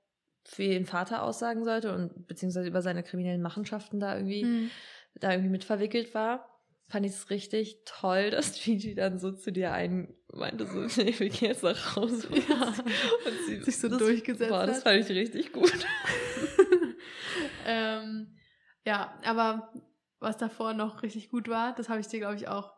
[0.45, 4.71] für ihren Vater aussagen sollte und beziehungsweise über seine kriminellen Machenschaften da irgendwie Hm.
[5.15, 6.49] da irgendwie mit verwickelt war,
[6.89, 11.15] fand ich es richtig toll, dass Gigi dann so zu dir ein meinte so, nee,
[11.19, 12.29] wir gehen jetzt nach Hause.
[12.49, 12.69] Ja.
[12.69, 15.73] Und sie Sich so das, durchgesetzt Boah, das fand ich richtig gut.
[17.67, 18.37] ähm,
[18.85, 19.73] ja, aber
[20.21, 22.73] was davor noch richtig gut war, das habe ich dir, glaube ich, auch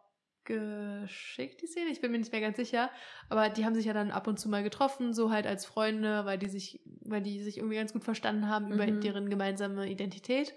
[0.44, 1.90] geschickt, die Szene.
[1.90, 2.90] Ich bin mir nicht mehr ganz sicher.
[3.28, 6.24] Aber die haben sich ja dann ab und zu mal getroffen, so halt als Freunde,
[6.24, 9.00] weil die sich, weil die sich irgendwie ganz gut verstanden haben über Mhm.
[9.00, 10.54] deren gemeinsame Identität.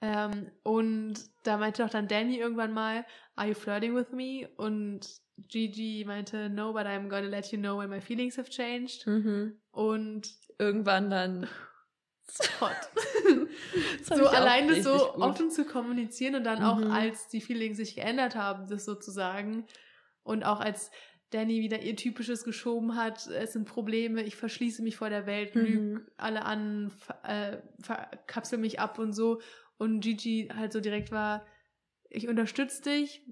[0.00, 3.04] Ähm, und da meinte auch dann Danny irgendwann mal,
[3.34, 4.48] are you flirting with me?
[4.56, 5.08] Und
[5.48, 9.06] Gigi meinte, no, but I'm gonna let you know when my feelings have changed.
[9.06, 9.60] Mhm.
[9.70, 10.30] Und
[10.60, 11.46] Irgendwann dann
[12.60, 12.76] hot.
[14.02, 15.22] So auch alleine so gut.
[15.22, 16.90] offen zu kommunizieren und dann auch Mhm.
[16.90, 19.66] als die Feelings sich geändert haben, das sozusagen.
[20.22, 20.90] Und auch als
[21.30, 25.54] Danny wieder ihr typisches geschoben hat, es sind Probleme, ich verschließe mich vor der Welt,
[25.54, 25.62] Mhm.
[25.62, 26.92] lüge alle an,
[27.22, 27.58] äh,
[28.58, 29.40] mich ab und so.
[29.76, 31.46] Und Gigi halt so direkt war,
[32.08, 33.22] ich unterstütze dich,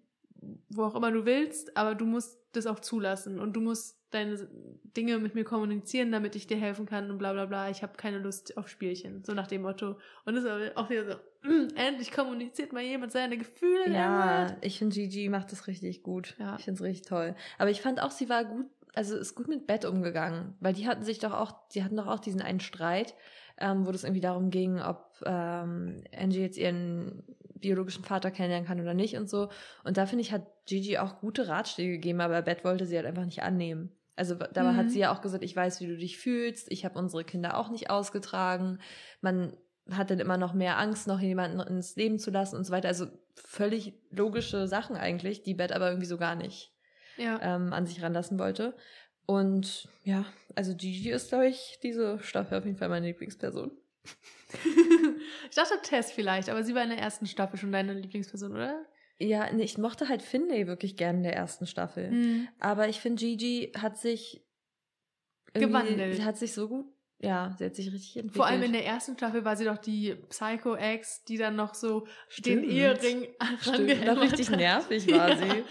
[0.69, 4.49] wo auch immer du willst, aber du musst das auch zulassen und du musst deine
[4.97, 7.71] Dinge mit mir kommunizieren, damit ich dir helfen kann und bla bla bla.
[7.71, 9.99] Ich habe keine Lust auf Spielchen, so nach dem Motto.
[10.25, 11.17] Und das ist auch wieder so,
[11.77, 13.93] endlich kommuniziert mal jemand seine Gefühle.
[13.93, 16.35] Ja, ich finde Gigi macht das richtig gut.
[16.39, 16.57] Ja.
[16.59, 17.35] Ich finde es richtig toll.
[17.59, 20.89] Aber ich fand auch, sie war gut, also ist gut mit Bett umgegangen, weil die
[20.89, 23.15] hatten sich doch auch, die hatten doch auch diesen einen Streit,
[23.59, 27.23] ähm, wo es irgendwie darum ging, ob ähm, Angie jetzt ihren
[27.61, 29.49] biologischen Vater kennenlernen kann oder nicht und so.
[29.85, 33.07] Und da finde ich, hat Gigi auch gute Ratschläge gegeben, aber Bett wollte sie halt
[33.07, 33.93] einfach nicht annehmen.
[34.15, 34.77] Also dabei Mhm.
[34.77, 37.57] hat sie ja auch gesagt, ich weiß, wie du dich fühlst, ich habe unsere Kinder
[37.59, 38.79] auch nicht ausgetragen.
[39.21, 39.57] Man
[39.91, 42.89] hat dann immer noch mehr Angst, noch jemanden ins Leben zu lassen und so weiter.
[42.89, 46.73] Also völlig logische Sachen eigentlich, die Beth aber irgendwie so gar nicht
[47.17, 47.39] Ja.
[47.43, 48.75] ähm, an sich ranlassen wollte.
[49.27, 50.25] Und ja,
[50.55, 53.71] also Gigi ist, glaube ich, diese Staffel auf jeden Fall meine Lieblingsperson.
[55.49, 58.85] Ich dachte Tess vielleicht, aber sie war in der ersten Staffel schon deine Lieblingsperson, oder?
[59.19, 62.11] Ja, nee, ich mochte halt Finlay wirklich gerne in der ersten Staffel.
[62.11, 62.49] Mhm.
[62.61, 64.43] Aber ich finde, Gigi hat sich
[65.55, 66.17] Gewandelt.
[66.17, 66.85] Sie hat sich so gut,
[67.19, 68.37] ja, sie hat sich richtig entwickelt.
[68.37, 72.01] Vor allem in der ersten Staffel war sie doch die Psycho-Ex, die dann noch so
[72.01, 72.65] den Stimmt.
[72.67, 73.29] Ehering
[73.61, 74.59] Stimmt, noch richtig hat.
[74.59, 75.37] nervig war Ja.
[75.37, 75.65] sie.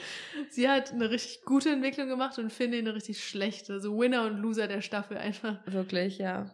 [0.50, 3.80] Sie hat eine richtig gute Entwicklung gemacht und finde eine richtig schlechte.
[3.80, 5.60] So Winner und Loser der Staffel einfach.
[5.68, 6.50] Wirklich, ja.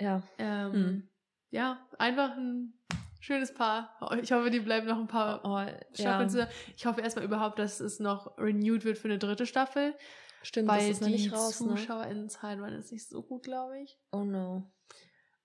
[0.00, 0.22] Ja.
[0.38, 1.08] Ähm, Hm.
[1.50, 2.74] ja, einfach ein
[3.20, 3.96] schönes Paar.
[4.22, 5.58] Ich hoffe, die bleiben noch ein paar Oh,
[5.92, 6.46] Staffeln ja.
[6.46, 6.48] zu.
[6.76, 9.94] Ich hoffe erstmal überhaupt, dass es noch renewed wird für eine dritte Staffel.
[10.42, 11.68] Stimmt, weil das ist noch die nicht raus, ne?
[11.74, 13.98] ZuschauerInnenzahlen waren jetzt nicht so gut, glaube ich.
[14.12, 14.70] Oh no.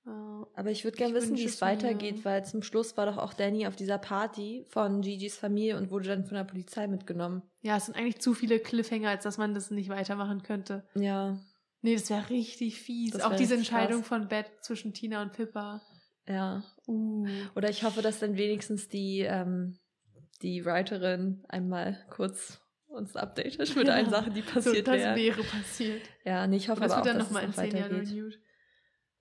[0.06, 3.34] Äh, Aber ich würde gerne wissen, wie es weitergeht, weil zum Schluss war doch auch
[3.34, 7.42] Danny auf dieser Party von Gigi's Familie und wurde dann von der Polizei mitgenommen.
[7.62, 10.86] ja, es sind eigentlich zu viele Cliffhanger, als dass man das nicht weitermachen könnte.
[10.96, 11.38] Ja,
[11.84, 13.12] Nee, das wäre richtig fies.
[13.12, 14.08] Das Auch diese Entscheidung krass.
[14.08, 15.82] von Beth zwischen Tina und Pippa.
[16.28, 16.64] ja.
[16.88, 17.28] Uh.
[17.56, 19.78] Oder ich hoffe, dass dann wenigstens die, ähm,
[20.42, 23.94] die Writerin einmal kurz uns updatet mit Ja.
[23.96, 25.16] allen Sachen, die So, passiert das wären.
[25.16, 26.02] wäre passiert.
[26.26, 28.40] Ja, nee, ich hoffe aber auch, dann dass nochmal in es noch zehn Jahren weitergeht.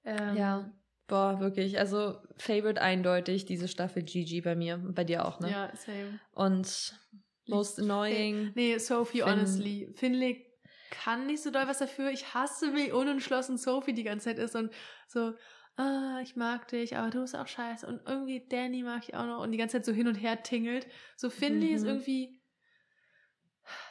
[0.04, 0.72] Ähm, Ja,
[1.08, 1.78] boah, wirklich.
[1.78, 4.78] Also, Favorite eindeutig, diese Staffel Gigi bei mir.
[4.78, 5.50] Bei dir auch, ne?
[5.50, 6.18] Ja, same.
[6.32, 6.98] Und
[7.46, 8.52] Most Annoying.
[8.54, 9.88] Nee, Sophie, Finn- honestly.
[9.94, 10.46] Finley
[10.92, 12.10] kann nicht so doll was dafür.
[12.10, 14.72] Ich hasse, wie unentschlossen Sophie die ganze Zeit ist und
[15.08, 15.32] so,
[15.76, 17.86] ah, ich mag dich, aber du bist auch scheiße.
[17.86, 20.42] Und irgendwie Danny mag ich auch noch und die ganze Zeit so hin und her
[20.42, 20.86] tingelt.
[21.16, 21.88] So Finley ist Mhm.
[21.88, 22.40] irgendwie,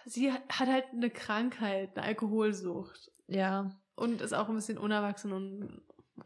[0.06, 3.72] sie hat halt eine Krankheit, eine Alkoholsucht Ja.
[3.96, 5.82] und ist auch ein bisschen unerwachsen und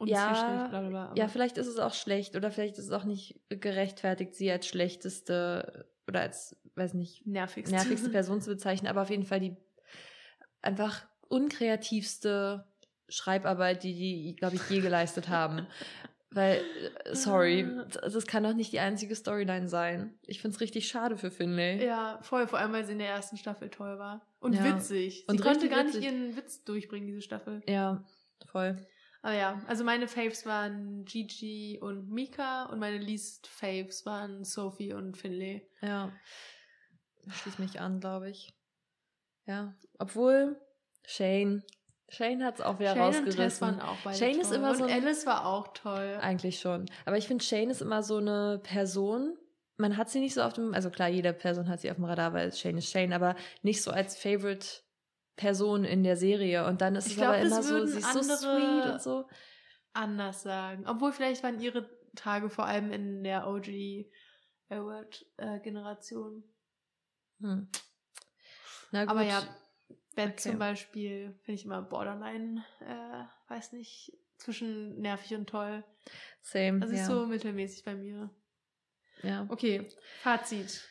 [0.10, 1.14] Ja, bla bla bla.
[1.15, 4.68] Ja, vielleicht ist es auch schlecht oder vielleicht ist es auch nicht gerechtfertigt, sie als
[4.68, 7.72] schlechteste oder als, weiß nicht, nervigst.
[7.72, 9.56] nervigste Person zu bezeichnen, aber auf jeden Fall die
[10.66, 12.66] einfach unkreativste
[13.08, 15.68] Schreibarbeit, die die, glaube ich, je geleistet haben.
[16.32, 16.62] Weil,
[17.06, 17.86] äh, sorry, Ah.
[17.86, 20.20] das kann doch nicht die einzige Storyline sein.
[20.24, 21.86] Ich finde es richtig schade für Finlay.
[21.86, 24.28] Ja, voll, vor allem, weil sie in der ersten Staffel toll war.
[24.40, 24.66] Und Ja.
[24.76, 25.20] witzig.
[25.28, 26.12] Sie Und konnte gar nicht witzig.
[26.12, 27.64] ihren Witz durchbringen, diese Staffel.
[27.68, 28.04] Ja,
[28.48, 28.76] voll.
[29.22, 34.94] Aber ja, also meine Faves waren Gigi und Mika und meine least Faves waren Sophie
[34.94, 35.68] und Finlay.
[35.82, 36.12] Ja.
[37.32, 38.54] Schließ mich an, glaube ich.
[39.46, 39.74] Ja.
[40.00, 40.60] Obwohl,
[41.06, 41.64] Shane.
[42.10, 43.26] Shane hat es auch wieder Shane und Tess
[43.62, 43.68] rausgerissen.
[43.68, 44.42] waren auch beide Shane toll.
[44.42, 46.18] ist immer und so ein- Alice war auch toll.
[46.22, 46.86] Eigentlich schon.
[47.06, 49.38] Aber ich finde, Shane ist immer so eine Person.
[49.78, 52.06] Man hat sie nicht so auf dem, also klar, jede Person hat sie auf dem
[52.06, 54.66] Radar, weil Shane ist Shane, aber nicht so als Favorite
[55.36, 56.66] Person in der Serie.
[56.66, 59.28] Und dann ist Ich es glaub, aber immer so, sie ist so sweet und so.
[59.94, 60.86] Anders sagen.
[60.88, 64.10] Obwohl vielleicht waren ihre Tage vor allem in der OG
[64.70, 66.44] Award-Generation.
[67.42, 67.70] Hm.
[68.96, 69.12] Na gut.
[69.12, 69.44] Aber ja,
[70.16, 70.50] Beth Okay.
[70.52, 75.84] zum Beispiel finde ich immer borderline, äh, weiß nicht, zwischen nervig und toll.
[76.42, 76.82] Same.
[76.82, 77.02] Also ja.
[77.02, 78.30] ist so mittelmäßig bei mir.
[79.24, 79.46] ja.
[79.50, 79.88] Okay,
[80.22, 80.82] Fazit.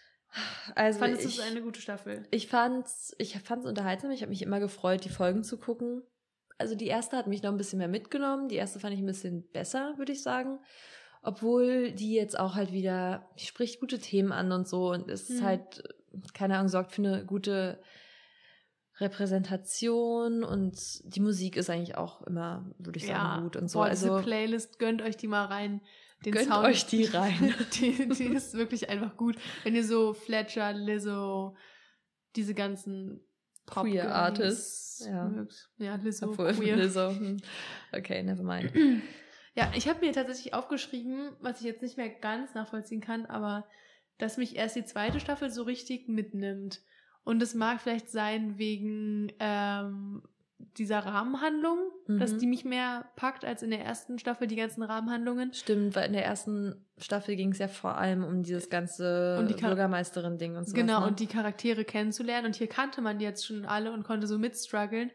[0.75, 2.27] Also Fandest du ich, es eine gute Staffel?
[2.33, 4.11] ich fand's, ich fand's unterhaltsam.
[4.11, 6.03] Ich habe mich immer gefreut, die Folgen zu gucken.
[6.59, 8.49] Also die erste hat mich noch ein bisschen mehr mitgenommen.
[8.49, 10.59] Die erste fand ich ein bisschen besser, würde ich sagen.
[11.23, 15.31] Obwohl die jetzt auch halt wieder, die spricht gute Themen an und so und es
[15.31, 15.47] ist Hm.
[15.47, 15.83] halt,
[16.33, 17.81] keine Ahnung, sorgt für eine gute
[19.01, 23.81] Repräsentation und die Musik ist eigentlich auch immer, würde ich sagen, gut und so.
[23.81, 25.81] Boah, also Playlist, gönnt euch die mal rein.
[26.25, 27.55] Den Gönnt Sound, euch die rein.
[27.75, 29.37] die, die ist wirklich einfach gut.
[29.65, 31.57] Wenn ihr so Fletcher, Lizzo,
[32.37, 33.21] diese ganzen
[33.67, 35.25] Pop Queer Artists, ja.
[35.25, 35.71] mögt.
[35.79, 36.77] Ja, Lizzo, obwohl queer.
[36.77, 37.39] Lizzo, hm.
[37.93, 38.73] okay, never mind.
[39.57, 43.65] Ja, ich habe mir tatsächlich aufgeschrieben, was ich jetzt nicht mehr ganz nachvollziehen kann, aber
[44.19, 46.81] dass mich erst die zweite Staffel so richtig mitnimmt.
[47.25, 50.23] Und es mag vielleicht sein wegen ähm,
[50.77, 52.39] dieser Rahmenhandlung, dass Mhm.
[52.39, 55.53] die mich mehr packt als in der ersten Staffel die ganzen Rahmenhandlungen.
[55.53, 59.55] Stimmt, weil in der ersten Staffel ging es ja vor allem um dieses ganze die
[59.55, 60.75] Bürgermeisterin-Ding und so.
[60.75, 61.07] genau, ne?
[61.07, 62.47] und die Charaktere kennenzulernen.
[62.47, 65.11] Und hier kannte man die jetzt schon alle und konnte so mitstruggeln.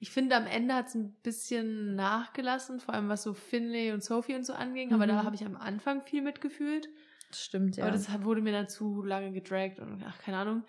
[0.00, 4.02] Ich finde, am Ende hat es ein bisschen nachgelassen, vor allem was so Finlay und
[4.04, 4.92] Sophie und so anging.
[4.94, 5.08] Aber Mhm.
[5.10, 6.88] da habe ich am Anfang viel mitgefühlt.
[7.30, 7.84] Stimmt, ja.
[7.84, 10.64] Aber das wurde mir dann zu lange gedragt und ach, keine Ahnung.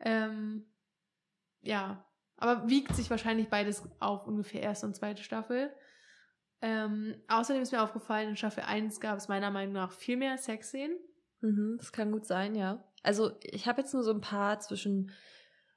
[0.00, 0.66] Ähm,
[1.62, 2.04] ja,
[2.36, 5.70] aber wiegt sich wahrscheinlich beides auf ungefähr erste und zweite Staffel.
[6.62, 10.36] Ähm, außerdem ist mir aufgefallen, in Staffel 1 gab es meiner Meinung nach viel mehr
[10.36, 10.96] Sexszenen.
[11.40, 12.84] mhm, das kann gut sein, ja.
[13.02, 15.12] Also ich habe jetzt nur so ein paar zwischen.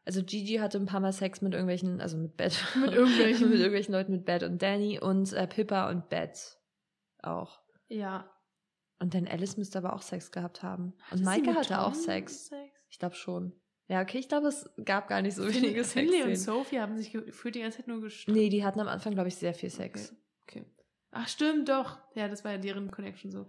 [0.05, 2.61] Also Gigi hatte ein paar Mal Sex mit irgendwelchen, also mit Bett.
[2.75, 3.49] Mit irgendwelchen.
[3.49, 6.57] mit irgendwelchen Leuten mit Bett und Danny und äh, Pippa und Bett
[7.21, 7.61] auch.
[7.87, 8.29] Ja.
[8.99, 10.93] Und dann Alice müsste aber auch Sex gehabt haben.
[11.11, 12.47] Und sie Maike hatte auch Sex.
[12.47, 12.71] Sex?
[12.89, 13.53] Ich glaube schon.
[13.87, 16.43] Ja, okay, ich glaube, es gab gar nicht so Fin wenige Finley und Sex.
[16.45, 18.37] Sophie haben sich gefühlt die ganze Zeit nur gestritten.
[18.37, 20.15] Nee, die hatten am Anfang, glaube ich, sehr viel Sex.
[20.47, 20.61] Okay.
[20.61, 20.65] okay.
[21.11, 21.97] Ach, stimmt, doch.
[22.15, 23.47] Ja, das war ja deren Connection so.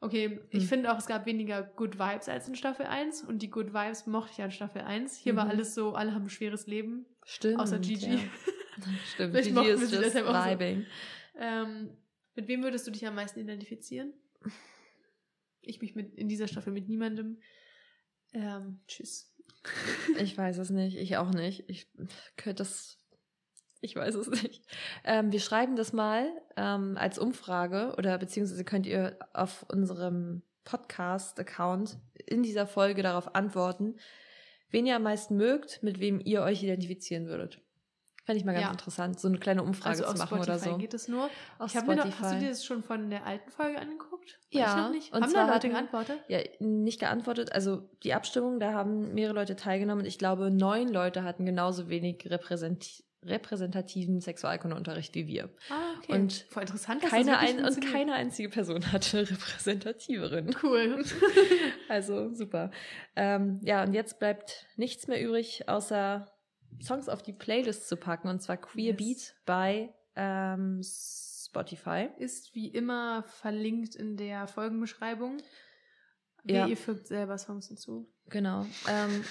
[0.00, 0.68] Okay, ich Hm.
[0.68, 4.06] finde auch, es gab weniger Good Vibes als in Staffel 1 und die Good Vibes
[4.06, 5.16] mochte ich an Staffel 1.
[5.16, 5.50] Hier war Mhm.
[5.52, 7.60] alles so, alle haben ein schweres Leben, Stimmt.
[7.60, 8.14] außer Gigi.
[8.16, 8.18] Ja.
[9.14, 10.50] Stimmt, Vielleicht Gigi ist just deshalb auch so.
[10.50, 10.84] vibing.
[11.38, 11.96] ähm,
[12.34, 14.12] mit wem würdest du dich am meisten identifizieren?
[15.66, 17.38] Ich mich mit in dieser Staffel mit niemandem.
[18.32, 19.32] Ähm, tschüss.
[20.18, 21.64] Ich weiß es nicht, ich auch nicht.
[21.68, 21.88] Ich
[22.36, 22.98] könnte das.
[23.80, 24.64] Ich weiß es nicht.
[25.04, 31.98] Ähm, wir schreiben das mal ähm, als Umfrage oder beziehungsweise könnt ihr auf unserem Podcast-Account
[32.26, 33.96] in dieser Folge darauf antworten,
[34.70, 37.60] wen ihr am meisten mögt, mit wem ihr euch identifizieren würdet.
[38.24, 38.70] Fände ich mal ganz Ja.
[38.72, 40.78] interessant, so eine kleine Umfrage Also zu machen Spotify oder so.
[40.78, 41.30] geht es nur.
[41.58, 44.15] Auf ich hab mir noch, hast du dir das schon von der alten Folge angeguckt?
[44.52, 46.18] Weil Ja, und Haben zwar da Leute hatten- geantwortet?
[46.28, 47.52] Ja, nicht geantwortet.
[47.52, 50.04] Also die Abstimmung, da haben mehrere Leute teilgenommen.
[50.06, 55.50] Ich glaube, neun Leute hatten genauso wenig repräsenti repräsentativen Sexualkundeunterricht wie wir.
[55.68, 56.12] Ah, okay.
[56.12, 60.54] Und Voll interessant, dass Keine das ein, und keine einzige Person hatte repräsentativeren.
[60.62, 61.04] Cool.
[61.88, 62.70] Also super.
[63.16, 66.30] Ähm, ja, und jetzt bleibt nichts mehr übrig, außer
[66.80, 68.96] Songs auf die Playlist zu packen, und zwar Queer Yes.
[68.96, 70.80] Beat bei ähm,
[71.46, 72.08] Spotify.
[72.18, 75.38] Ist wie immer verlinkt in der Folgenbeschreibung.
[76.44, 76.66] Ja.
[76.66, 78.08] Wie ihr fügt selber Songs hinzu.
[78.28, 78.66] Genau.
[78.88, 79.24] Ähm,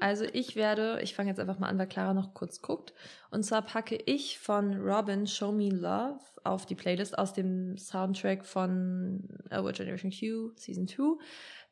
[0.00, 2.94] also ich werde, ich fange jetzt einfach mal an, weil Clara noch kurz guckt.
[3.30, 8.44] Und zwar packe ich von Robin Show Me Love auf die Playlist aus dem Soundtrack
[8.44, 11.16] von Our Generation Q Season 2.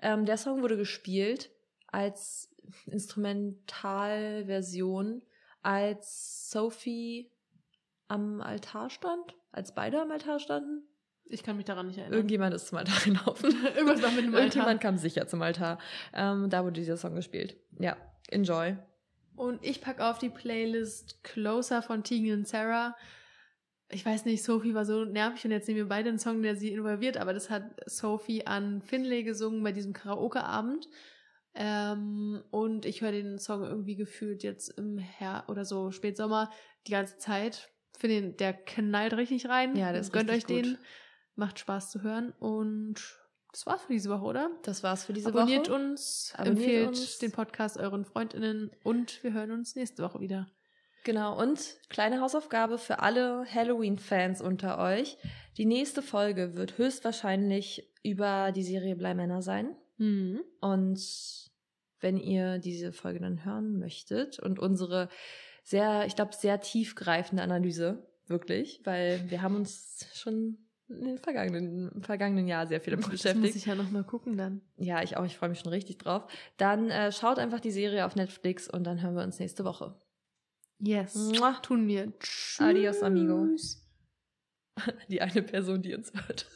[0.01, 1.51] Ähm, der Song wurde gespielt
[1.89, 2.49] als
[2.87, 5.23] Instrumentalversion,
[5.63, 7.33] als Sophie
[8.09, 10.83] am Altar stand, als beide am Altar standen.
[11.27, 12.15] Ich kann mich daran nicht erinnern.
[12.15, 13.55] Irgendjemand ist zum Altar gelaufen.
[13.77, 14.41] Irgendwas war mit dem Altar.
[14.41, 15.79] Irgendjemand kam sicher zum Altar.
[16.13, 17.57] Ähm, da wurde dieser Song gespielt.
[17.79, 17.97] Ja,
[18.29, 18.77] enjoy.
[19.37, 22.97] Und ich packe auf die Playlist Closer von Tegan und Sarah.
[23.89, 26.57] Ich weiß nicht, Sophie war so nervig und jetzt nehmen wir beide einen Song, der
[26.57, 30.89] sie involviert, aber das hat Sophie an Finlay gesungen bei diesem Karaoke-Abend.
[31.55, 36.51] Ähm, und ich höre den Song irgendwie gefühlt jetzt im Her oder so Spätsommer
[36.87, 37.72] die ganze Zeit.
[37.99, 39.77] Finde den, der knallt richtig rein.
[39.77, 40.71] Ja, ist Gönnt euch richtig den.
[40.73, 40.79] gut.
[41.35, 42.33] Macht Spaß zu hören.
[42.39, 42.97] Und
[43.53, 44.51] das war's für diese Woche, oder?
[44.63, 45.77] Das war's für diese Abonniert Woche.
[45.77, 47.19] uns, Abonniert empfehlt uns.
[47.19, 50.47] den Podcast euren FreundInnen und wir hören uns nächste Woche wieder.
[51.05, 55.19] Genau, und kleine Hausaufgabe für alle Halloween-Fans unter euch.
[55.59, 59.77] Die nächste Folge wird höchstwahrscheinlich über die Serie Bleimänner sein.
[59.99, 60.43] Mhm.
[60.61, 61.01] Und
[62.01, 65.09] wenn ihr diese Folge dann hören möchtet und unsere
[65.63, 70.59] sehr, ich glaube, sehr tiefgreifende Analyse, wirklich, weil wir haben uns schon
[70.89, 73.57] in den vergangenen, im vergangenen Jahr sehr viel damit Das muss beschäftigt.
[73.57, 74.61] ich ja nochmal gucken dann.
[74.77, 76.31] Ja, ich auch, ich freue mich schon richtig drauf.
[76.59, 79.97] Dann äh, schaut einfach die Serie auf Netflix und dann hören wir uns nächste Woche.
[80.79, 81.15] Yes.
[81.15, 81.53] Mua.
[81.63, 82.13] Tun wir.
[82.19, 82.61] Tschüss.
[82.61, 83.47] Adios, amigo.
[85.09, 86.47] Die eine Person, die uns hört.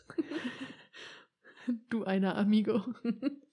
[1.91, 2.83] Du einer Amigo.